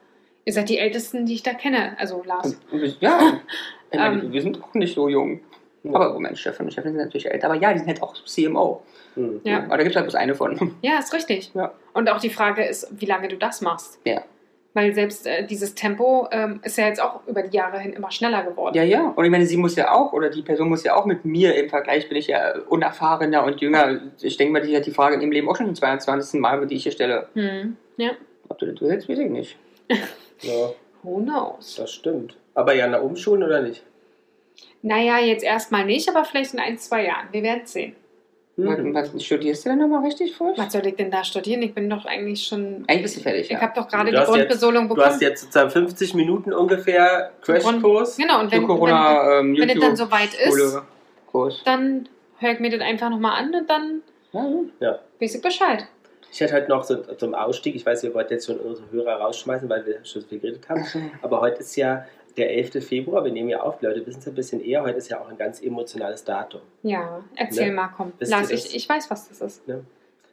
[0.44, 2.58] ihr seid die Ältesten, die ich da kenne, also Lars.
[3.00, 3.40] Ja,
[3.92, 4.32] ich meine, Ähm.
[4.34, 5.40] wir sind auch nicht so jung.
[5.88, 7.46] Aber Moment, Stefan und Stefan sind natürlich älter.
[7.48, 8.82] Aber ja, die sind halt auch CMO.
[9.16, 9.42] Hm.
[9.44, 9.64] Ja.
[9.64, 10.76] Aber da gibt es halt bloß eine von.
[10.82, 11.52] Ja, ist richtig.
[11.54, 11.74] Ja.
[11.94, 14.00] Und auch die Frage ist, wie lange du das machst.
[14.06, 14.24] Ja.
[14.74, 18.12] Weil selbst äh, dieses Tempo ähm, ist ja jetzt auch über die Jahre hin immer
[18.12, 18.76] schneller geworden.
[18.76, 19.14] Ja, ja.
[19.16, 21.56] Und ich meine, sie muss ja auch, oder die Person muss ja auch mit mir
[21.56, 24.02] im Vergleich, bin ich ja unerfahrener und jünger.
[24.22, 26.42] Ich denke mal, die hat die Frage in ihrem Leben auch schon zum 22.
[26.42, 27.30] Mal, die ich hier stelle.
[27.36, 27.78] Hm.
[27.96, 28.12] Ja.
[28.50, 29.58] Ob du das willst, weiß ich nicht.
[30.42, 31.76] Ja, Who knows?
[31.76, 32.36] das stimmt.
[32.56, 33.84] Aber Jana, umschulen oder nicht?
[34.82, 37.28] Naja, jetzt erstmal nicht, aber vielleicht in ein, zwei Jahren.
[37.32, 37.96] Wir werden sehen.
[38.58, 38.94] Mhm.
[38.94, 40.58] Was, was studierst du denn nochmal richtig frisch?
[40.58, 41.62] Was soll ich denn da studieren?
[41.62, 42.86] Ich bin doch eigentlich schon.
[42.88, 43.60] Eigentlich bist du fertig, Ich ja.
[43.62, 45.08] habe doch gerade Du die jetzt- Grundbesolung Du bekommen.
[45.14, 48.16] hast jetzt sozusagen 50 Minuten ungefähr Crashkurs.
[48.18, 50.78] Genau, und wenn, wenn, Corona, ähm, wenn es dann soweit ist,
[51.32, 51.62] Kurs.
[51.66, 52.08] dann
[52.40, 54.02] höre ich mir das einfach nochmal an und dann
[54.32, 54.72] Ja, gut.
[55.20, 55.86] weiß ich Bescheid.
[56.32, 59.16] Ich hätte halt noch so zum Ausstieg, ich weiß, wir wollten jetzt schon unsere Hörer
[59.22, 60.84] rausschmeißen, weil wir schon viel geredet haben.
[61.22, 62.06] Aber heute ist ja
[62.38, 62.86] der 11.
[62.86, 65.20] Februar, wir nehmen ja auf, die Leute wissen es ein bisschen eher, heute ist ja
[65.20, 66.62] auch ein ganz emotionales Datum.
[66.84, 67.74] Ja, erzähl Ne?
[67.74, 68.12] mal, komm.
[68.20, 69.68] Wisst Lars, ich, ich weiß, was das ist.
[69.68, 69.84] Ne?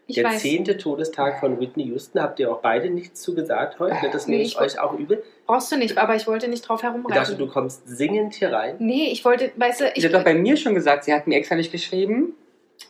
[0.09, 0.43] Ich der weiß.
[0.43, 3.95] zehnte Todestag von Whitney Houston, habt ihr auch beide nichts zu gesagt heute?
[3.95, 4.11] Ne?
[4.13, 5.23] Das Nee, nehme ich ich euch auch übel.
[5.47, 7.39] Brauchst du nicht, aber ich wollte nicht drauf Ich dachte, herumreiten.
[7.39, 8.77] du kommst singend hier rein.
[8.81, 10.05] Nee, ich wollte, weißt du, Sie ich.
[10.05, 12.35] hat doch bei mir schon gesagt, sie hat mir extra nicht geschrieben.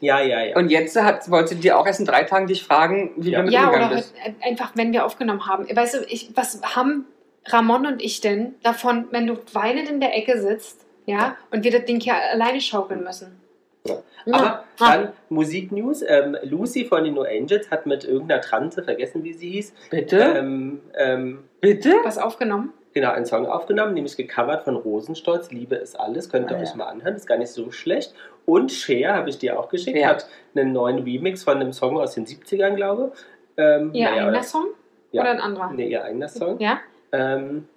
[0.00, 0.56] Ja, ja, ja.
[0.56, 3.42] Und jetzt hat, wollte sie dir auch erst in drei Tagen dich fragen, wie Ja.
[3.42, 4.44] du damit ja, oder umgegangen halt bist.
[4.44, 5.66] einfach, wenn wir aufgenommen haben.
[5.76, 7.04] Weißt du, ich, was haben
[7.46, 11.70] Ramon und ich denn davon, wenn du weinend in der Ecke sitzt, ja, und wir
[11.72, 13.40] das Ding hier alleine schaukeln müssen?
[13.84, 13.96] Ja.
[14.30, 14.96] Aber Ah.
[14.96, 16.02] dann Musiknews.
[16.06, 20.18] Ähm, Lucy von den No Angels hat mit irgendeiner Transe, vergessen wie sie hieß, Bitte?
[20.20, 21.94] ähm, ähm, Bitte?
[22.04, 22.72] was aufgenommen?
[22.94, 25.50] genau einen Song aufgenommen, nämlich gecovert von Rosenstolz.
[25.50, 26.28] Liebe ist alles.
[26.28, 26.76] Könnt ihr Ah, euch ja.
[26.76, 27.16] mal anhören.
[27.16, 28.12] Ist gar nicht so schlecht.
[28.44, 30.08] Und Cher, habe ich dir auch geschickt, Ja.
[30.08, 33.20] hat einen neuen Remix von einem Song aus den 70ern, glaube ich.
[33.56, 34.66] Ähm, Ihr naja, eigener oder- Song
[35.10, 35.22] Ja.
[35.22, 35.70] oder ein anderer?
[35.72, 36.58] Nee, ihr eigener Song.
[36.60, 36.80] Ja?
[37.12, 37.68] Ähm,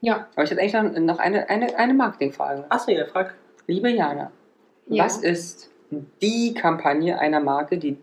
[0.00, 0.26] Ja.
[0.34, 2.66] Aber ich hätte eigentlich noch, noch eine, eine, eine Marketingfrage.
[2.68, 3.34] achso, ja, frag.
[3.66, 4.30] Liebe Jana,
[4.86, 5.04] Ja.
[5.04, 5.70] was ist
[6.20, 7.96] die Kampagne einer Marke, die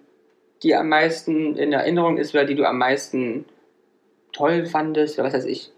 [0.63, 3.45] dir am meisten in Erinnerung ist oder die du am meisten
[4.33, 5.71] toll fandest oder was weiß ich?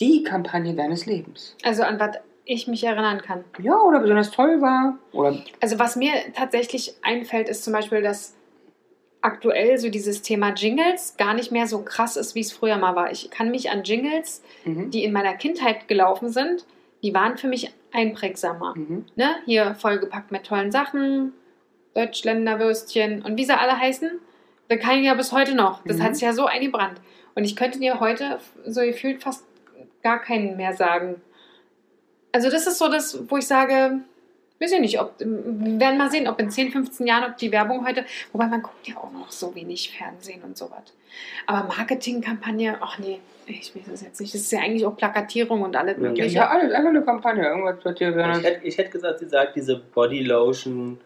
[0.00, 1.56] Die Kampagne deines Lebens.
[1.62, 3.44] Also an was ich mich erinnern kann.
[3.62, 4.98] Ja, oder besonders toll war.
[5.12, 8.34] Oder Also was mir tatsächlich einfällt, ist zum Beispiel, dass
[9.22, 12.96] aktuell so dieses Thema Jingles gar nicht mehr so krass ist, wie es früher mal
[12.96, 13.10] war.
[13.12, 14.90] Ich kann mich an Jingles, mhm.
[14.90, 16.64] die in meiner Kindheit gelaufen sind,
[17.02, 18.74] die waren für mich einprägsamer.
[18.76, 19.06] Mhm.
[19.16, 19.36] Ne?
[19.44, 21.32] Hier vollgepackt mit tollen Sachen,
[21.94, 24.10] Deutschländer Würstchen und wie sie alle heißen,
[24.68, 25.82] da kann ich ja bis heute noch.
[25.84, 26.02] Das Mhm.
[26.04, 27.00] hat sich ja so eingebrannt.
[27.34, 29.44] Und ich könnte dir heute so gefühlt fast
[30.02, 31.20] gar keinen mehr sagen.
[32.32, 34.00] Also das ist so das, wo ich sage,
[34.60, 37.50] weiß ich nicht, ob, wir werden mal sehen, ob in 10, 15 Jahren, ob die
[37.50, 40.82] Werbung heute, wobei man guckt ja auch noch so wenig Fernsehen und sowas.
[41.46, 44.32] Aber Marketingkampagne, ach nee, ich weiß es jetzt nicht.
[44.34, 46.36] Das ist ja eigentlich auch Plakatierung und alles Ja, mögliche.
[46.36, 47.44] Ja, alles, einfach eine Kampagne.
[47.44, 51.00] Irgendwas wird dir Ich hätte, ich hätte gesagt, sie sagt diese Body Lotion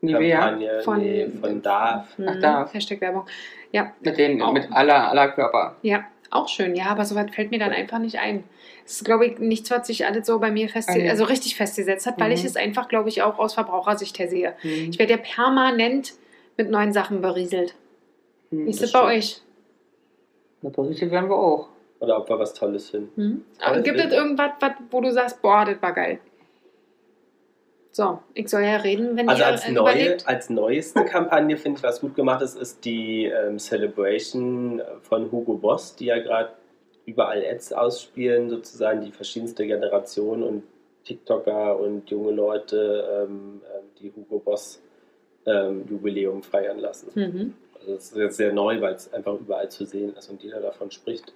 [0.00, 0.38] Nivea.
[0.40, 2.16] Kampagne Von- nee, von Darf.
[2.18, 2.70] Mhm, Ach, da.
[2.72, 3.26] Hashtag Werbung.
[3.72, 4.52] Ja, Mit, den, Auch.
[4.52, 5.76] mit aller, aller Körper.
[5.82, 6.74] ja, auch schön.
[6.74, 8.44] Ja, aber sowas fällt mir dann einfach nicht ein.
[8.84, 11.10] Das ist, glaube ich, nichts, was sich alles so bei mir festgesetzt, Ah, ja.
[11.10, 12.34] also richtig festgesetzt hat, weil Mhm.
[12.34, 14.54] ich es einfach, glaube ich, auch aus Verbrauchersicht her sehe.
[14.62, 14.90] Mhm.
[14.90, 16.12] Ich werde ja permanent
[16.56, 17.74] mit neuen Sachen berieselt.
[18.50, 18.66] Mhm.
[18.66, 19.40] Wie ist das das bei euch?
[20.62, 21.68] Na, positiv werden wir auch.
[22.00, 23.10] Oder ob wir was Tolles finden.
[23.16, 23.44] Hm?
[23.58, 26.18] Toll, Aber gibt es irgendwas, was, wo du sagst, boah, das war geil?
[27.90, 31.78] So, ich soll ja reden, wenn Also ihr als, äh, neue, als neueste Kampagne finde
[31.78, 36.50] ich, was gut gemacht ist, ist die ähm, Celebration von Hugo Boss, die ja gerade
[37.06, 40.62] überall Ads ausspielen, sozusagen die verschiedenste Generation und
[41.04, 44.80] TikToker und junge Leute, ähm, ähm, die Hugo Boss
[45.46, 47.10] ähm, Jubiläum feiern lassen.
[47.14, 47.54] Mhm.
[47.78, 50.60] Also das ist jetzt sehr neu, weil es einfach überall zu sehen ist und jeder
[50.60, 51.32] davon spricht.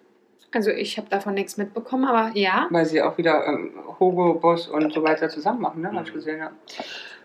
[0.55, 2.67] Also ich habe davon nichts mitbekommen, aber ja.
[2.71, 5.93] Weil sie auch wieder ähm, Hugo, Boss und so weiter zusammen machen, ne?
[5.93, 6.17] Hab ich Mhm.
[6.17, 6.51] gesehen, ja.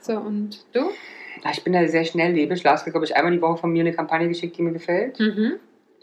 [0.02, 0.89] So, und du?
[1.50, 2.62] Ich bin da sehr schnelllebig.
[2.64, 5.18] Lars hat, glaube ich, einmal die Woche von mir eine Kampagne geschickt, die mir gefällt.
[5.20, 5.54] Mhm.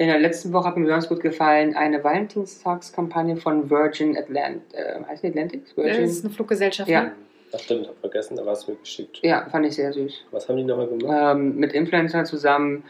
[0.01, 4.63] In der letzten Woche hat mir besonders gut gefallen eine Valentinstagskampagne von Virgin Atlantic.
[4.73, 5.61] Äh, heißt die Atlantic?
[5.61, 6.21] Das ist Virgin.
[6.25, 7.03] eine Fluggesellschaft, Ja.
[7.03, 7.13] ne?
[7.53, 9.19] Das stimmt, hab vergessen, da war es mir geschickt.
[9.23, 10.25] Ja, fand ich sehr süß.
[10.31, 11.37] Was haben die nochmal gemacht?
[11.37, 12.85] Ähm, mit Influencern zusammen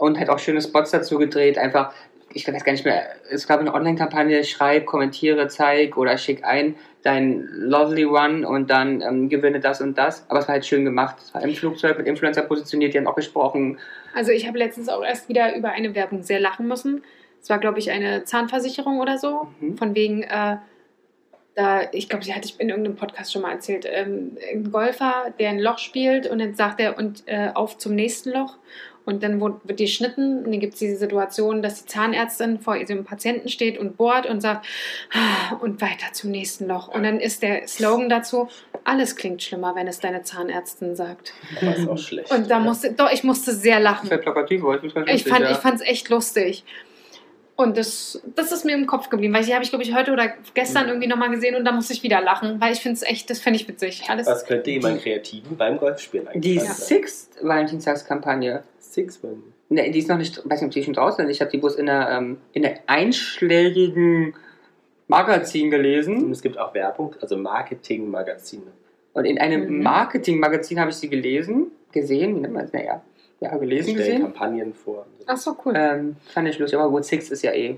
[0.00, 1.56] und hat auch schöne Spots dazu gedreht.
[1.56, 1.94] Einfach,
[2.34, 6.76] ich weiß gar nicht mehr, es gab eine Online-Kampagne, schreib, kommentiere, zeig oder schick ein
[7.02, 10.24] dein Lovely One und dann ähm, gewinne das und das.
[10.28, 11.16] Aber es war halt schön gemacht.
[11.18, 13.78] Es war im Flugzeug mit Influencer positioniert, die haben auch gesprochen.
[14.14, 17.02] Also ich habe letztens auch erst wieder über eine Werbung sehr lachen müssen.
[17.40, 19.48] Es war, glaube ich, eine Zahnversicherung oder so.
[19.60, 19.76] Mhm.
[19.76, 20.58] Von wegen, äh,
[21.54, 25.34] da, ich glaube, sie hatte ich in irgendeinem Podcast schon mal erzählt, ähm, ein Golfer,
[25.38, 28.58] der ein Loch spielt und dann sagt er, und äh, auf zum nächsten Loch.
[29.04, 32.76] Und dann wird die schnitten und dann gibt es diese Situation, dass die Zahnärztin vor
[32.76, 34.66] ihrem Patienten steht und bohrt und sagt,
[35.12, 36.88] "Ah", und weiter zum nächsten Loch.
[36.88, 38.48] Und dann ist der Slogan dazu,
[38.84, 41.32] alles klingt schlimmer, wenn es deine Zahnärztin sagt.
[41.60, 42.30] Aber ist auch schlecht.
[42.30, 44.08] Und da musste, doch, ich musste sehr lachen.
[44.08, 45.50] Das wäre plakativ, aber ich Ich fand ja.
[45.50, 46.64] ich fand's echt lustig.
[47.62, 50.12] Und das, das ist mir im Kopf geblieben, weil die habe ich, glaube ich, heute
[50.12, 53.02] oder gestern irgendwie nochmal gesehen und da muss ich wieder lachen, weil ich finde es
[53.02, 54.04] echt, das fände ich witzig.
[54.08, 56.72] Alles, Was könnte jemand Kreativen beim Golfspielen eigentlich Die sein?
[56.74, 58.62] Sixth Valentinstagskampagne.
[58.78, 59.42] Six-Man.
[59.70, 61.30] Ne, die ist noch nicht, weiß nicht, ob die schon draußen ist.
[61.30, 64.34] Ich habe die bloß in einer, ähm, in einer einschlägigen
[65.08, 66.30] Magazin Und gelesen.
[66.30, 68.66] es gibt auch Werbung, also Marketing-Magazine.
[69.14, 69.82] Und in einem Mhm.
[69.82, 72.72] Marketingmagazin habe ich sie gelesen, gesehen, wie nennt man es?
[72.72, 73.02] Naja,
[73.42, 74.22] ja, Die gelesen, stellen gesehen.
[74.22, 75.06] Kampagnen vor.
[75.26, 75.74] Ach so, cool.
[75.76, 77.76] Ähm, fand ich lustig, aber gut, Six ist ja eh.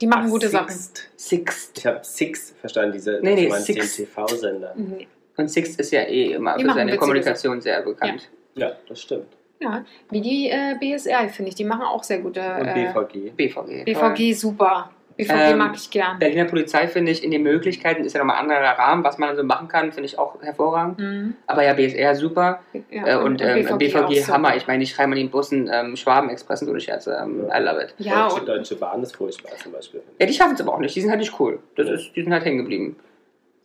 [0.00, 0.70] die machen Ach, gute Sachen.
[0.70, 1.10] Sixt.
[1.16, 1.78] Sixt.
[1.78, 3.96] Ich habe Six verstanden, diese Nee, nee, Six.
[3.96, 4.74] TV-Sender.
[4.76, 5.06] Mhm.
[5.36, 8.30] Und Sixt ist ja eh immer Die für seine Kommunikation sehr bekannt.
[8.54, 9.26] Ja, das stimmt.
[9.60, 11.54] Ja, wie die äh, BSR, finde ich.
[11.54, 12.40] Die machen auch sehr gute.
[12.40, 13.30] Und Äh, BVG.
[13.36, 13.84] BVG.
[13.84, 14.90] BVG, super.
[15.16, 16.18] BVG Ähm, mag ich gern.
[16.18, 19.36] Berliner Polizei finde ich in den Möglichkeiten ist ja nochmal ein anderer Rahmen, was man
[19.36, 20.98] so machen kann, finde ich auch hervorragend.
[20.98, 21.34] Mhm.
[21.46, 22.60] Aber ja, BSR super
[22.90, 24.32] Ja, äh, und, ähm, BVG, auch so.
[24.32, 24.56] Hammer.
[24.56, 27.16] Ich meine, die schreiben an den Bussen ähm, Schwaben-Expressen ohne Scherze.
[27.22, 27.94] Ähm, I love it.
[27.98, 30.02] Ja, Deutsche, und Deutsche Bahn ist furchtbar zum Beispiel.
[30.18, 30.96] Ja, die schaffen es aber auch nicht.
[30.96, 31.60] Die sind halt nicht cool.
[31.76, 32.96] Das ist, die sind halt hängen geblieben.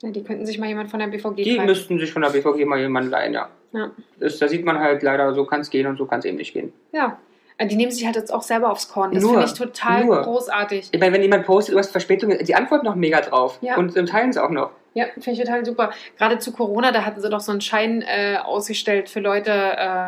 [0.03, 1.65] ja, die könnten sich mal jemand von der BVG Die greifen.
[1.65, 3.49] müssten sich von der BVG mal jemanden leihen, ja.
[3.71, 3.91] Ja.
[4.19, 6.37] Das, da sieht man halt leider, so kann es gehen und so kann es eben
[6.37, 6.73] nicht gehen.
[6.91, 7.17] Ja.
[7.59, 9.11] Äh, Die nehmen sich halt jetzt auch selber aufs Korn.
[9.13, 10.21] Das finde ich total nur.
[10.23, 10.89] großartig.
[10.91, 13.59] Ich meine, wenn jemand postet, du hast Verspätung, die antworten noch mega drauf.
[13.61, 13.75] Ja.
[13.77, 14.71] Und ähm, teilen es auch noch.
[14.95, 15.91] Ja, finde ich total super.
[16.17, 20.07] Gerade zu Corona, da hatten sie doch so einen Schein äh, ausgestellt für Leute, äh,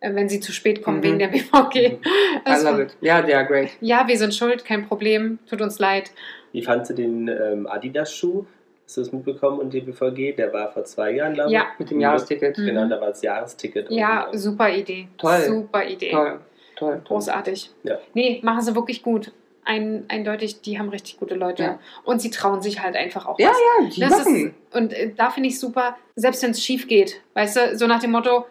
[0.00, 1.02] äh, wenn sie zu spät kommen Mhm.
[1.04, 1.76] wegen der BVG.
[1.76, 1.98] I
[2.44, 2.96] Das love war- it.
[3.00, 3.70] Ja, der great.
[3.80, 6.10] Ja, wir sind schuld, kein Problem, tut uns leid.
[6.52, 8.44] Wie fandst du den ähm, Adidas-Schuh?
[8.84, 10.32] Hast du das mitbekommen und die BVG?
[10.36, 11.54] Der war vor zwei Jahren, glaube ich.
[11.54, 11.66] Ja.
[11.78, 12.56] Mit dem Jahresticket.
[12.58, 12.66] Mhm.
[12.66, 13.90] Genau, da war das Jahresticket.
[13.90, 15.08] Ja, super Idee.
[15.18, 15.40] Toll.
[15.46, 16.10] Super Idee.
[16.10, 16.40] Toll,
[16.78, 17.16] toll, toll.
[17.16, 17.70] Großartig.
[17.82, 17.98] Ja.
[18.14, 19.32] Nee, machen sie wirklich gut.
[19.64, 21.62] Ein, eindeutig, die haben richtig gute Leute.
[21.62, 21.78] Ja.
[22.04, 23.56] Und sie trauen sich halt einfach auch Ja, was.
[23.58, 24.46] ja, die Das machen.
[24.70, 27.86] ist, und äh, da finde ich super, selbst wenn es schief geht, weißt du, so
[27.86, 28.46] nach dem Motto,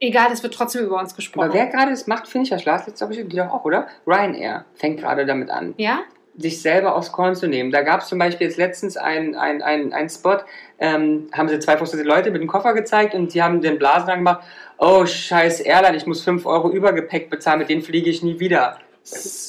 [0.00, 1.46] egal, es wird trotzdem über uns gesprochen.
[1.46, 3.64] Aber wer gerade das macht, finde ich ja Schlas, jetzt glaube ich, die doch auch,
[3.64, 3.86] oder?
[4.06, 6.00] Ryanair fängt gerade damit an, ja?
[6.38, 7.70] Sich selber aufs Korn zu nehmen.
[7.70, 10.38] Da gab es zum Beispiel jetzt letztens einen ein, ein, Spot,
[10.78, 14.06] ähm, haben sie zwei frustrierte Leute mit dem Koffer gezeigt und die haben den Blasen
[14.06, 14.44] dann gemacht,
[14.78, 18.78] oh scheiß Airline, ich muss 5 Euro Übergepäck bezahlen, mit denen fliege ich nie wieder.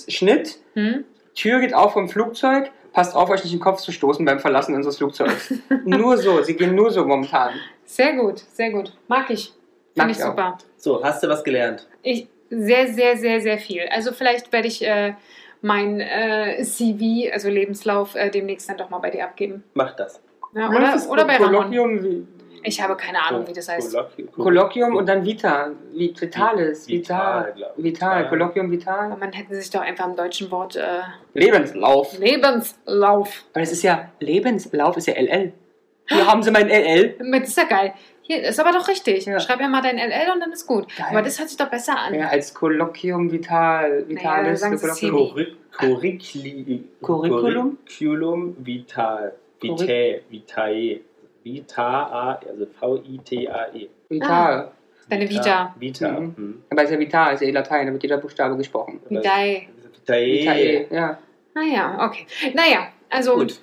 [0.07, 1.03] Schnitt, Hm?
[1.35, 4.39] Tür geht auf vom Flugzeug, passt auf, euch nicht in den Kopf zu stoßen beim
[4.39, 5.53] Verlassen unseres Flugzeugs.
[5.85, 7.53] nur so, sie gehen nur so momentan.
[7.85, 8.93] Sehr gut, sehr gut.
[9.07, 9.53] Mag ich.
[9.95, 10.29] Mag Finde ich ich auch.
[10.29, 10.57] super.
[10.77, 11.87] So, hast du was gelernt?
[12.03, 13.83] Ich, sehr, sehr, sehr, sehr viel.
[13.91, 15.13] Also vielleicht werde ich äh,
[15.61, 19.63] mein äh, CV, also Lebenslauf, äh, demnächst dann doch mal bei dir abgeben.
[19.73, 20.21] Mach das.
[20.55, 21.51] Ja, oder, ist oder bei Ramon.
[21.53, 22.27] Kolloquium, wie-
[22.63, 23.91] Ich habe keine Ahnung, wie das heißt.
[23.93, 25.71] Kolloquium, Kolloquium und dann Vita.
[25.93, 26.87] Vi- Vitalis.
[26.87, 27.73] Vital, Vital.
[27.77, 28.29] Vital.
[28.29, 29.17] Kolloquium Aber Vital.
[29.17, 31.01] man hätte sich doch einfach im deutschen Wort äh,
[31.33, 32.17] Lebenslauf.
[32.19, 33.43] Lebenslauf.
[33.53, 35.53] Aber das ist ja, Lebenslauf ist ja LL.
[36.07, 37.15] Hier haben sie mein LL.
[37.39, 37.93] Das ist ja geil.
[38.29, 39.25] Hier ist aber doch richtig.
[39.25, 39.39] Ja.
[39.39, 40.85] Schreib ja mal dein LL und dann ist gut.
[40.95, 41.07] Geil.
[41.09, 42.13] Aber das hört sich doch besser an.
[42.13, 44.07] Ja, als Kolloquium Vital.
[44.07, 44.59] Vitalis.
[44.59, 45.27] sagen Sie Kolloquium.
[45.27, 45.33] CV.
[45.71, 47.77] Curri Curriculi Curriculum?
[47.87, 49.33] Curriculum Vital.
[49.59, 50.21] Vitae.
[50.29, 51.01] Vitae.
[51.43, 53.87] Vita, also V-I-T-A-E.
[54.09, 54.71] Vital.
[55.09, 55.75] Deine Vita.
[55.79, 56.11] Vita.
[56.11, 56.33] Mhm.
[56.37, 56.63] Mhm.
[56.69, 58.99] Aber es ist ja Vital, ist ja eh Latein, da wird jeder Buchstabe gesprochen.
[59.09, 59.69] Vitae.
[60.05, 60.41] Vitae.
[60.41, 61.17] Vitae, ja.
[61.55, 62.27] Naja, okay.
[62.53, 63.59] Naja, also Gut.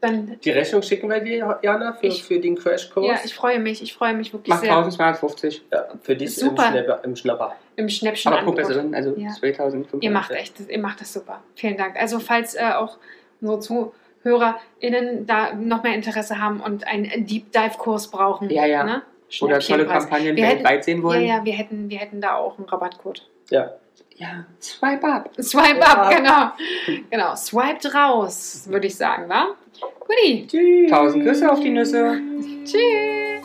[0.00, 0.38] Dann.
[0.40, 3.06] Die Rechnung schicken wir dir, Jana, für, Ich- für den Crashkurs.
[3.06, 3.82] Ja, ich freue mich.
[3.82, 5.62] Ich freue mich wirklich Macht sehr 1250.
[5.72, 6.70] Ja, für dich im, Super.
[6.70, 7.56] Schnapper, im Schnapper.
[7.76, 8.32] im Schnäppchen.
[8.32, 9.30] Aber pro Person, also Ja.
[9.30, 10.02] 2500.
[10.04, 11.42] Ihr macht echt, ihr macht das super.
[11.54, 11.96] Vielen Dank.
[12.00, 12.98] Also falls äh, auch
[13.40, 13.92] unsere
[14.22, 18.50] ZuhörerInnen da noch mehr Interesse haben und einen Deep Dive Kurs brauchen.
[18.50, 18.84] Ja, ja.
[18.84, 19.02] Ne?
[19.40, 19.86] Oder tolle.
[19.86, 21.24] Kampagnen Wir hätten- weltweit sehen Ja, wollen.
[21.24, 23.26] ja, wir hätten, wir hätten da auch einen Rabattcode.
[23.50, 23.72] Ja.
[24.16, 25.30] Ja, swipe up.
[25.40, 25.86] Swipe Ja.
[25.86, 26.98] up, genau.
[27.10, 29.48] Genau, swiped raus, würde ich sagen, wa?
[29.80, 30.46] Guti.
[30.46, 30.90] Tschüss.
[30.90, 32.20] Tausend Küsse auf die Nüsse.
[32.64, 33.42] Tschüss.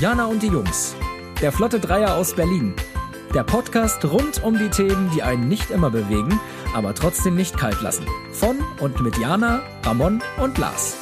[0.00, 0.94] Jana und die Jungs.
[1.40, 2.74] Der Flotte Dreier aus Berlin.
[3.34, 6.40] Der Podcast rund um die Themen, die einen nicht immer bewegen,
[6.74, 8.06] aber trotzdem nicht kalt lassen.
[8.32, 10.99] Von und mit Jana, Ramon und Lars.